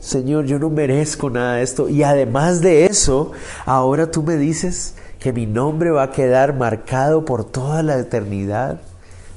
Señor, 0.00 0.46
yo 0.46 0.58
no 0.58 0.70
merezco 0.70 1.30
nada 1.30 1.56
de 1.56 1.62
esto. 1.62 1.88
Y 1.88 2.02
además 2.02 2.60
de 2.60 2.86
eso, 2.86 3.32
ahora 3.66 4.10
tú 4.10 4.22
me 4.22 4.36
dices 4.36 4.94
que 5.20 5.32
mi 5.32 5.46
nombre 5.46 5.90
va 5.90 6.04
a 6.04 6.10
quedar 6.10 6.56
marcado 6.56 7.24
por 7.24 7.44
toda 7.44 7.82
la 7.82 7.98
eternidad, 7.98 8.80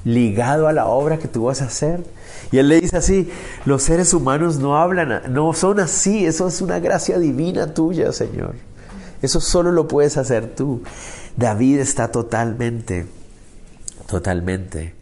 ligado 0.06 0.68
a 0.68 0.74
la 0.74 0.88
obra 0.88 1.18
que 1.18 1.28
tú 1.28 1.46
vas 1.46 1.62
a 1.62 1.66
hacer. 1.66 2.04
Y 2.52 2.60
él 2.60 2.70
le 2.70 2.80
dice 2.80 2.98
así, 2.98 3.30
los 3.66 3.84
seres 3.84 4.14
humanos 4.14 4.58
no 4.58 4.78
hablan, 4.78 5.34
no 5.34 5.54
son 5.54 5.80
así, 5.80 6.26
eso 6.26 6.48
es 6.48 6.62
una 6.62 6.80
gracia 6.80 7.20
divina 7.20 7.74
tuya, 7.74 8.12
Señor. 8.14 8.56
Eso 9.22 9.42
solo 9.42 9.72
lo 9.72 9.88
puedes 9.88 10.18
hacer 10.18 10.56
tú. 10.56 10.82
David 11.36 11.80
está 11.80 12.12
totalmente, 12.12 13.06
totalmente 14.08 14.94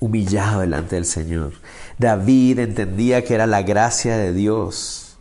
humillado 0.00 0.60
delante 0.60 0.96
del 0.96 1.06
Señor. 1.06 1.52
David 1.98 2.58
entendía 2.58 3.24
que 3.24 3.34
era 3.34 3.46
la 3.46 3.62
gracia 3.62 4.16
de 4.16 4.32
Dios 4.32 5.16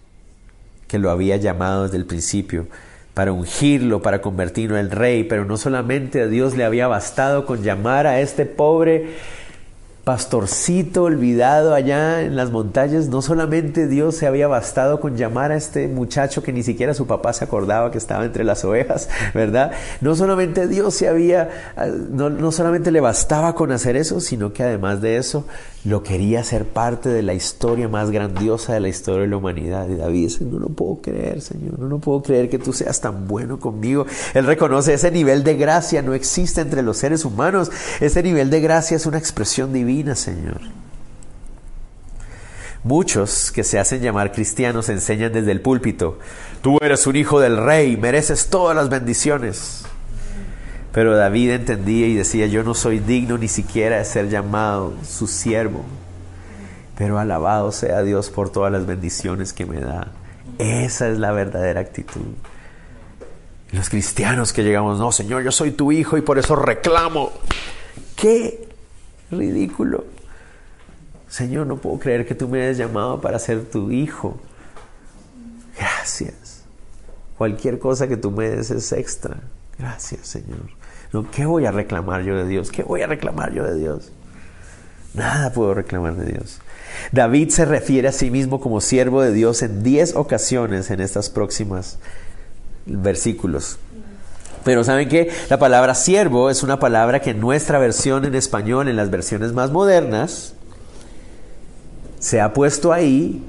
que 0.87 0.99
lo 0.99 1.09
había 1.09 1.37
llamado 1.37 1.83
desde 1.83 1.97
el 1.97 2.05
principio 2.05 2.67
para 3.13 3.31
ungirlo, 3.31 4.01
para 4.01 4.21
convertirlo 4.21 4.77
en 4.77 4.91
rey, 4.91 5.23
pero 5.23 5.45
no 5.45 5.57
solamente 5.57 6.21
a 6.21 6.27
Dios 6.27 6.57
le 6.57 6.65
había 6.65 6.87
bastado 6.87 7.45
con 7.45 7.61
llamar 7.61 8.07
a 8.07 8.19
este 8.19 8.45
pobre 8.45 9.15
pastorcito 10.03 11.03
olvidado 11.03 11.73
allá 11.73 12.21
en 12.21 12.35
las 12.35 12.51
montañas, 12.51 13.07
no 13.07 13.21
solamente 13.21 13.87
Dios 13.87 14.15
se 14.15 14.27
había 14.27 14.47
bastado 14.47 14.99
con 14.99 15.15
llamar 15.15 15.53
a 15.53 15.55
este 15.55 15.87
muchacho 15.87 16.43
que 16.43 16.51
ni 16.51 16.61
siquiera 16.61 16.93
su 16.93 17.07
papá 17.07 17.31
se 17.31 17.45
acordaba 17.45 17.89
que 17.89 17.97
estaba 17.99 18.25
entre 18.25 18.43
las 18.43 18.65
ovejas, 18.65 19.07
¿verdad? 19.33 19.71
No 20.01 20.15
solamente 20.15 20.67
Dios 20.67 20.93
se 20.93 21.07
había, 21.07 21.49
ah, 21.77 21.87
no, 21.87 22.29
no 22.29 22.51
solamente 22.51 22.91
le 22.91 22.99
bastaba 22.99 23.55
con 23.55 23.71
hacer 23.71 23.95
eso, 23.95 24.19
sino 24.19 24.51
que 24.51 24.63
además 24.63 25.01
de 25.01 25.15
eso 25.15 25.45
lo 25.85 26.01
quería 26.01 26.43
ser 26.43 26.65
parte 26.65 27.09
de 27.09 27.23
la 27.23 27.33
historia 27.33 27.89
más 27.89 28.09
grandiosa 28.09 28.73
de 28.73 28.79
la 28.79 28.87
historia 28.87 29.23
de 29.23 29.27
la 29.27 29.37
humanidad. 29.37 29.89
Y 29.89 29.95
David 29.95 30.23
dice, 30.23 30.45
no 30.45 30.59
lo 30.59 30.69
puedo 30.69 31.01
creer, 31.01 31.41
Señor, 31.41 31.77
no 31.77 31.87
lo 31.87 31.99
puedo 31.99 32.21
creer 32.21 32.49
que 32.49 32.57
tú 32.57 32.71
seas 32.71 33.01
tan 33.01 33.27
bueno 33.27 33.59
conmigo. 33.59 34.05
Él 34.33 34.45
reconoce 34.45 34.93
ese 34.93 35.11
nivel 35.11 35.43
de 35.43 35.55
gracia 35.55 36.01
no 36.01 36.13
existe 36.13 36.61
entre 36.61 36.83
los 36.83 36.97
seres 36.97 37.25
humanos. 37.25 37.69
Ese 37.99 38.23
nivel 38.23 38.49
de 38.49 38.61
gracia 38.61 38.95
es 38.95 39.05
una 39.05 39.17
expresión 39.17 39.73
divina, 39.73 40.15
Señor. 40.15 40.61
Muchos 42.83 43.51
que 43.51 43.63
se 43.63 43.79
hacen 43.79 44.01
llamar 44.01 44.31
cristianos 44.31 44.89
enseñan 44.89 45.31
desde 45.31 45.51
el 45.51 45.61
púlpito, 45.61 46.19
tú 46.61 46.77
eres 46.81 47.07
un 47.07 47.15
hijo 47.15 47.39
del 47.39 47.55
rey, 47.55 47.95
mereces 47.95 48.47
todas 48.47 48.75
las 48.75 48.89
bendiciones. 48.89 49.85
Pero 50.93 51.17
David 51.17 51.49
entendía 51.49 52.07
y 52.07 52.13
decía, 52.13 52.45
yo 52.45 52.63
no 52.63 52.75
soy 52.75 52.99
digno 52.99 53.39
ni 53.39 53.47
siquiera 53.47 53.97
de 53.97 54.05
ser 54.05 54.29
llamado 54.29 54.93
su 55.03 55.25
siervo. 55.25 55.83
Pero 56.95 57.17
alabado 57.17 57.71
sea 57.71 58.03
Dios 58.03 58.29
por 58.29 58.51
todas 58.51 58.71
las 58.71 58.85
bendiciones 58.85 59.53
que 59.53 59.65
me 59.65 59.79
da. 59.79 60.11
Esa 60.59 61.09
es 61.09 61.17
la 61.17 61.31
verdadera 61.31 61.81
actitud. 61.81 62.21
Los 63.71 63.89
cristianos 63.89 64.53
que 64.53 64.63
llegamos, 64.63 64.99
no, 64.99 65.11
Señor, 65.11 65.41
yo 65.41 65.51
soy 65.51 65.71
tu 65.71 65.91
hijo 65.91 66.15
y 66.15 66.21
por 66.21 66.37
eso 66.37 66.55
reclamo. 66.55 67.31
Qué 68.15 68.69
ridículo. 69.31 70.05
Señor, 71.27 71.65
no 71.65 71.77
puedo 71.77 71.97
creer 71.97 72.27
que 72.27 72.35
tú 72.35 72.47
me 72.47 72.61
hayas 72.61 72.77
llamado 72.77 73.19
para 73.19 73.39
ser 73.39 73.65
tu 73.65 73.89
hijo. 73.89 74.39
Gracias. 75.75 76.65
Cualquier 77.35 77.79
cosa 77.79 78.07
que 78.07 78.15
tú 78.15 78.29
me 78.29 78.47
des 78.47 78.69
es 78.69 78.91
extra. 78.91 79.37
Gracias, 79.79 80.27
Señor. 80.27 80.82
¿Qué 81.21 81.45
voy 81.45 81.65
a 81.65 81.71
reclamar 81.71 82.23
yo 82.23 82.35
de 82.35 82.47
Dios? 82.47 82.71
¿Qué 82.71 82.81
voy 82.81 83.01
a 83.01 83.07
reclamar 83.07 83.53
yo 83.53 83.63
de 83.63 83.75
Dios? 83.75 84.11
Nada 85.13 85.53
puedo 85.53 85.75
reclamar 85.75 86.15
de 86.15 86.31
Dios. 86.31 86.59
David 87.11 87.49
se 87.49 87.65
refiere 87.65 88.07
a 88.07 88.11
sí 88.11 88.31
mismo 88.31 88.59
como 88.59 88.81
siervo 88.81 89.21
de 89.21 89.31
Dios 89.31 89.61
en 89.61 89.83
diez 89.83 90.15
ocasiones 90.15 90.89
en 90.89 91.01
estas 91.01 91.29
próximas 91.29 91.99
versículos. 92.87 93.77
Pero 94.63 94.83
¿saben 94.83 95.09
qué? 95.09 95.29
La 95.49 95.59
palabra 95.59 95.93
siervo 95.93 96.49
es 96.49 96.63
una 96.63 96.79
palabra 96.79 97.19
que 97.19 97.31
en 97.31 97.39
nuestra 97.39 97.77
versión 97.77 98.25
en 98.25 98.33
español, 98.33 98.87
en 98.87 98.95
las 98.95 99.11
versiones 99.11 99.53
más 99.53 99.71
modernas, 99.71 100.53
se 102.19 102.41
ha 102.41 102.53
puesto 102.53 102.93
ahí 102.93 103.43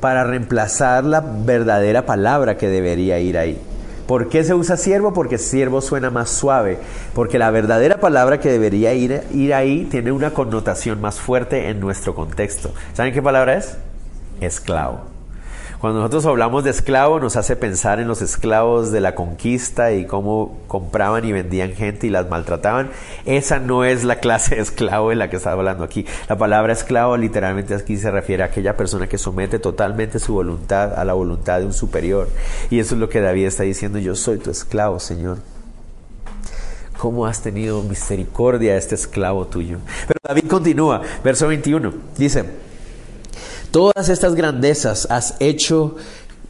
para 0.00 0.24
reemplazar 0.24 1.04
la 1.04 1.20
verdadera 1.20 2.06
palabra 2.06 2.56
que 2.56 2.68
debería 2.68 3.18
ir 3.20 3.38
ahí. 3.38 3.58
¿Por 4.06 4.28
qué 4.28 4.44
se 4.44 4.54
usa 4.54 4.76
siervo? 4.76 5.12
Porque 5.14 5.38
siervo 5.38 5.80
suena 5.80 6.10
más 6.10 6.30
suave. 6.30 6.78
Porque 7.14 7.38
la 7.38 7.50
verdadera 7.50 8.00
palabra 8.00 8.40
que 8.40 8.50
debería 8.50 8.92
ir, 8.94 9.22
ir 9.32 9.54
ahí 9.54 9.86
tiene 9.90 10.12
una 10.12 10.32
connotación 10.32 11.00
más 11.00 11.20
fuerte 11.20 11.68
en 11.68 11.80
nuestro 11.80 12.14
contexto. 12.14 12.72
¿Saben 12.92 13.14
qué 13.14 13.22
palabra 13.22 13.56
es? 13.56 13.78
Esclavo. 14.40 15.13
Cuando 15.84 16.00
nosotros 16.00 16.24
hablamos 16.24 16.64
de 16.64 16.70
esclavo 16.70 17.20
nos 17.20 17.36
hace 17.36 17.56
pensar 17.56 18.00
en 18.00 18.08
los 18.08 18.22
esclavos 18.22 18.90
de 18.90 19.02
la 19.02 19.14
conquista 19.14 19.92
y 19.92 20.06
cómo 20.06 20.60
compraban 20.66 21.26
y 21.26 21.32
vendían 21.32 21.74
gente 21.74 22.06
y 22.06 22.10
las 22.10 22.30
maltrataban. 22.30 22.88
Esa 23.26 23.58
no 23.58 23.84
es 23.84 24.02
la 24.02 24.16
clase 24.16 24.54
de 24.54 24.62
esclavo 24.62 25.12
en 25.12 25.18
la 25.18 25.28
que 25.28 25.36
está 25.36 25.52
hablando 25.52 25.84
aquí. 25.84 26.06
La 26.26 26.38
palabra 26.38 26.72
esclavo 26.72 27.18
literalmente 27.18 27.74
aquí 27.74 27.98
se 27.98 28.10
refiere 28.10 28.42
a 28.42 28.46
aquella 28.46 28.78
persona 28.78 29.08
que 29.08 29.18
somete 29.18 29.58
totalmente 29.58 30.18
su 30.20 30.32
voluntad 30.32 30.98
a 30.98 31.04
la 31.04 31.12
voluntad 31.12 31.58
de 31.58 31.66
un 31.66 31.74
superior. 31.74 32.30
Y 32.70 32.78
eso 32.78 32.94
es 32.94 33.00
lo 33.02 33.10
que 33.10 33.20
David 33.20 33.44
está 33.44 33.64
diciendo, 33.64 33.98
yo 33.98 34.14
soy 34.14 34.38
tu 34.38 34.50
esclavo, 34.50 34.98
Señor. 34.98 35.36
¿Cómo 36.96 37.26
has 37.26 37.42
tenido 37.42 37.82
misericordia 37.82 38.72
a 38.72 38.76
este 38.78 38.94
esclavo 38.94 39.48
tuyo? 39.48 39.80
Pero 40.08 40.18
David 40.26 40.44
continúa, 40.48 41.02
verso 41.22 41.46
21, 41.46 41.92
dice, 42.16 42.72
Todas 43.74 44.08
estas 44.08 44.36
grandezas 44.36 45.04
has 45.10 45.34
hecho 45.40 45.96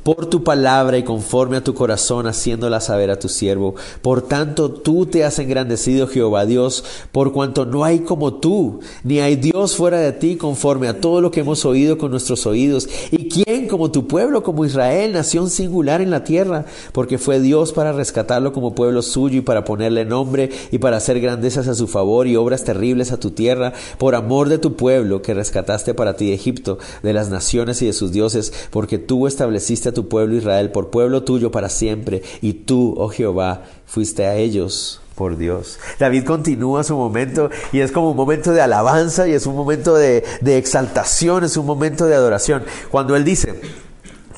por 0.05 0.27
tu 0.27 0.45
palabra 0.45 0.99
y 0.99 1.03
conforme 1.03 1.57
a 1.57 1.65
tu 1.65 1.75
corazón, 1.75 2.27
haciéndola 2.27 2.81
saber 2.81 3.11
a 3.11 3.19
tu 3.19 3.29
siervo. 3.29 3.75
Por 4.03 4.23
tanto, 4.23 4.71
tú 4.71 5.07
te 5.07 5.25
has 5.25 5.39
engrandecido, 5.39 6.07
Jehová 6.07 6.45
Dios, 6.45 6.85
por 7.11 7.33
cuanto 7.33 7.65
no 7.65 7.85
hay 7.85 8.01
como 8.01 8.35
tú, 8.35 8.81
ni 9.03 9.21
hay 9.21 9.37
Dios 9.37 9.75
fuera 9.77 9.99
de 9.99 10.13
ti, 10.13 10.37
conforme 10.37 10.89
a 10.89 11.01
todo 11.01 11.23
lo 11.23 11.31
que 11.31 11.41
hemos 11.41 11.65
oído 11.65 11.97
con 11.97 12.11
nuestros 12.11 12.47
oídos. 12.47 12.89
¿Y 13.11 13.29
quién 13.29 13.67
como 13.67 13.91
tu 13.91 14.07
pueblo, 14.07 14.43
como 14.43 14.67
Israel, 14.67 15.13
nación 15.13 15.49
singular 15.49 16.03
en 16.03 16.11
la 16.11 16.23
tierra? 16.23 16.67
Porque 16.93 17.17
fue 17.17 17.41
Dios 17.41 17.73
para 17.73 17.93
rescatarlo 17.93 18.53
como 18.53 18.75
pueblo 18.75 19.01
suyo 19.01 19.39
y 19.39 19.43
para 19.43 19.65
ponerle 19.65 20.05
nombre 20.05 20.51
y 20.71 20.79
para 20.79 20.99
hacer 20.99 21.19
grandezas 21.21 21.67
a 21.67 21.75
su 21.75 21.89
favor 21.89 22.27
y 22.27 22.37
obras 22.37 22.65
terribles 22.65 23.11
a 23.11 23.19
tu 23.19 23.31
tierra, 23.31 23.73
por 23.97 24.15
amor 24.15 24.51
de 24.51 24.59
tu 24.59 24.75
pueblo 24.77 25.23
que 25.23 25.33
rescataste 25.33 25.95
para 25.95 26.15
ti 26.15 26.29
de 26.29 26.35
Egipto, 26.35 26.79
de 27.03 27.15
las 27.15 27.31
naciones 27.31 27.81
y 27.81 27.87
de 27.87 27.95
sus 27.95 28.13
dioses, 28.13 28.53
porque 28.71 28.99
tú 28.99 29.27
estableciste 29.27 29.94
tu 29.95 30.09
pueblo 30.09 30.37
Israel 30.37 30.71
por 30.71 30.91
pueblo 30.91 31.23
tuyo 31.23 31.51
para 31.51 31.69
siempre, 31.69 32.23
y 32.43 32.53
tú, 32.53 32.95
oh 32.99 33.09
Jehová, 33.09 33.63
fuiste 33.87 34.27
a 34.27 34.37
ellos 34.37 35.01
por 35.15 35.37
Dios. 35.37 35.79
David 35.99 36.25
continúa 36.25 36.85
su 36.85 36.97
momento 36.97 37.51
y 37.73 37.81
es 37.81 37.93
como 37.93 38.11
un 38.11 38.17
momento 38.17 38.53
de 38.53 38.61
alabanza 38.61 39.29
y 39.29 39.33
es 39.33 39.47
un 39.47 39.55
momento 39.55 39.95
de, 39.95 40.25
exaltación, 40.45 41.45
es 41.45 41.57
un 41.57 41.67
momento 41.67 42.07
de 42.07 42.15
adoración. 42.15 42.65
Cuando 42.91 43.17
él 43.17 43.25
dice, 43.25 43.61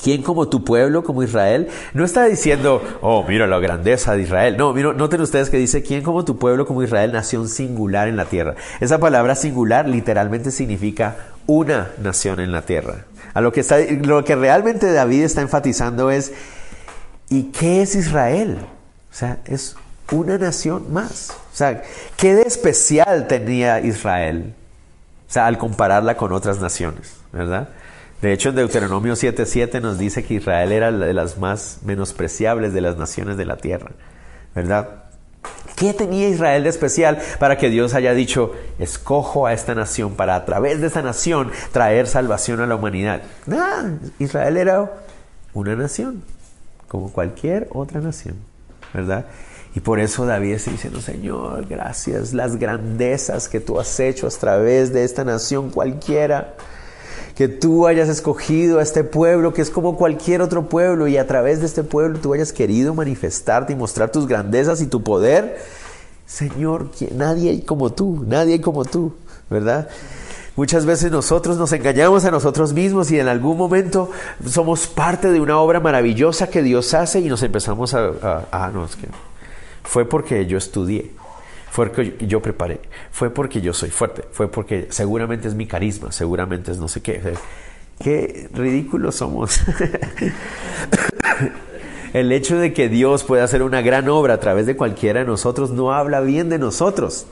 ¿Quién 0.02 0.22
como 0.22 0.48
tu 0.48 0.62
pueblo, 0.62 1.02
como 1.02 1.22
Israel? 1.22 1.68
No 1.94 2.04
está 2.04 2.26
diciendo, 2.26 2.82
oh, 3.00 3.24
mira 3.26 3.46
la 3.46 3.58
grandeza 3.58 4.14
de 4.14 4.22
Israel. 4.22 4.56
No, 4.58 4.74
mira, 4.74 4.92
noten 4.92 5.22
ustedes 5.22 5.48
que 5.48 5.56
dice, 5.56 5.82
¿quién 5.82 6.02
como 6.02 6.24
tu 6.24 6.36
pueblo, 6.36 6.66
como 6.66 6.82
Israel, 6.82 7.12
nación 7.12 7.48
singular 7.48 8.06
en 8.06 8.16
la 8.16 8.26
tierra? 8.26 8.56
Esa 8.80 8.98
palabra 8.98 9.34
singular 9.34 9.88
literalmente 9.88 10.50
significa 10.50 11.16
una 11.46 11.90
nación 12.00 12.40
en 12.40 12.52
la 12.52 12.62
tierra. 12.62 13.06
A 13.36 13.42
lo 13.42 13.52
que, 13.52 13.60
está, 13.60 13.76
lo 13.78 14.24
que 14.24 14.34
realmente 14.34 14.90
David 14.90 15.24
está 15.24 15.42
enfatizando 15.42 16.10
es, 16.10 16.32
¿y 17.28 17.52
qué 17.52 17.82
es 17.82 17.94
Israel? 17.94 18.56
O 19.12 19.14
sea, 19.14 19.40
es 19.44 19.76
una 20.10 20.38
nación 20.38 20.90
más. 20.90 21.36
O 21.52 21.54
sea, 21.54 21.82
¿qué 22.16 22.34
de 22.34 22.44
especial 22.44 23.26
tenía 23.26 23.80
Israel? 23.80 24.54
O 25.28 25.30
sea, 25.30 25.44
al 25.44 25.58
compararla 25.58 26.16
con 26.16 26.32
otras 26.32 26.60
naciones, 26.60 27.12
¿verdad? 27.30 27.68
De 28.22 28.32
hecho, 28.32 28.48
en 28.48 28.54
Deuteronomio 28.54 29.12
7:7 29.12 29.82
nos 29.82 29.98
dice 29.98 30.24
que 30.24 30.32
Israel 30.32 30.72
era 30.72 30.90
de 30.90 31.12
las 31.12 31.36
más 31.36 31.80
menospreciables 31.84 32.72
de 32.72 32.80
las 32.80 32.96
naciones 32.96 33.36
de 33.36 33.44
la 33.44 33.58
tierra, 33.58 33.90
¿verdad? 34.54 35.05
¿Qué 35.76 35.92
tenía 35.92 36.28
Israel 36.28 36.62
de 36.62 36.70
especial 36.70 37.18
para 37.38 37.58
que 37.58 37.68
Dios 37.68 37.92
haya 37.94 38.14
dicho, 38.14 38.52
escojo 38.78 39.46
a 39.46 39.52
esta 39.52 39.74
nación 39.74 40.14
para 40.14 40.34
a 40.34 40.44
través 40.46 40.80
de 40.80 40.86
esa 40.86 41.02
nación 41.02 41.50
traer 41.70 42.06
salvación 42.06 42.60
a 42.60 42.66
la 42.66 42.76
humanidad? 42.76 43.22
Nada, 43.44 43.98
Israel 44.18 44.56
era 44.56 44.92
una 45.52 45.76
nación, 45.76 46.22
como 46.88 47.12
cualquier 47.12 47.68
otra 47.72 48.00
nación, 48.00 48.36
¿verdad? 48.94 49.26
Y 49.74 49.80
por 49.80 50.00
eso 50.00 50.24
David 50.24 50.54
está 50.54 50.70
diciendo, 50.70 51.02
Señor, 51.02 51.66
gracias, 51.66 52.32
las 52.32 52.56
grandezas 52.56 53.50
que 53.50 53.60
tú 53.60 53.78
has 53.78 54.00
hecho 54.00 54.26
a 54.26 54.30
través 54.30 54.94
de 54.94 55.04
esta 55.04 55.22
nación 55.24 55.68
cualquiera 55.68 56.54
que 57.36 57.48
tú 57.48 57.86
hayas 57.86 58.08
escogido 58.08 58.78
a 58.78 58.82
este 58.82 59.04
pueblo 59.04 59.52
que 59.52 59.60
es 59.60 59.70
como 59.70 59.96
cualquier 59.96 60.40
otro 60.40 60.70
pueblo 60.70 61.06
y 61.06 61.18
a 61.18 61.26
través 61.26 61.60
de 61.60 61.66
este 61.66 61.84
pueblo 61.84 62.18
tú 62.18 62.32
hayas 62.32 62.50
querido 62.52 62.94
manifestarte 62.94 63.74
y 63.74 63.76
mostrar 63.76 64.10
tus 64.10 64.26
grandezas 64.26 64.80
y 64.80 64.86
tu 64.86 65.02
poder. 65.02 65.58
Señor, 66.24 66.90
nadie 67.14 67.50
hay 67.50 67.60
como 67.60 67.92
tú, 67.92 68.24
nadie 68.26 68.54
hay 68.54 68.60
como 68.60 68.86
tú, 68.86 69.12
¿verdad? 69.50 69.88
Muchas 70.56 70.86
veces 70.86 71.12
nosotros 71.12 71.58
nos 71.58 71.70
engañamos 71.74 72.24
a 72.24 72.30
nosotros 72.30 72.72
mismos 72.72 73.10
y 73.10 73.20
en 73.20 73.28
algún 73.28 73.58
momento 73.58 74.10
somos 74.48 74.86
parte 74.86 75.30
de 75.30 75.38
una 75.38 75.58
obra 75.58 75.78
maravillosa 75.78 76.48
que 76.48 76.62
Dios 76.62 76.94
hace 76.94 77.20
y 77.20 77.28
nos 77.28 77.42
empezamos 77.42 77.92
a... 77.92 78.46
Ah, 78.50 78.70
no, 78.72 78.86
es 78.86 78.96
que 78.96 79.08
fue 79.84 80.08
porque 80.08 80.46
yo 80.46 80.56
estudié, 80.56 81.12
fue 81.76 81.90
porque 81.90 82.26
yo 82.26 82.40
preparé, 82.40 82.80
fue 83.10 83.28
porque 83.28 83.60
yo 83.60 83.74
soy 83.74 83.90
fuerte, 83.90 84.24
fue 84.32 84.50
porque 84.50 84.86
seguramente 84.88 85.46
es 85.46 85.54
mi 85.54 85.66
carisma, 85.66 86.10
seguramente 86.10 86.72
es 86.72 86.78
no 86.78 86.88
sé 86.88 87.02
qué. 87.02 87.20
Qué 88.02 88.48
ridículos 88.54 89.16
somos. 89.16 89.60
El 92.14 92.32
hecho 92.32 92.56
de 92.56 92.72
que 92.72 92.88
Dios 92.88 93.24
pueda 93.24 93.44
hacer 93.44 93.62
una 93.62 93.82
gran 93.82 94.08
obra 94.08 94.32
a 94.32 94.40
través 94.40 94.64
de 94.64 94.74
cualquiera 94.74 95.20
de 95.20 95.26
nosotros 95.26 95.70
no 95.70 95.92
habla 95.92 96.20
bien 96.20 96.48
de 96.48 96.58
nosotros. 96.58 97.26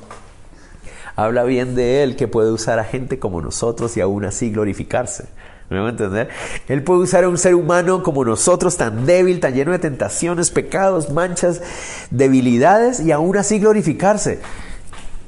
Habla 1.17 1.45
bien 1.45 1.75
de 1.75 2.03
Él 2.03 2.15
que 2.15 2.29
puede 2.29 2.53
usar 2.53 2.79
a 2.79 2.85
gente 2.85 3.19
como 3.19 3.41
nosotros 3.41 3.97
y 3.97 4.03
aún 4.03 4.27
así 4.27 4.51
glorificarse. 4.51 5.25
¿Me 5.71 5.79
van 5.79 5.87
a 5.87 5.91
entender? 5.91 6.29
Él 6.69 6.83
puede 6.83 7.01
usar 7.01 7.25
a 7.25 7.29
un 7.29 7.39
ser 7.39 7.55
humano 7.55 8.03
como 8.03 8.25
nosotros, 8.25 8.77
tan 8.77 9.07
débil, 9.07 9.41
tan 9.41 9.55
lleno 9.55 9.73
de 9.73 9.79
tentaciones, 9.79 10.51
pecados, 10.51 11.11
manchas, 11.11 11.63
debilidades, 12.11 13.01
y 13.01 13.13
aún 13.13 13.37
así 13.37 13.59
glorificarse. 13.59 14.41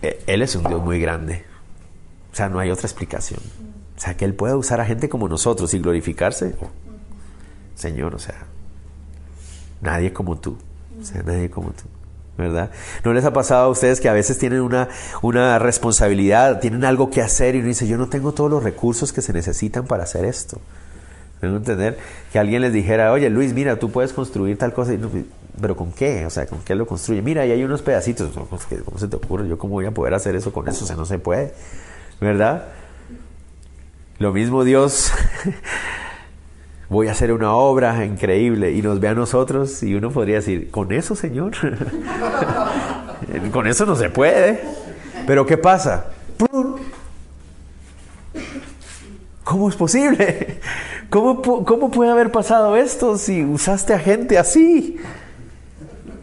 E, 0.03 0.23
él 0.27 0.43
es 0.43 0.55
un 0.55 0.65
Dios 0.65 0.83
muy 0.83 1.01
grande. 1.01 1.45
O 2.33 2.37
sea, 2.37 2.49
no 2.49 2.59
hay 2.59 2.71
otra 2.71 2.87
explicación. 2.87 3.41
O 3.97 4.01
sea, 4.01 4.15
que 4.15 4.27
Él 4.27 4.35
puede 4.35 4.55
usar 4.55 4.81
a 4.81 4.85
gente 4.85 5.09
como 5.09 5.27
nosotros 5.27 5.73
y 5.73 5.79
glorificarse. 5.79 6.55
Señor, 7.75 8.15
o 8.15 8.19
sea, 8.19 8.47
nadie 9.81 10.13
como 10.13 10.37
tú. 10.37 10.59
O 11.01 11.05
sea, 11.05 11.23
nadie 11.23 11.51
como 11.51 11.71
tú. 11.71 11.85
¿Verdad? 12.37 12.71
¿No 13.05 13.13
les 13.13 13.25
ha 13.25 13.33
pasado 13.33 13.67
a 13.67 13.69
ustedes 13.69 14.01
que 14.01 14.09
a 14.09 14.13
veces 14.13 14.39
tienen 14.39 14.61
una, 14.61 14.89
una 15.23 15.59
responsabilidad, 15.59 16.61
tienen 16.61 16.85
algo 16.85 17.11
que 17.11 17.23
hacer 17.23 17.55
y 17.55 17.59
uno 17.59 17.69
dice, 17.69 17.87
yo 17.87 17.97
no 17.97 18.09
tengo 18.09 18.33
todos 18.33 18.51
los 18.51 18.63
recursos 18.63 19.13
que 19.13 19.23
se 19.23 19.33
necesitan 19.33 19.87
para 19.87 20.05
hacer 20.05 20.25
esto? 20.25 20.61
¿Me 21.41 21.49
entender? 21.49 21.99
Que 22.33 22.39
alguien 22.39 22.63
les 22.63 22.73
dijera, 22.73 23.13
oye 23.13 23.29
Luis, 23.29 23.53
mira, 23.53 23.79
tú 23.79 23.91
puedes 23.91 24.13
construir 24.13 24.57
tal 24.57 24.73
cosa, 24.73 24.93
pero 25.61 25.77
¿con 25.77 25.93
qué? 25.93 26.25
O 26.27 26.31
sea, 26.31 26.47
¿con 26.47 26.61
qué 26.61 26.75
lo 26.75 26.87
construye? 26.87 27.23
Mira, 27.23 27.43
ahí 27.43 27.53
hay 27.53 27.63
unos 27.63 27.83
pedacitos, 27.83 28.33
¿cómo 28.33 28.99
se 28.99 29.09
te 29.09 29.17
ocurre? 29.17 29.47
¿Yo 29.49 29.59
cómo 29.59 29.75
voy 29.75 29.87
a 29.87 29.91
poder 29.91 30.15
hacer 30.15 30.35
eso 30.35 30.53
con 30.53 30.67
eso? 30.69 30.85
O 30.85 30.87
sea, 30.87 30.97
no 30.97 31.05
se 31.05 31.19
puede, 31.19 31.53
¿verdad? 32.21 32.69
Lo 34.19 34.33
mismo 34.33 34.65
Dios 34.65 35.13
voy 36.89 37.09
a 37.09 37.13
hacer 37.13 37.33
una 37.33 37.55
obra 37.55 38.05
increíble 38.05 38.73
y 38.73 38.83
nos 38.83 39.01
ve 39.01 39.09
a 39.09 39.15
nosotros 39.15 39.83
y 39.83 39.95
uno 39.95 40.11
podría 40.11 40.37
decir, 40.37 40.71
con 40.71 40.93
eso, 40.93 41.15
Señor, 41.15 41.53
con 43.53 43.67
eso 43.67 43.87
no 43.87 43.97
se 43.97 44.11
puede. 44.11 44.61
Pero 45.27 45.45
¿qué 45.45 45.59
pasa? 45.59 46.07
¿Cómo 49.43 49.69
es 49.69 49.77
posible? 49.77 50.61
¿Cómo, 51.11 51.41
¿Cómo, 51.65 51.91
puede 51.91 52.11
haber 52.11 52.33
pasado 52.33 52.77
esto 52.77 53.17
si 53.17 53.45
usaste 53.45 53.95
a 53.95 53.99
gente 53.99 54.39
así? 54.39 54.99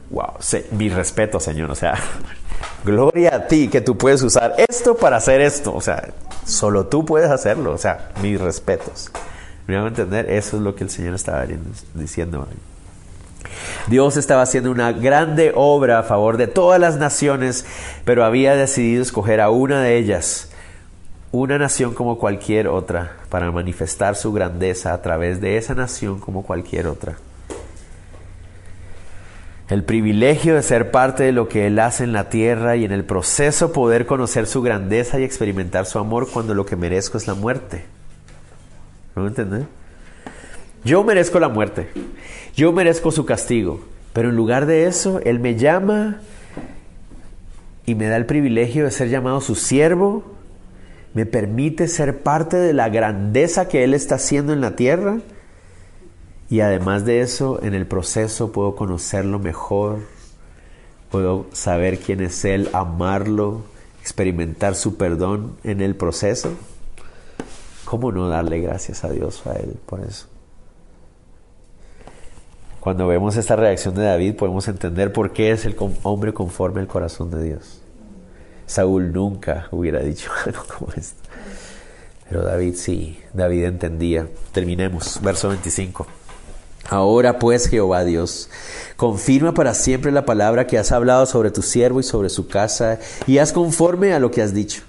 Wow, 0.09 0.33
mi 0.71 0.89
respeto, 0.89 1.39
Señor. 1.39 1.71
O 1.71 1.75
sea, 1.75 1.97
gloria 2.85 3.35
a 3.35 3.47
ti 3.47 3.69
que 3.69 3.79
tú 3.79 3.97
puedes 3.97 4.21
usar 4.23 4.55
esto 4.57 4.95
para 4.95 5.17
hacer 5.17 5.39
esto. 5.39 5.73
O 5.73 5.79
sea, 5.79 6.09
solo 6.45 6.87
tú 6.87 7.05
puedes 7.05 7.31
hacerlo. 7.31 7.71
O 7.71 7.77
sea, 7.77 8.11
mis 8.21 8.39
respetos. 8.39 9.09
¿Me 9.67 9.75
van 9.75 9.85
a 9.85 9.87
entender? 9.89 10.29
Eso 10.29 10.57
es 10.57 10.63
lo 10.63 10.75
que 10.75 10.83
el 10.83 10.89
Señor 10.89 11.15
estaba 11.15 11.45
diciendo 11.93 12.47
Dios 13.87 14.17
estaba 14.17 14.41
haciendo 14.41 14.71
una 14.71 14.91
grande 14.91 15.51
obra 15.55 15.99
a 15.99 16.03
favor 16.03 16.37
de 16.37 16.47
todas 16.47 16.79
las 16.79 16.97
naciones, 16.97 17.65
pero 18.05 18.25
había 18.25 18.55
decidido 18.55 19.01
escoger 19.01 19.41
a 19.41 19.49
una 19.49 19.81
de 19.81 19.97
ellas, 19.97 20.49
una 21.31 21.57
nación 21.57 21.93
como 21.93 22.17
cualquier 22.17 22.67
otra, 22.67 23.17
para 23.29 23.51
manifestar 23.51 24.15
su 24.15 24.31
grandeza 24.33 24.93
a 24.93 25.01
través 25.01 25.41
de 25.41 25.57
esa 25.57 25.75
nación 25.75 26.19
como 26.19 26.43
cualquier 26.43 26.87
otra. 26.87 27.17
El 29.69 29.83
privilegio 29.83 30.55
de 30.55 30.61
ser 30.61 30.91
parte 30.91 31.23
de 31.23 31.31
lo 31.31 31.47
que 31.47 31.67
Él 31.67 31.79
hace 31.79 32.03
en 32.03 32.13
la 32.13 32.29
tierra 32.29 32.75
y 32.75 32.85
en 32.85 32.91
el 32.91 33.05
proceso 33.05 33.71
poder 33.71 34.05
conocer 34.05 34.45
su 34.45 34.61
grandeza 34.61 35.19
y 35.19 35.23
experimentar 35.23 35.85
su 35.85 35.99
amor 35.99 36.29
cuando 36.29 36.53
lo 36.53 36.65
que 36.65 36.75
merezco 36.75 37.17
es 37.17 37.27
la 37.27 37.33
muerte. 37.33 37.85
¿No 39.15 39.27
entiendes? 39.27 39.65
Yo 40.83 41.03
merezco 41.03 41.39
la 41.39 41.49
muerte. 41.49 41.89
Yo 42.55 42.71
merezco 42.71 43.11
su 43.11 43.25
castigo. 43.25 43.81
Pero 44.13 44.29
en 44.29 44.35
lugar 44.35 44.65
de 44.65 44.85
eso, 44.85 45.19
Él 45.23 45.39
me 45.39 45.55
llama 45.55 46.19
y 47.85 47.95
me 47.95 48.07
da 48.07 48.15
el 48.15 48.25
privilegio 48.25 48.85
de 48.85 48.91
ser 48.91 49.09
llamado 49.09 49.41
su 49.41 49.55
siervo. 49.55 50.23
Me 51.13 51.25
permite 51.25 51.87
ser 51.87 52.21
parte 52.21 52.57
de 52.57 52.73
la 52.73 52.89
grandeza 52.89 53.67
que 53.67 53.83
Él 53.83 53.93
está 53.93 54.15
haciendo 54.15 54.53
en 54.53 54.61
la 54.61 54.75
tierra. 54.75 55.19
Y 56.49 56.59
además 56.59 57.05
de 57.05 57.21
eso, 57.21 57.59
en 57.63 57.73
el 57.73 57.87
proceso 57.87 58.51
puedo 58.51 58.75
conocerlo 58.75 59.39
mejor. 59.39 59.99
Puedo 61.09 61.47
saber 61.51 61.99
quién 61.99 62.21
es 62.21 62.43
Él, 62.45 62.69
amarlo, 62.73 63.61
experimentar 64.01 64.75
su 64.75 64.97
perdón 64.97 65.55
en 65.63 65.81
el 65.81 65.95
proceso. 65.95 66.51
¿Cómo 67.93 68.11
no 68.11 68.27
darle 68.27 68.59
gracias 68.59 69.03
a 69.03 69.11
Dios 69.11 69.45
a 69.45 69.53
Él 69.53 69.77
por 69.85 69.99
eso? 69.99 70.25
Cuando 72.79 73.05
vemos 73.05 73.37
esta 73.37 73.55
reacción 73.55 73.93
de 73.93 74.03
David 74.03 74.35
podemos 74.35 74.67
entender 74.67 75.13
por 75.13 75.31
qué 75.31 75.51
es 75.51 75.63
el 75.65 75.75
hombre 76.01 76.33
conforme 76.33 76.81
al 76.81 76.87
corazón 76.87 77.29
de 77.29 77.43
Dios. 77.43 77.81
Saúl 78.65 79.13
nunca 79.13 79.67
hubiera 79.69 79.99
dicho 79.99 80.31
algo 80.47 80.63
como 80.75 80.91
esto. 80.93 81.21
Pero 82.27 82.41
David 82.41 82.73
sí, 82.77 83.19
David 83.31 83.65
entendía. 83.65 84.27
Terminemos, 84.53 85.21
verso 85.21 85.49
25. 85.49 86.07
Ahora 86.89 87.37
pues 87.37 87.67
Jehová 87.67 88.03
Dios, 88.03 88.49
confirma 88.95 89.53
para 89.53 89.75
siempre 89.75 90.11
la 90.11 90.25
palabra 90.25 90.65
que 90.65 90.79
has 90.79 90.91
hablado 90.91 91.27
sobre 91.27 91.51
tu 91.51 91.61
siervo 91.61 91.99
y 91.99 92.03
sobre 92.03 92.31
su 92.31 92.47
casa, 92.47 92.97
y 93.27 93.37
haz 93.37 93.53
conforme 93.53 94.15
a 94.15 94.19
lo 94.19 94.31
que 94.31 94.41
has 94.41 94.51
dicho 94.51 94.81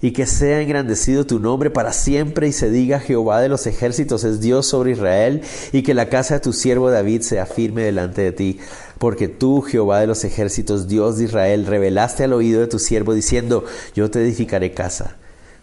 y 0.00 0.12
que 0.12 0.26
sea 0.26 0.60
engrandecido 0.60 1.26
tu 1.26 1.38
nombre 1.40 1.70
para 1.70 1.92
siempre 1.92 2.48
y 2.48 2.52
se 2.52 2.70
diga 2.70 3.00
Jehová 3.00 3.40
de 3.40 3.48
los 3.48 3.66
ejércitos 3.66 4.24
es 4.24 4.40
Dios 4.40 4.66
sobre 4.66 4.92
Israel 4.92 5.42
y 5.72 5.82
que 5.82 5.94
la 5.94 6.08
casa 6.08 6.34
de 6.34 6.40
tu 6.40 6.52
siervo 6.52 6.90
David 6.90 7.22
sea 7.22 7.46
firme 7.46 7.82
delante 7.82 8.22
de 8.22 8.32
ti. 8.32 8.58
Porque 8.98 9.28
tú, 9.28 9.62
Jehová 9.62 10.00
de 10.00 10.08
los 10.08 10.24
ejércitos, 10.24 10.88
Dios 10.88 11.18
de 11.18 11.24
Israel, 11.24 11.66
revelaste 11.66 12.24
al 12.24 12.32
oído 12.32 12.60
de 12.60 12.66
tu 12.66 12.78
siervo 12.78 13.14
diciendo, 13.14 13.64
yo 13.94 14.10
te 14.10 14.20
edificaré 14.20 14.72
casa. 14.72 15.16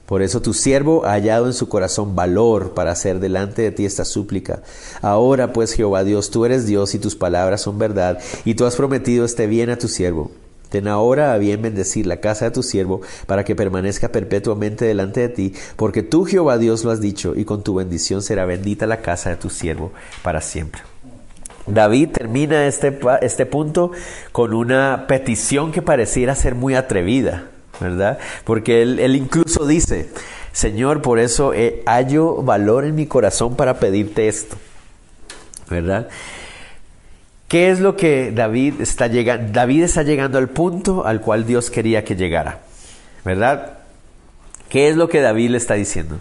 Por 0.05 0.21
eso 0.21 0.41
tu 0.41 0.53
siervo 0.53 1.05
ha 1.05 1.13
hallado 1.13 1.47
en 1.47 1.53
su 1.53 1.67
corazón 1.67 2.15
valor 2.15 2.73
para 2.75 2.91
hacer 2.91 3.19
delante 3.19 3.63
de 3.63 3.71
ti 3.71 3.85
esta 3.85 4.05
súplica. 4.05 4.61
Ahora 5.01 5.51
pues 5.51 5.73
Jehová 5.73 6.03
Dios, 6.03 6.29
tú 6.29 6.45
eres 6.45 6.67
Dios 6.67 6.93
y 6.93 6.99
tus 6.99 7.15
palabras 7.15 7.61
son 7.61 7.79
verdad, 7.79 8.19
y 8.45 8.53
tú 8.53 8.65
has 8.65 8.75
prometido 8.75 9.25
este 9.25 9.47
bien 9.47 9.71
a 9.71 9.77
tu 9.77 9.87
siervo. 9.87 10.31
Ahora 10.87 11.33
a 11.33 11.37
bien 11.37 11.61
bendecir 11.61 12.05
la 12.05 12.17
casa 12.17 12.45
de 12.45 12.51
tu 12.51 12.63
siervo, 12.63 13.01
para 13.25 13.43
que 13.43 13.55
permanezca 13.55 14.09
perpetuamente 14.09 14.85
delante 14.85 15.21
de 15.21 15.29
ti, 15.29 15.53
porque 15.75 16.03
tú 16.03 16.25
Jehová 16.25 16.57
Dios 16.57 16.83
lo 16.83 16.91
has 16.91 17.01
dicho, 17.01 17.33
y 17.35 17.45
con 17.45 17.63
tu 17.63 17.75
bendición 17.75 18.21
será 18.21 18.45
bendita 18.45 18.85
la 18.85 19.01
casa 19.01 19.29
de 19.29 19.35
tu 19.37 19.49
siervo 19.49 19.91
para 20.23 20.41
siempre. 20.41 20.81
David 21.67 22.09
termina 22.09 22.67
este, 22.67 22.99
este 23.21 23.45
punto 23.45 23.91
con 24.31 24.53
una 24.53 25.05
petición 25.07 25.71
que 25.71 25.81
pareciera 25.81 26.35
ser 26.35 26.53
muy 26.53 26.75
atrevida, 26.75 27.45
¿verdad? 27.79 28.19
Porque 28.43 28.81
él, 28.81 28.99
él 28.99 29.15
incluso 29.15 29.65
dice, 29.65 30.09
Señor, 30.51 31.01
por 31.01 31.19
eso 31.19 31.53
hallo 31.85 32.43
valor 32.43 32.85
en 32.85 32.95
mi 32.95 33.07
corazón 33.07 33.55
para 33.55 33.79
pedirte 33.79 34.27
esto, 34.27 34.57
¿verdad? 35.69 36.07
¿Qué 37.47 37.69
es 37.69 37.79
lo 37.79 37.95
que 37.95 38.31
David 38.31 38.81
está 38.81 39.07
llegando? 39.07 39.53
David 39.53 39.83
está 39.83 40.03
llegando 40.03 40.37
al 40.37 40.49
punto 40.49 41.05
al 41.05 41.21
cual 41.21 41.45
Dios 41.45 41.69
quería 41.69 42.03
que 42.03 42.15
llegara, 42.15 42.61
¿verdad? 43.23 43.79
¿Qué 44.69 44.89
es 44.89 44.95
lo 44.95 45.09
que 45.09 45.21
David 45.21 45.51
le 45.51 45.57
está 45.57 45.75
diciendo? 45.75 46.19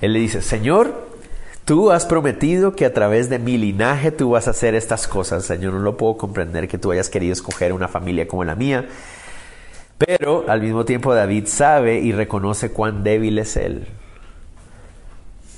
Él 0.00 0.14
le 0.14 0.18
dice, 0.18 0.40
Señor, 0.40 1.08
tú 1.66 1.90
has 1.90 2.06
prometido 2.06 2.74
que 2.74 2.86
a 2.86 2.94
través 2.94 3.28
de 3.28 3.38
mi 3.38 3.58
linaje 3.58 4.10
tú 4.10 4.30
vas 4.30 4.48
a 4.48 4.52
hacer 4.52 4.74
estas 4.74 5.06
cosas. 5.06 5.44
Señor, 5.44 5.74
no 5.74 5.80
lo 5.80 5.96
puedo 5.96 6.16
comprender 6.16 6.68
que 6.68 6.78
tú 6.78 6.90
hayas 6.90 7.10
querido 7.10 7.34
escoger 7.34 7.72
una 7.72 7.88
familia 7.88 8.26
como 8.26 8.44
la 8.44 8.54
mía. 8.54 8.86
Pero 9.98 10.46
al 10.48 10.62
mismo 10.62 10.84
tiempo 10.84 11.14
David 11.14 11.46
sabe 11.46 12.00
y 12.00 12.12
reconoce 12.12 12.70
cuán 12.70 13.04
débil 13.04 13.38
es 13.38 13.56
él 13.56 13.86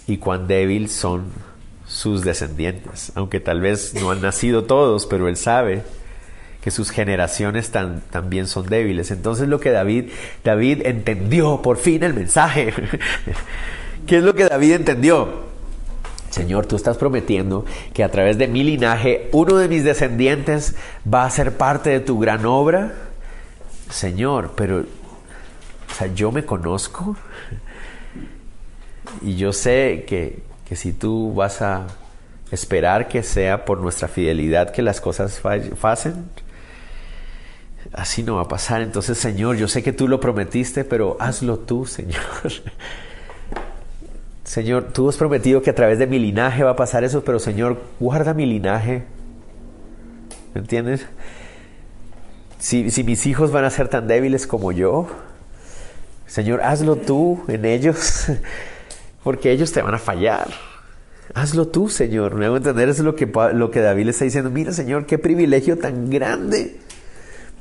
y 0.06 0.18
cuán 0.18 0.46
débil 0.46 0.90
son 0.90 1.24
sus 1.94 2.22
descendientes, 2.22 3.12
aunque 3.14 3.38
tal 3.38 3.60
vez 3.60 3.94
no 3.94 4.10
han 4.10 4.20
nacido 4.20 4.64
todos, 4.64 5.06
pero 5.06 5.28
él 5.28 5.36
sabe 5.36 5.84
que 6.60 6.72
sus 6.72 6.90
generaciones 6.90 7.70
también 8.10 8.48
son 8.48 8.66
débiles. 8.66 9.12
Entonces 9.12 9.46
lo 9.46 9.60
que 9.60 9.70
David, 9.70 10.10
David 10.42 10.86
entendió 10.86 11.62
por 11.62 11.76
fin 11.76 12.02
el 12.02 12.12
mensaje. 12.12 12.74
¿Qué 14.08 14.18
es 14.18 14.24
lo 14.24 14.34
que 14.34 14.46
David 14.46 14.72
entendió? 14.72 15.44
Señor, 16.30 16.66
tú 16.66 16.74
estás 16.74 16.96
prometiendo 16.96 17.64
que 17.92 18.02
a 18.02 18.10
través 18.10 18.38
de 18.38 18.48
mi 18.48 18.64
linaje 18.64 19.28
uno 19.30 19.54
de 19.54 19.68
mis 19.68 19.84
descendientes 19.84 20.74
va 21.06 21.24
a 21.24 21.30
ser 21.30 21.56
parte 21.56 21.90
de 21.90 22.00
tu 22.00 22.18
gran 22.18 22.44
obra. 22.44 22.92
Señor, 23.88 24.54
pero 24.56 24.80
o 24.80 25.94
sea, 25.96 26.08
yo 26.12 26.32
me 26.32 26.44
conozco. 26.44 27.16
Y 29.22 29.36
yo 29.36 29.52
sé 29.52 30.04
que, 30.08 30.42
que 30.66 30.76
si 30.76 30.92
tú 30.92 31.34
vas 31.34 31.62
a 31.62 31.86
esperar 32.50 33.08
que 33.08 33.22
sea 33.22 33.64
por 33.64 33.80
nuestra 33.80 34.08
fidelidad 34.08 34.70
que 34.70 34.82
las 34.82 35.00
cosas 35.00 35.40
pasen, 35.80 36.26
así 37.92 38.22
no 38.22 38.36
va 38.36 38.42
a 38.42 38.48
pasar. 38.48 38.82
Entonces, 38.82 39.18
Señor, 39.18 39.56
yo 39.56 39.68
sé 39.68 39.82
que 39.82 39.92
tú 39.92 40.08
lo 40.08 40.20
prometiste, 40.20 40.84
pero 40.84 41.16
hazlo 41.20 41.58
tú, 41.58 41.86
Señor. 41.86 42.22
Señor, 44.44 44.92
tú 44.92 45.08
has 45.08 45.16
prometido 45.16 45.62
que 45.62 45.70
a 45.70 45.74
través 45.74 45.98
de 45.98 46.06
mi 46.06 46.18
linaje 46.18 46.62
va 46.62 46.72
a 46.72 46.76
pasar 46.76 47.02
eso, 47.02 47.24
pero 47.24 47.38
Señor, 47.38 47.80
guarda 47.98 48.34
mi 48.34 48.44
linaje. 48.44 49.04
¿Me 50.52 50.60
entiendes? 50.60 51.06
Si, 52.58 52.90
si 52.90 53.04
mis 53.04 53.26
hijos 53.26 53.50
van 53.52 53.64
a 53.64 53.70
ser 53.70 53.88
tan 53.88 54.06
débiles 54.06 54.46
como 54.46 54.70
yo, 54.70 55.08
Señor, 56.26 56.62
hazlo 56.62 56.96
tú 56.96 57.42
en 57.48 57.64
ellos, 57.64 58.26
porque 59.24 59.50
ellos 59.50 59.72
te 59.72 59.82
van 59.82 59.94
a 59.94 59.98
fallar. 59.98 60.48
Hazlo 61.34 61.66
tú, 61.66 61.88
Señor. 61.88 62.34
Me 62.34 62.46
hago 62.46 62.58
entender, 62.58 62.88
eso 62.88 63.02
es 63.02 63.06
lo 63.06 63.16
que, 63.16 63.26
lo 63.54 63.70
que 63.70 63.80
David 63.80 64.04
le 64.04 64.10
está 64.10 64.24
diciendo. 64.24 64.50
Mira, 64.50 64.72
Señor, 64.72 65.06
qué 65.06 65.18
privilegio 65.18 65.78
tan 65.78 66.10
grande 66.10 66.76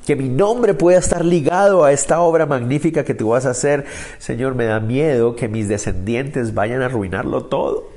que 0.06 0.16
mi 0.16 0.28
nombre 0.30 0.74
pueda 0.74 1.00
estar 1.00 1.24
ligado 1.24 1.86
a 1.86 1.94
esta 1.94 2.20
obra 2.20 2.46
magnífica 2.46 3.06
que 3.06 3.14
tú 3.14 3.30
vas 3.30 3.46
a 3.46 3.52
hacer. 3.52 3.86
Señor, 4.20 4.54
me 4.54 4.66
da 4.66 4.80
miedo 4.80 5.36
que 5.36 5.48
mis 5.48 5.70
descendientes 5.70 6.54
vayan 6.54 6.82
a 6.82 6.86
arruinarlo 6.86 7.46
todo. 7.46 7.90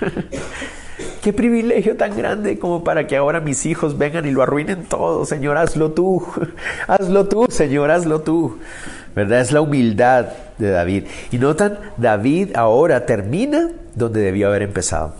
Qué 1.22 1.32
privilegio 1.32 1.96
tan 1.96 2.16
grande 2.16 2.58
como 2.58 2.84
para 2.84 3.06
que 3.06 3.16
ahora 3.16 3.40
mis 3.40 3.66
hijos 3.66 3.98
vengan 3.98 4.26
y 4.26 4.30
lo 4.30 4.42
arruinen 4.42 4.84
todo. 4.84 5.26
Señor, 5.26 5.56
hazlo 5.58 5.92
tú. 5.92 6.26
Hazlo 6.86 7.26
tú, 7.26 7.46
Señor, 7.50 7.90
hazlo 7.90 8.20
tú. 8.20 8.58
¿Verdad? 9.14 9.40
Es 9.40 9.52
la 9.52 9.60
humildad 9.60 10.26
de 10.58 10.70
David. 10.70 11.04
Y 11.30 11.38
notan, 11.38 11.78
David 11.96 12.50
ahora 12.54 13.06
termina 13.06 13.70
donde 13.94 14.20
debió 14.20 14.48
haber 14.48 14.62
empezado. 14.62 15.14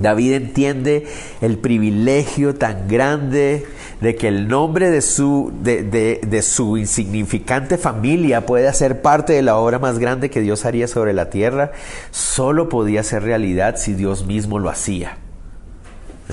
David 0.00 0.32
entiende 0.32 1.06
el 1.40 1.58
privilegio 1.58 2.54
tan 2.54 2.88
grande 2.88 3.64
de 4.00 4.16
que 4.16 4.28
el 4.28 4.48
nombre 4.48 4.90
de 4.90 5.00
su, 5.00 5.52
de, 5.62 6.42
su 6.42 6.76
insignificante 6.76 7.78
familia 7.78 8.44
pueda 8.44 8.72
ser 8.72 9.02
parte 9.02 9.34
de 9.34 9.42
la 9.42 9.56
obra 9.56 9.78
más 9.78 9.98
grande 9.98 10.30
que 10.30 10.40
Dios 10.40 10.64
haría 10.64 10.88
sobre 10.88 11.12
la 11.12 11.30
tierra, 11.30 11.72
solo 12.10 12.68
podía 12.68 13.02
ser 13.02 13.22
realidad 13.22 13.76
si 13.76 13.94
Dios 13.94 14.26
mismo 14.26 14.58
lo 14.58 14.68
hacía. 14.68 15.16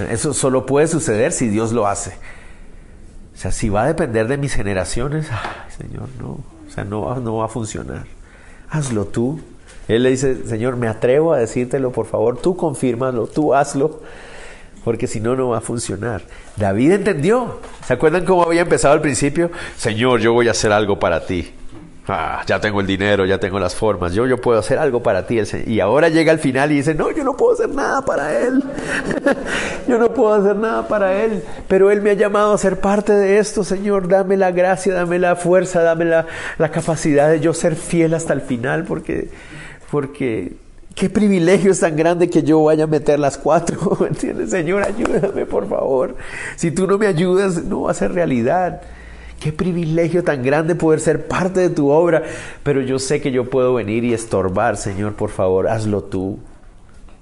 Eso 0.10 0.34
solo 0.34 0.66
puede 0.66 0.88
suceder 0.88 1.32
si 1.32 1.48
Dios 1.48 1.72
lo 1.72 1.88
hace. 1.88 2.12
O 3.34 3.38
sea, 3.38 3.52
si 3.52 3.70
va 3.70 3.84
a 3.84 3.88
depender 3.88 4.28
de 4.28 4.38
mis 4.38 4.54
generaciones, 4.54 5.28
Señor, 5.78 6.10
no, 6.20 6.40
o 6.72 6.74
sea, 6.74 6.86
no, 6.86 7.14
no 7.20 7.36
va 7.36 7.46
a 7.46 7.50
funcionar. 7.50 8.06
Hazlo 8.70 9.04
tú. 9.06 9.42
Él 9.90 10.04
le 10.04 10.12
dice, 10.12 10.48
Señor, 10.48 10.78
me 10.78 10.88
atrevo 10.88 11.34
a 11.34 11.38
decírtelo, 11.38 11.92
por 11.92 12.06
favor, 12.06 12.38
tú 12.38 12.56
confírmalo, 12.56 13.28
tú 13.28 13.54
hazlo 13.54 14.00
porque 14.84 15.06
si 15.06 15.20
no, 15.20 15.36
no 15.36 15.50
va 15.50 15.60
a 15.60 15.62
funcionar. 15.62 16.24
David 16.58 16.94
entendió. 16.94 17.60
¿Se 17.86 17.94
acuerdan 17.94 18.26
cómo 18.26 18.44
había 18.44 18.62
empezado 18.62 18.94
al 18.94 19.02
principio? 19.02 19.52
Señor, 19.78 20.22
yo 20.22 20.34
voy 20.34 20.48
a 20.48 20.52
hacer 20.52 20.72
algo 20.72 20.98
para 20.98 21.26
ti. 21.26 21.54
Ah, 22.08 22.42
ya 22.48 22.60
tengo 22.60 22.82
el 22.82 22.88
dinero, 22.88 23.26
ya 23.26 23.38
tengo 23.38 23.60
las 23.60 23.76
formas, 23.76 24.14
yo, 24.14 24.26
yo 24.26 24.42
puedo 24.42 24.60
hacer 24.60 24.80
algo 24.80 25.04
para 25.04 25.28
ti. 25.28 25.40
Y 25.68 25.80
ahora 25.80 26.10
llega 26.10 26.32
al 26.32 26.40
final 26.40 26.72
y 26.72 26.76
dice, 26.76 26.96
no, 26.96 27.12
yo 27.12 27.24
no 27.24 27.38
puedo 27.38 27.54
hacer 27.54 27.70
nada 27.70 28.04
para 28.04 28.40
él. 28.40 28.64
yo 29.88 29.98
no 30.00 30.12
puedo 30.12 30.34
hacer 30.34 30.56
nada 30.56 30.88
para 30.88 31.24
él. 31.24 31.44
Pero 31.68 31.92
él 31.92 32.02
me 32.02 32.10
ha 32.10 32.14
llamado 32.14 32.54
a 32.54 32.58
ser 32.58 32.80
parte 32.80 33.14
de 33.14 33.38
esto, 33.38 33.64
Señor. 33.64 34.08
Dame 34.08 34.36
la 34.36 34.52
gracia, 34.52 34.94
dame 34.94 35.20
la 35.20 35.36
fuerza, 35.36 35.84
dame 35.84 36.06
la, 36.06 36.26
la 36.58 36.72
capacidad 36.72 37.30
de 37.30 37.40
yo 37.40 37.54
ser 37.54 37.76
fiel 37.76 38.16
hasta 38.16 38.34
el 38.34 38.42
final, 38.42 38.84
porque, 38.84 39.30
porque 39.92 40.54
Qué 40.96 41.10
privilegio 41.10 41.72
es 41.72 41.80
tan 41.80 41.96
grande 41.96 42.30
que 42.30 42.44
yo 42.44 42.64
vaya 42.64 42.84
a 42.84 42.88
meter 42.88 43.20
las 43.20 43.38
cuatro. 43.38 43.98
¿Me 44.00 44.08
entiendes? 44.08 44.50
Señor, 44.52 44.84
ayúdame, 44.84 45.46
por 45.46 45.68
favor. 45.68 46.16
Si 46.58 46.72
tú 46.72 46.86
no 46.86 46.98
me 46.98 47.08
ayudas, 47.08 47.64
no 47.64 47.84
va 47.84 47.92
a 47.92 47.94
ser 47.94 48.14
realidad. 48.14 48.82
Qué 49.42 49.52
privilegio 49.52 50.24
tan 50.24 50.44
grande 50.44 50.76
poder 50.76 51.00
ser 51.00 51.28
parte 51.28 51.62
de 51.62 51.72
tu 51.72 51.90
obra. 51.90 52.22
Pero 52.62 52.82
yo 52.82 53.00
sé 53.00 53.22
que 53.22 53.32
yo 53.32 53.50
puedo 53.50 53.74
venir 53.74 54.04
y 54.04 54.14
estorbar, 54.14 54.78
Señor, 54.78 55.16
por 55.16 55.32
favor, 55.32 55.68
hazlo 55.68 56.04
tú. 56.04 56.38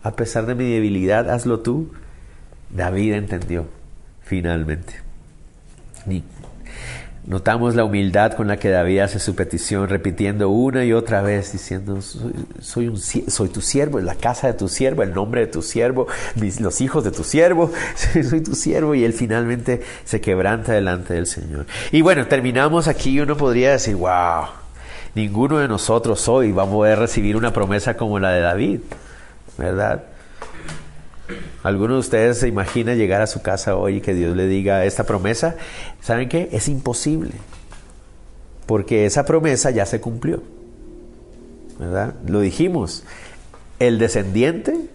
A 0.04 0.12
pesar 0.12 0.46
de 0.46 0.54
mi 0.54 0.70
debilidad, 0.70 1.30
hazlo 1.30 1.62
tú. 1.62 1.94
David 2.72 3.14
entendió, 3.14 3.68
finalmente. 4.22 4.96
Notamos 7.26 7.76
la 7.76 7.84
humildad 7.84 8.34
con 8.34 8.48
la 8.48 8.58
que 8.58 8.70
David 8.70 9.00
hace 9.00 9.20
su 9.20 9.36
petición, 9.36 9.88
repitiendo 9.88 10.50
una 10.50 10.86
y 10.86 10.94
otra 10.94 11.22
vez, 11.22 11.52
diciendo, 11.52 12.00
soy, 12.02 12.96
soy 12.98 13.50
tu 13.50 13.62
siervo, 13.62 14.00
la 14.00 14.16
casa 14.16 14.48
de 14.48 14.54
tu 14.54 14.68
siervo, 14.68 15.04
el 15.04 15.14
nombre 15.14 15.42
de 15.42 15.48
tu 15.48 15.62
siervo, 15.62 16.08
los 16.60 16.82
hijos 16.82 17.04
de 17.04 17.12
tu 17.12 17.24
siervo, 17.24 17.72
soy 18.30 18.42
tu 18.42 18.56
siervo, 18.56 18.96
y 18.96 19.04
él 19.04 19.14
finalmente 19.14 19.82
se 20.06 20.22
quebranta 20.22 20.72
delante 20.72 21.14
del 21.14 21.28
Señor. 21.28 21.66
Y 21.92 22.02
bueno, 22.02 22.26
terminamos 22.26 22.88
aquí, 22.88 23.20
uno 23.20 23.36
podría 23.38 23.72
decir, 23.72 23.96
wow, 23.96 24.46
ninguno 25.14 25.60
de 25.60 25.68
nosotros 25.68 26.28
hoy 26.30 26.52
va 26.52 26.64
a 26.64 26.70
poder 26.70 27.00
recibir 27.00 27.36
una 27.36 27.54
promesa 27.54 27.96
como 27.96 28.18
la 28.18 28.32
de 28.32 28.42
David, 28.42 28.80
¿verdad? 29.58 30.04
¿Alguno 31.64 31.96
de 31.96 32.00
ustedes 32.00 32.40
se 32.40 32.48
imagina 32.48 32.96
llegar 32.96 33.22
a 33.22 33.28
su 33.28 33.42
casa 33.42 33.76
hoy 33.76 33.98
y 33.98 34.02
que 34.02 34.14
Dios 34.14 34.36
le 34.36 34.48
diga 34.48 34.86
esta 34.86 35.04
promesa? 35.04 35.56
¿Saben 36.02 36.30
qué? 36.30 36.50
Es 36.52 36.68
imposible. 36.68 37.32
Porque 38.66 39.06
esa 39.06 39.26
promesa 39.26 39.72
ya 39.72 39.86
se 39.86 40.00
cumplió. 40.00 40.44
¿Verdad? 41.80 42.16
Lo 42.28 42.40
dijimos. 42.40 43.04
El 43.80 44.00
descendiente 44.00 44.90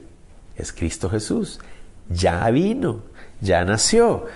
es 0.57 0.72
Cristo 0.72 1.11
Jesús. 1.11 1.61
Ya 2.09 2.49
vino, 2.51 3.03
ya 3.41 3.64
nació. 3.64 4.26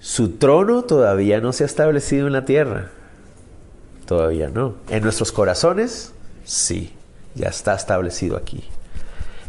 Su 0.00 0.32
trono 0.32 0.84
todavía 0.84 1.40
no 1.40 1.52
se 1.52 1.64
ha 1.64 1.66
establecido 1.66 2.26
en 2.26 2.32
la 2.32 2.44
tierra. 2.44 2.90
Todavía 4.06 4.48
no. 4.48 4.76
En 4.88 5.02
nuestros 5.02 5.32
corazones, 5.32 6.12
sí, 6.44 6.94
ya 7.34 7.48
está 7.48 7.74
establecido 7.74 8.36
aquí. 8.36 8.64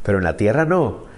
Pero 0.04 0.18
en 0.18 0.24
la 0.24 0.38
tierra 0.38 0.66
no. 0.66 1.09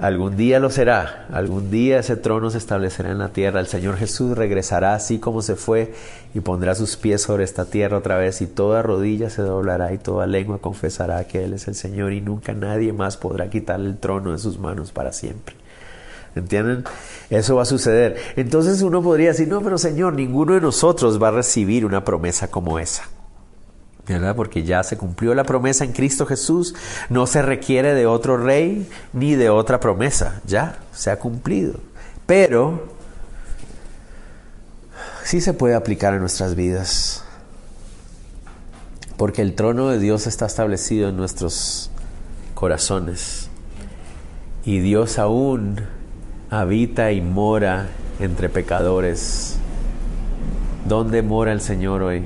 Algún 0.00 0.36
día 0.36 0.58
lo 0.58 0.70
será, 0.70 1.26
algún 1.32 1.70
día 1.70 2.00
ese 2.00 2.16
trono 2.16 2.50
se 2.50 2.58
establecerá 2.58 3.12
en 3.12 3.18
la 3.18 3.28
tierra, 3.28 3.60
el 3.60 3.68
Señor 3.68 3.96
Jesús 3.96 4.36
regresará 4.36 4.94
así 4.94 5.20
como 5.20 5.42
se 5.42 5.54
fue 5.54 5.94
y 6.34 6.40
pondrá 6.40 6.74
sus 6.74 6.96
pies 6.96 7.22
sobre 7.22 7.44
esta 7.44 7.66
tierra 7.66 7.98
otra 7.98 8.16
vez 8.16 8.40
y 8.40 8.48
toda 8.48 8.82
rodilla 8.82 9.30
se 9.30 9.42
doblará 9.42 9.92
y 9.92 9.98
toda 9.98 10.26
lengua 10.26 10.58
confesará 10.58 11.22
que 11.28 11.44
Él 11.44 11.52
es 11.52 11.68
el 11.68 11.76
Señor 11.76 12.12
y 12.12 12.20
nunca 12.20 12.52
nadie 12.52 12.92
más 12.92 13.16
podrá 13.16 13.48
quitarle 13.50 13.90
el 13.90 13.98
trono 13.98 14.32
de 14.32 14.38
sus 14.38 14.58
manos 14.58 14.90
para 14.90 15.12
siempre. 15.12 15.54
¿Entienden? 16.34 16.82
Eso 17.30 17.56
va 17.56 17.62
a 17.62 17.66
suceder. 17.66 18.16
Entonces 18.34 18.82
uno 18.82 19.02
podría 19.02 19.28
decir, 19.28 19.46
no, 19.46 19.60
pero 19.60 19.78
Señor, 19.78 20.14
ninguno 20.14 20.54
de 20.54 20.60
nosotros 20.60 21.22
va 21.22 21.28
a 21.28 21.32
recibir 21.32 21.84
una 21.84 22.04
promesa 22.04 22.50
como 22.50 22.78
esa. 22.78 23.04
¿Verdad? 24.06 24.34
Porque 24.34 24.64
ya 24.64 24.82
se 24.82 24.96
cumplió 24.96 25.34
la 25.34 25.44
promesa 25.44 25.84
en 25.84 25.92
Cristo 25.92 26.26
Jesús, 26.26 26.74
no 27.08 27.26
se 27.26 27.42
requiere 27.42 27.94
de 27.94 28.06
otro 28.06 28.36
rey 28.36 28.88
ni 29.12 29.34
de 29.34 29.50
otra 29.50 29.80
promesa, 29.80 30.40
ya 30.44 30.78
se 30.92 31.10
ha 31.10 31.18
cumplido. 31.18 31.80
Pero 32.26 32.88
sí 35.24 35.40
se 35.40 35.54
puede 35.54 35.74
aplicar 35.74 36.14
en 36.14 36.20
nuestras 36.20 36.54
vidas, 36.54 37.24
porque 39.16 39.42
el 39.42 39.54
trono 39.54 39.88
de 39.88 39.98
Dios 39.98 40.26
está 40.26 40.46
establecido 40.46 41.08
en 41.08 41.16
nuestros 41.16 41.90
corazones 42.54 43.48
y 44.64 44.78
Dios 44.80 45.18
aún 45.18 45.80
habita 46.50 47.12
y 47.12 47.20
mora 47.20 47.88
entre 48.20 48.48
pecadores. 48.48 49.56
¿Dónde 50.86 51.22
mora 51.22 51.52
el 51.52 51.60
Señor 51.60 52.02
hoy? 52.02 52.24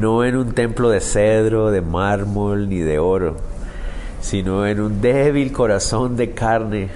No 0.00 0.24
en 0.24 0.36
un 0.36 0.52
templo 0.52 0.90
de 0.90 1.00
cedro, 1.00 1.70
de 1.70 1.80
mármol 1.80 2.68
ni 2.68 2.78
de 2.78 2.98
oro, 2.98 3.36
sino 4.20 4.66
en 4.66 4.80
un 4.80 5.00
débil 5.00 5.52
corazón 5.52 6.16
de 6.16 6.32
carne. 6.32 6.88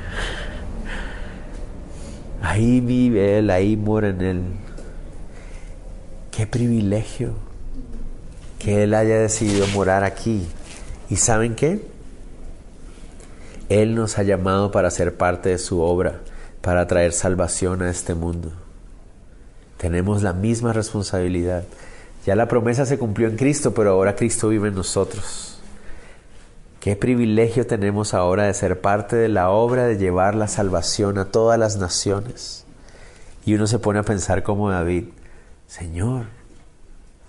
Ahí 2.42 2.80
vive 2.80 3.38
Él, 3.38 3.50
ahí 3.50 3.76
mora 3.76 4.08
en 4.08 4.20
Él. 4.20 4.42
Qué 6.30 6.46
privilegio 6.46 7.32
que 8.58 8.82
Él 8.82 8.94
haya 8.94 9.18
decidido 9.18 9.66
morar 9.68 10.04
aquí. 10.04 10.46
¿Y 11.08 11.16
saben 11.16 11.54
qué? 11.54 11.80
Él 13.68 13.94
nos 13.94 14.18
ha 14.18 14.22
llamado 14.22 14.70
para 14.70 14.90
ser 14.90 15.16
parte 15.16 15.48
de 15.48 15.58
su 15.58 15.80
obra, 15.80 16.20
para 16.60 16.86
traer 16.86 17.12
salvación 17.12 17.82
a 17.82 17.90
este 17.90 18.14
mundo. 18.14 18.52
Tenemos 19.76 20.22
la 20.22 20.32
misma 20.32 20.72
responsabilidad. 20.72 21.64
Ya 22.24 22.34
la 22.34 22.48
promesa 22.48 22.86
se 22.86 22.98
cumplió 22.98 23.28
en 23.28 23.36
Cristo, 23.36 23.74
pero 23.74 23.90
ahora 23.90 24.16
Cristo 24.16 24.48
vive 24.48 24.68
en 24.68 24.74
nosotros. 24.74 25.58
Qué 26.80 26.96
privilegio 26.96 27.66
tenemos 27.66 28.14
ahora 28.14 28.44
de 28.44 28.54
ser 28.54 28.80
parte 28.80 29.16
de 29.16 29.28
la 29.28 29.50
obra 29.50 29.86
de 29.86 29.98
llevar 29.98 30.34
la 30.34 30.48
salvación 30.48 31.18
a 31.18 31.26
todas 31.26 31.58
las 31.58 31.76
naciones. 31.76 32.64
Y 33.44 33.54
uno 33.54 33.66
se 33.66 33.78
pone 33.78 33.98
a 33.98 34.02
pensar 34.02 34.42
como 34.42 34.70
David, 34.70 35.04
Señor, 35.66 36.26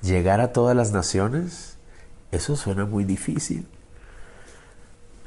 llegar 0.01 0.41
a 0.41 0.53
todas 0.53 0.75
las 0.75 0.91
naciones, 0.91 1.75
Eso 2.31 2.55
suena 2.55 2.85
muy 2.85 3.05
difícil. 3.05 3.65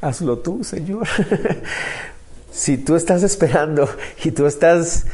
Hazlo 0.01 0.39
tú, 0.39 0.65
Señor. 0.65 1.09
si 2.53 2.77
tú 2.77 2.95
estás 2.95 3.23
esperando 3.23 3.89
y 4.23 4.33
tú 4.33 4.47
estás 4.47 5.07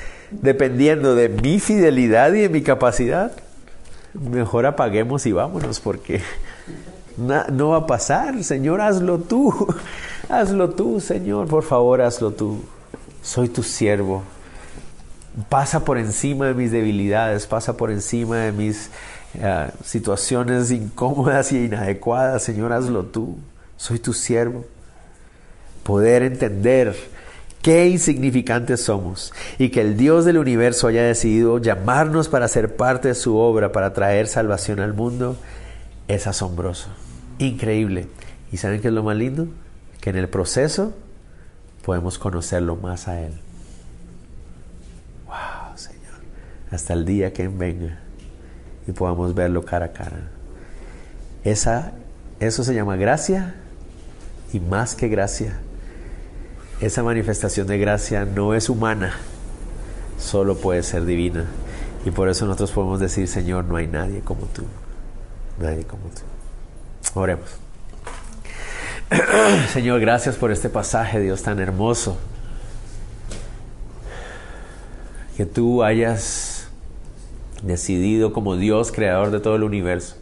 dependiendo 0.42 1.14
de 1.14 1.28
mi 1.28 1.60
fidelidad 1.60 2.32
y 2.32 2.42
de 2.42 2.48
mi 2.48 2.62
capacidad, 2.62 3.32
mejor 4.14 4.66
apaguemos 4.66 5.26
y 5.26 5.32
vámonos 5.32 5.80
porque 5.80 6.22
no 7.16 7.70
va 7.70 7.78
a 7.78 7.86
pasar. 7.86 8.42
Señor, 8.44 8.80
hazlo 8.80 9.18
tú. 9.18 9.66
Hazlo 10.28 10.70
tú, 10.70 11.00
Señor. 11.00 11.46
Por 11.46 11.62
favor, 11.62 12.00
hazlo 12.02 12.32
tú. 12.32 12.60
Soy 13.22 13.48
tu 13.48 13.62
siervo. 13.62 14.22
Pasa 15.48 15.84
por 15.84 15.98
encima 15.98 16.46
de 16.46 16.54
mis 16.54 16.72
debilidades, 16.72 17.46
pasa 17.46 17.76
por 17.76 17.90
encima 17.90 18.38
de 18.38 18.52
mis 18.52 18.90
eh, 19.34 19.70
situaciones 19.84 20.70
incómodas 20.70 21.52
y 21.52 21.64
inadecuadas. 21.64 22.42
Señor, 22.42 22.72
hazlo 22.72 23.04
tú. 23.04 23.36
Soy 23.76 23.98
tu 23.98 24.12
siervo. 24.12 24.64
Poder 25.82 26.22
entender 26.22 26.96
qué 27.66 27.88
insignificantes 27.88 28.84
somos 28.84 29.32
y 29.58 29.70
que 29.70 29.80
el 29.80 29.96
Dios 29.96 30.24
del 30.24 30.38
universo 30.38 30.86
haya 30.86 31.02
decidido 31.02 31.58
llamarnos 31.58 32.28
para 32.28 32.46
ser 32.46 32.76
parte 32.76 33.08
de 33.08 33.14
su 33.16 33.36
obra, 33.38 33.72
para 33.72 33.92
traer 33.92 34.28
salvación 34.28 34.78
al 34.78 34.94
mundo, 34.94 35.36
es 36.06 36.28
asombroso, 36.28 36.90
increíble. 37.40 38.06
¿Y 38.52 38.58
saben 38.58 38.80
qué 38.80 38.86
es 38.86 38.94
lo 38.94 39.02
más 39.02 39.16
lindo? 39.16 39.48
Que 40.00 40.10
en 40.10 40.16
el 40.16 40.28
proceso 40.28 40.94
podemos 41.84 42.20
conocerlo 42.20 42.76
más 42.76 43.08
a 43.08 43.20
Él. 43.20 43.32
Wow, 45.26 45.76
Señor. 45.76 46.20
Hasta 46.70 46.92
el 46.92 47.04
día 47.04 47.32
que 47.32 47.48
venga 47.48 47.98
y 48.86 48.92
podamos 48.92 49.34
verlo 49.34 49.64
cara 49.64 49.86
a 49.86 49.92
cara. 49.92 50.28
Esa, 51.42 51.94
eso 52.38 52.62
se 52.62 52.74
llama 52.76 52.94
gracia 52.94 53.56
y 54.52 54.60
más 54.60 54.94
que 54.94 55.08
gracia. 55.08 55.58
Esa 56.80 57.02
manifestación 57.02 57.66
de 57.66 57.78
gracia 57.78 58.26
no 58.26 58.54
es 58.54 58.68
humana, 58.68 59.14
solo 60.18 60.56
puede 60.56 60.82
ser 60.82 61.06
divina. 61.06 61.46
Y 62.04 62.10
por 62.10 62.28
eso 62.28 62.44
nosotros 62.44 62.70
podemos 62.70 63.00
decir, 63.00 63.26
Señor, 63.28 63.64
no 63.64 63.76
hay 63.76 63.86
nadie 63.86 64.20
como 64.20 64.46
tú. 64.46 64.62
Nadie 65.58 65.84
como 65.84 66.04
tú. 66.04 67.18
Oremos. 67.18 67.48
Señor, 69.72 70.00
gracias 70.00 70.36
por 70.36 70.52
este 70.52 70.68
pasaje, 70.68 71.18
Dios, 71.20 71.42
tan 71.42 71.60
hermoso. 71.60 72.18
Que 75.36 75.46
tú 75.46 75.82
hayas 75.82 76.68
decidido 77.62 78.32
como 78.32 78.56
Dios, 78.56 78.92
creador 78.92 79.30
de 79.30 79.40
todo 79.40 79.56
el 79.56 79.62
universo, 79.62 80.16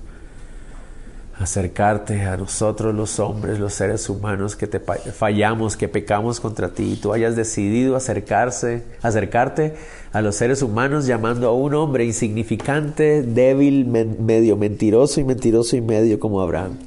acercarte 1.39 2.22
a 2.22 2.37
nosotros 2.37 2.95
los 2.95 3.18
hombres, 3.18 3.59
los 3.59 3.74
seres 3.74 4.09
humanos 4.09 4.55
que 4.55 4.66
te 4.66 4.78
fallamos, 4.78 5.76
que 5.76 5.89
pecamos 5.89 6.41
contra 6.41 6.68
ti, 6.68 6.93
y 6.93 6.97
tú 6.97 7.12
hayas 7.12 7.35
decidido 7.35 7.97
acercarse, 7.97 8.82
acercarte 9.03 9.74
a 10.12 10.22
los 10.22 10.37
seres 10.37 10.62
humanos 10.62 11.07
llamando 11.07 11.49
a 11.49 11.55
un 11.55 11.74
hombre 11.74 12.05
insignificante, 12.05 13.22
débil, 13.22 13.87
medio 13.87 14.57
mentiroso 14.57 15.20
y 15.20 15.24
mentiroso 15.24 15.76
y 15.76 15.80
medio 15.80 16.20
como 16.20 16.41
Abraham. 16.41 16.78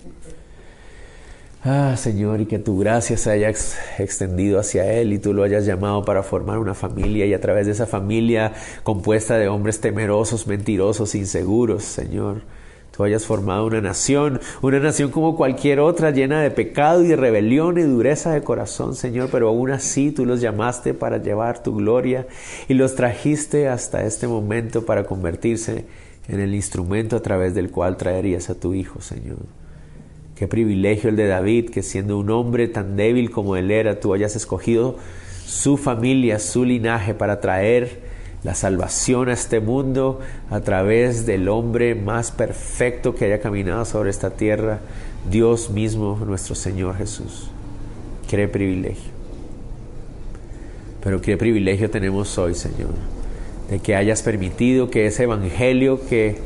Ah, 1.69 1.95
Señor, 1.97 2.39
y 2.39 2.45
que 2.45 2.59
tu 2.59 2.79
gracia 2.79 3.17
se 3.17 3.29
haya 3.29 3.49
extendido 3.49 4.57
hacia 4.57 4.89
Él 4.93 5.11
y 5.11 5.19
tú 5.19 5.33
lo 5.33 5.43
hayas 5.43 5.65
llamado 5.65 6.05
para 6.05 6.23
formar 6.23 6.59
una 6.59 6.73
familia 6.73 7.25
y 7.25 7.33
a 7.33 7.41
través 7.41 7.65
de 7.65 7.73
esa 7.73 7.85
familia 7.85 8.53
compuesta 8.83 9.37
de 9.37 9.49
hombres 9.49 9.81
temerosos, 9.81 10.47
mentirosos, 10.47 11.13
inseguros, 11.13 11.83
Señor. 11.83 12.43
Tú 12.97 13.03
hayas 13.03 13.27
formado 13.27 13.67
una 13.67 13.79
nación, 13.79 14.41
una 14.63 14.79
nación 14.79 15.11
como 15.11 15.35
cualquier 15.35 15.79
otra, 15.79 16.09
llena 16.09 16.41
de 16.41 16.49
pecado 16.49 17.03
y 17.03 17.13
rebelión 17.13 17.77
y 17.77 17.83
dureza 17.83 18.33
de 18.33 18.41
corazón, 18.41 18.95
Señor, 18.95 19.29
pero 19.31 19.49
aún 19.49 19.69
así 19.69 20.11
tú 20.11 20.25
los 20.25 20.41
llamaste 20.41 20.95
para 20.95 21.21
llevar 21.21 21.61
tu 21.61 21.75
gloria 21.75 22.25
y 22.67 22.73
los 22.73 22.95
trajiste 22.95 23.67
hasta 23.67 24.03
este 24.03 24.27
momento 24.27 24.83
para 24.83 25.03
convertirse 25.03 25.85
en 26.27 26.39
el 26.39 26.55
instrumento 26.55 27.15
a 27.15 27.21
través 27.21 27.53
del 27.53 27.69
cual 27.69 27.97
traerías 27.97 28.49
a 28.49 28.55
tu 28.55 28.73
Hijo, 28.73 28.99
Señor. 28.99 29.37
Qué 30.35 30.47
privilegio 30.47 31.11
el 31.11 31.15
de 31.17 31.27
David, 31.27 31.69
que 31.69 31.83
siendo 31.83 32.17
un 32.17 32.31
hombre 32.31 32.67
tan 32.67 32.95
débil 32.95 33.29
como 33.29 33.57
él 33.57 33.69
era, 33.69 33.99
tú 33.99 34.15
hayas 34.15 34.35
escogido 34.35 34.97
su 35.45 35.77
familia, 35.77 36.39
su 36.39 36.65
linaje 36.65 37.13
para 37.13 37.41
traer 37.41 38.06
la 38.43 38.55
salvación 38.55 39.29
a 39.29 39.33
este 39.33 39.59
mundo 39.59 40.19
a 40.49 40.61
través 40.61 41.25
del 41.25 41.49
hombre 41.49 41.95
más 41.95 42.31
perfecto 42.31 43.15
que 43.15 43.25
haya 43.25 43.41
caminado 43.41 43.83
sobre 43.85 44.09
esta 44.09 44.31
tierra, 44.31 44.79
Dios 45.29 45.69
mismo, 45.69 46.19
nuestro 46.25 46.55
Señor 46.55 46.95
Jesús. 46.97 47.49
Qué 48.29 48.47
privilegio. 48.47 49.11
Pero 51.03 51.21
qué 51.21 51.37
privilegio 51.37 51.89
tenemos 51.89 52.37
hoy, 52.37 52.53
Señor, 52.53 52.91
de 53.69 53.79
que 53.79 53.95
hayas 53.95 54.21
permitido 54.21 54.89
que 54.89 55.07
ese 55.07 55.23
evangelio 55.23 55.99
que 56.07 56.37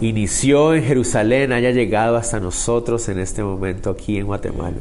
inició 0.00 0.74
en 0.74 0.82
Jerusalén 0.82 1.52
haya 1.52 1.70
llegado 1.70 2.16
hasta 2.16 2.40
nosotros 2.40 3.08
en 3.08 3.18
este 3.18 3.42
momento 3.42 3.90
aquí 3.90 4.18
en 4.18 4.26
Guatemala. 4.26 4.76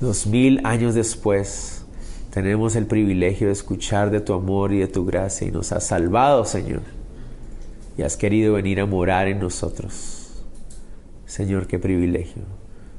Dos 0.00 0.26
mil 0.26 0.60
años 0.64 0.94
después 0.94 1.85
tenemos 2.30 2.76
el 2.76 2.86
privilegio 2.86 3.46
de 3.46 3.52
escuchar 3.52 4.10
de 4.10 4.20
tu 4.20 4.34
amor 4.34 4.72
y 4.72 4.78
de 4.78 4.88
tu 4.88 5.04
gracia 5.04 5.46
y 5.46 5.50
nos 5.50 5.72
has 5.72 5.86
salvado, 5.86 6.44
Señor. 6.44 6.82
Y 7.96 8.02
has 8.02 8.16
querido 8.16 8.54
venir 8.54 8.80
a 8.80 8.86
morar 8.86 9.28
en 9.28 9.40
nosotros. 9.40 10.42
Señor, 11.24 11.66
qué 11.66 11.78
privilegio. 11.78 12.42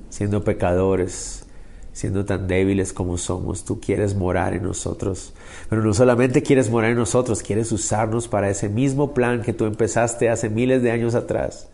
Siendo 0.09 0.43
pecadores, 0.43 1.45
siendo 1.93 2.25
tan 2.25 2.47
débiles 2.47 2.93
como 2.93 3.17
somos, 3.17 3.63
tú 3.63 3.79
quieres 3.79 4.15
morar 4.15 4.53
en 4.53 4.63
nosotros. 4.63 5.33
Pero 5.69 5.83
no 5.83 5.93
solamente 5.93 6.41
quieres 6.41 6.69
morar 6.69 6.91
en 6.91 6.97
nosotros, 6.97 7.43
quieres 7.43 7.71
usarnos 7.71 8.27
para 8.27 8.49
ese 8.49 8.69
mismo 8.69 9.13
plan 9.13 9.41
que 9.41 9.53
tú 9.53 9.65
empezaste 9.65 10.29
hace 10.29 10.49
miles 10.49 10.81
de 10.81 10.91
años 10.91 11.15
atrás 11.15 11.67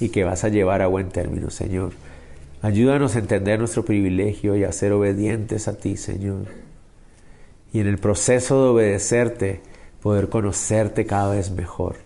y 0.00 0.10
que 0.10 0.24
vas 0.24 0.44
a 0.44 0.48
llevar 0.48 0.82
a 0.82 0.86
buen 0.86 1.08
término, 1.08 1.50
Señor. 1.50 1.92
Ayúdanos 2.60 3.16
a 3.16 3.20
entender 3.20 3.58
nuestro 3.58 3.84
privilegio 3.84 4.56
y 4.56 4.64
a 4.64 4.72
ser 4.72 4.92
obedientes 4.92 5.68
a 5.68 5.76
ti, 5.76 5.96
Señor. 5.96 6.67
Y 7.72 7.80
en 7.80 7.86
el 7.86 7.98
proceso 7.98 8.62
de 8.62 8.68
obedecerte, 8.70 9.60
poder 10.02 10.28
conocerte 10.28 11.06
cada 11.06 11.34
vez 11.34 11.50
mejor, 11.50 11.96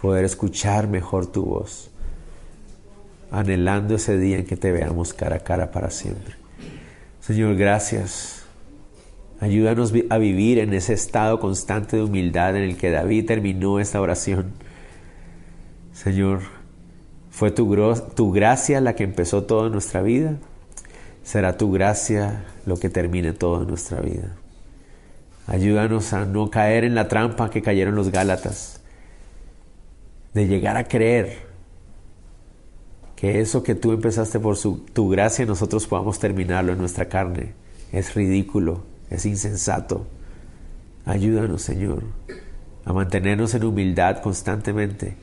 poder 0.00 0.24
escuchar 0.24 0.88
mejor 0.88 1.26
tu 1.26 1.44
voz 1.44 1.90
anhelando 3.30 3.94
ese 3.94 4.18
día 4.18 4.38
en 4.38 4.44
que 4.44 4.56
te 4.56 4.72
veamos 4.72 5.14
cara 5.14 5.36
a 5.36 5.40
cara 5.40 5.70
para 5.70 5.90
siempre. 5.90 6.34
Señor, 7.20 7.56
gracias. 7.56 8.44
Ayúdanos 9.40 9.92
a 10.10 10.18
vivir 10.18 10.58
en 10.58 10.74
ese 10.74 10.92
estado 10.92 11.40
constante 11.40 11.96
de 11.96 12.02
humildad 12.02 12.56
en 12.56 12.62
el 12.62 12.76
que 12.76 12.90
David 12.90 13.26
terminó 13.26 13.80
esta 13.80 14.00
oración. 14.00 14.52
Señor, 15.92 16.40
fue 17.30 17.50
tu, 17.50 17.94
tu 18.14 18.32
gracia 18.32 18.80
la 18.80 18.94
que 18.94 19.04
empezó 19.04 19.44
toda 19.44 19.70
nuestra 19.70 20.02
vida. 20.02 20.36
Será 21.30 21.56
tu 21.56 21.70
gracia 21.70 22.42
lo 22.66 22.76
que 22.76 22.90
termine 22.90 23.32
toda 23.32 23.64
nuestra 23.64 24.00
vida. 24.00 24.34
Ayúdanos 25.46 26.12
a 26.12 26.24
no 26.24 26.50
caer 26.50 26.82
en 26.82 26.96
la 26.96 27.06
trampa 27.06 27.50
que 27.50 27.62
cayeron 27.62 27.94
los 27.94 28.10
Gálatas, 28.10 28.80
de 30.34 30.48
llegar 30.48 30.76
a 30.76 30.88
creer 30.88 31.38
que 33.14 33.40
eso 33.40 33.62
que 33.62 33.76
tú 33.76 33.92
empezaste 33.92 34.40
por 34.40 34.58
tu 34.58 35.08
gracia 35.08 35.46
nosotros 35.46 35.86
podamos 35.86 36.18
terminarlo 36.18 36.72
en 36.72 36.78
nuestra 36.80 37.04
carne. 37.04 37.52
Es 37.92 38.16
ridículo, 38.16 38.82
es 39.08 39.24
insensato. 39.24 40.08
Ayúdanos, 41.04 41.62
Señor, 41.62 42.02
a 42.84 42.92
mantenernos 42.92 43.54
en 43.54 43.62
humildad 43.62 44.20
constantemente, 44.20 45.14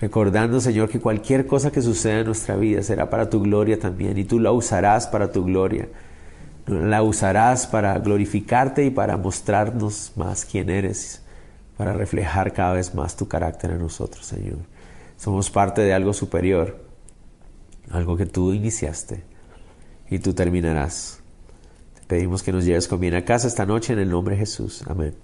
recordando, 0.00 0.60
Señor, 0.60 0.88
que 0.88 0.98
cualquier 0.98 1.46
cosa 1.46 1.70
que 1.70 1.82
suceda 1.82 2.20
en 2.20 2.26
nuestra 2.26 2.56
vida 2.56 2.82
será 2.82 3.10
para 3.10 3.30
tu 3.30 3.40
gloria 3.40 3.78
también 3.78 4.18
y 4.18 4.24
tú 4.24 4.40
la 4.40 4.50
usarás 4.52 5.06
para 5.06 5.30
tu 5.30 5.44
gloria. 5.44 5.88
La 6.66 7.02
usarás 7.02 7.66
para 7.66 7.98
glorificarte 7.98 8.84
y 8.84 8.90
para 8.90 9.16
mostrarnos 9.16 10.12
más 10.16 10.44
quién 10.44 10.70
eres, 10.70 11.22
para 11.76 11.92
reflejar 11.92 12.52
cada 12.52 12.74
vez 12.74 12.94
más 12.94 13.16
tu 13.16 13.28
carácter 13.28 13.72
en 13.72 13.78
nosotros, 13.78 14.26
Señor. 14.26 14.58
Somos 15.16 15.50
parte 15.50 15.82
de 15.82 15.92
algo 15.92 16.12
superior 16.12 16.90
algo 17.90 18.16
que 18.16 18.26
tú 18.26 18.52
iniciaste 18.52 19.22
y 20.08 20.18
tú 20.18 20.32
terminarás. 20.32 21.20
Te 21.94 22.06
pedimos 22.06 22.42
que 22.42 22.52
nos 22.52 22.64
lleves 22.64 22.88
con 22.88 23.00
bien 23.00 23.14
a 23.14 23.24
casa 23.24 23.48
esta 23.48 23.66
noche 23.66 23.92
en 23.92 23.98
el 23.98 24.10
nombre 24.10 24.34
de 24.34 24.40
Jesús. 24.40 24.82
Amén. 24.86 25.14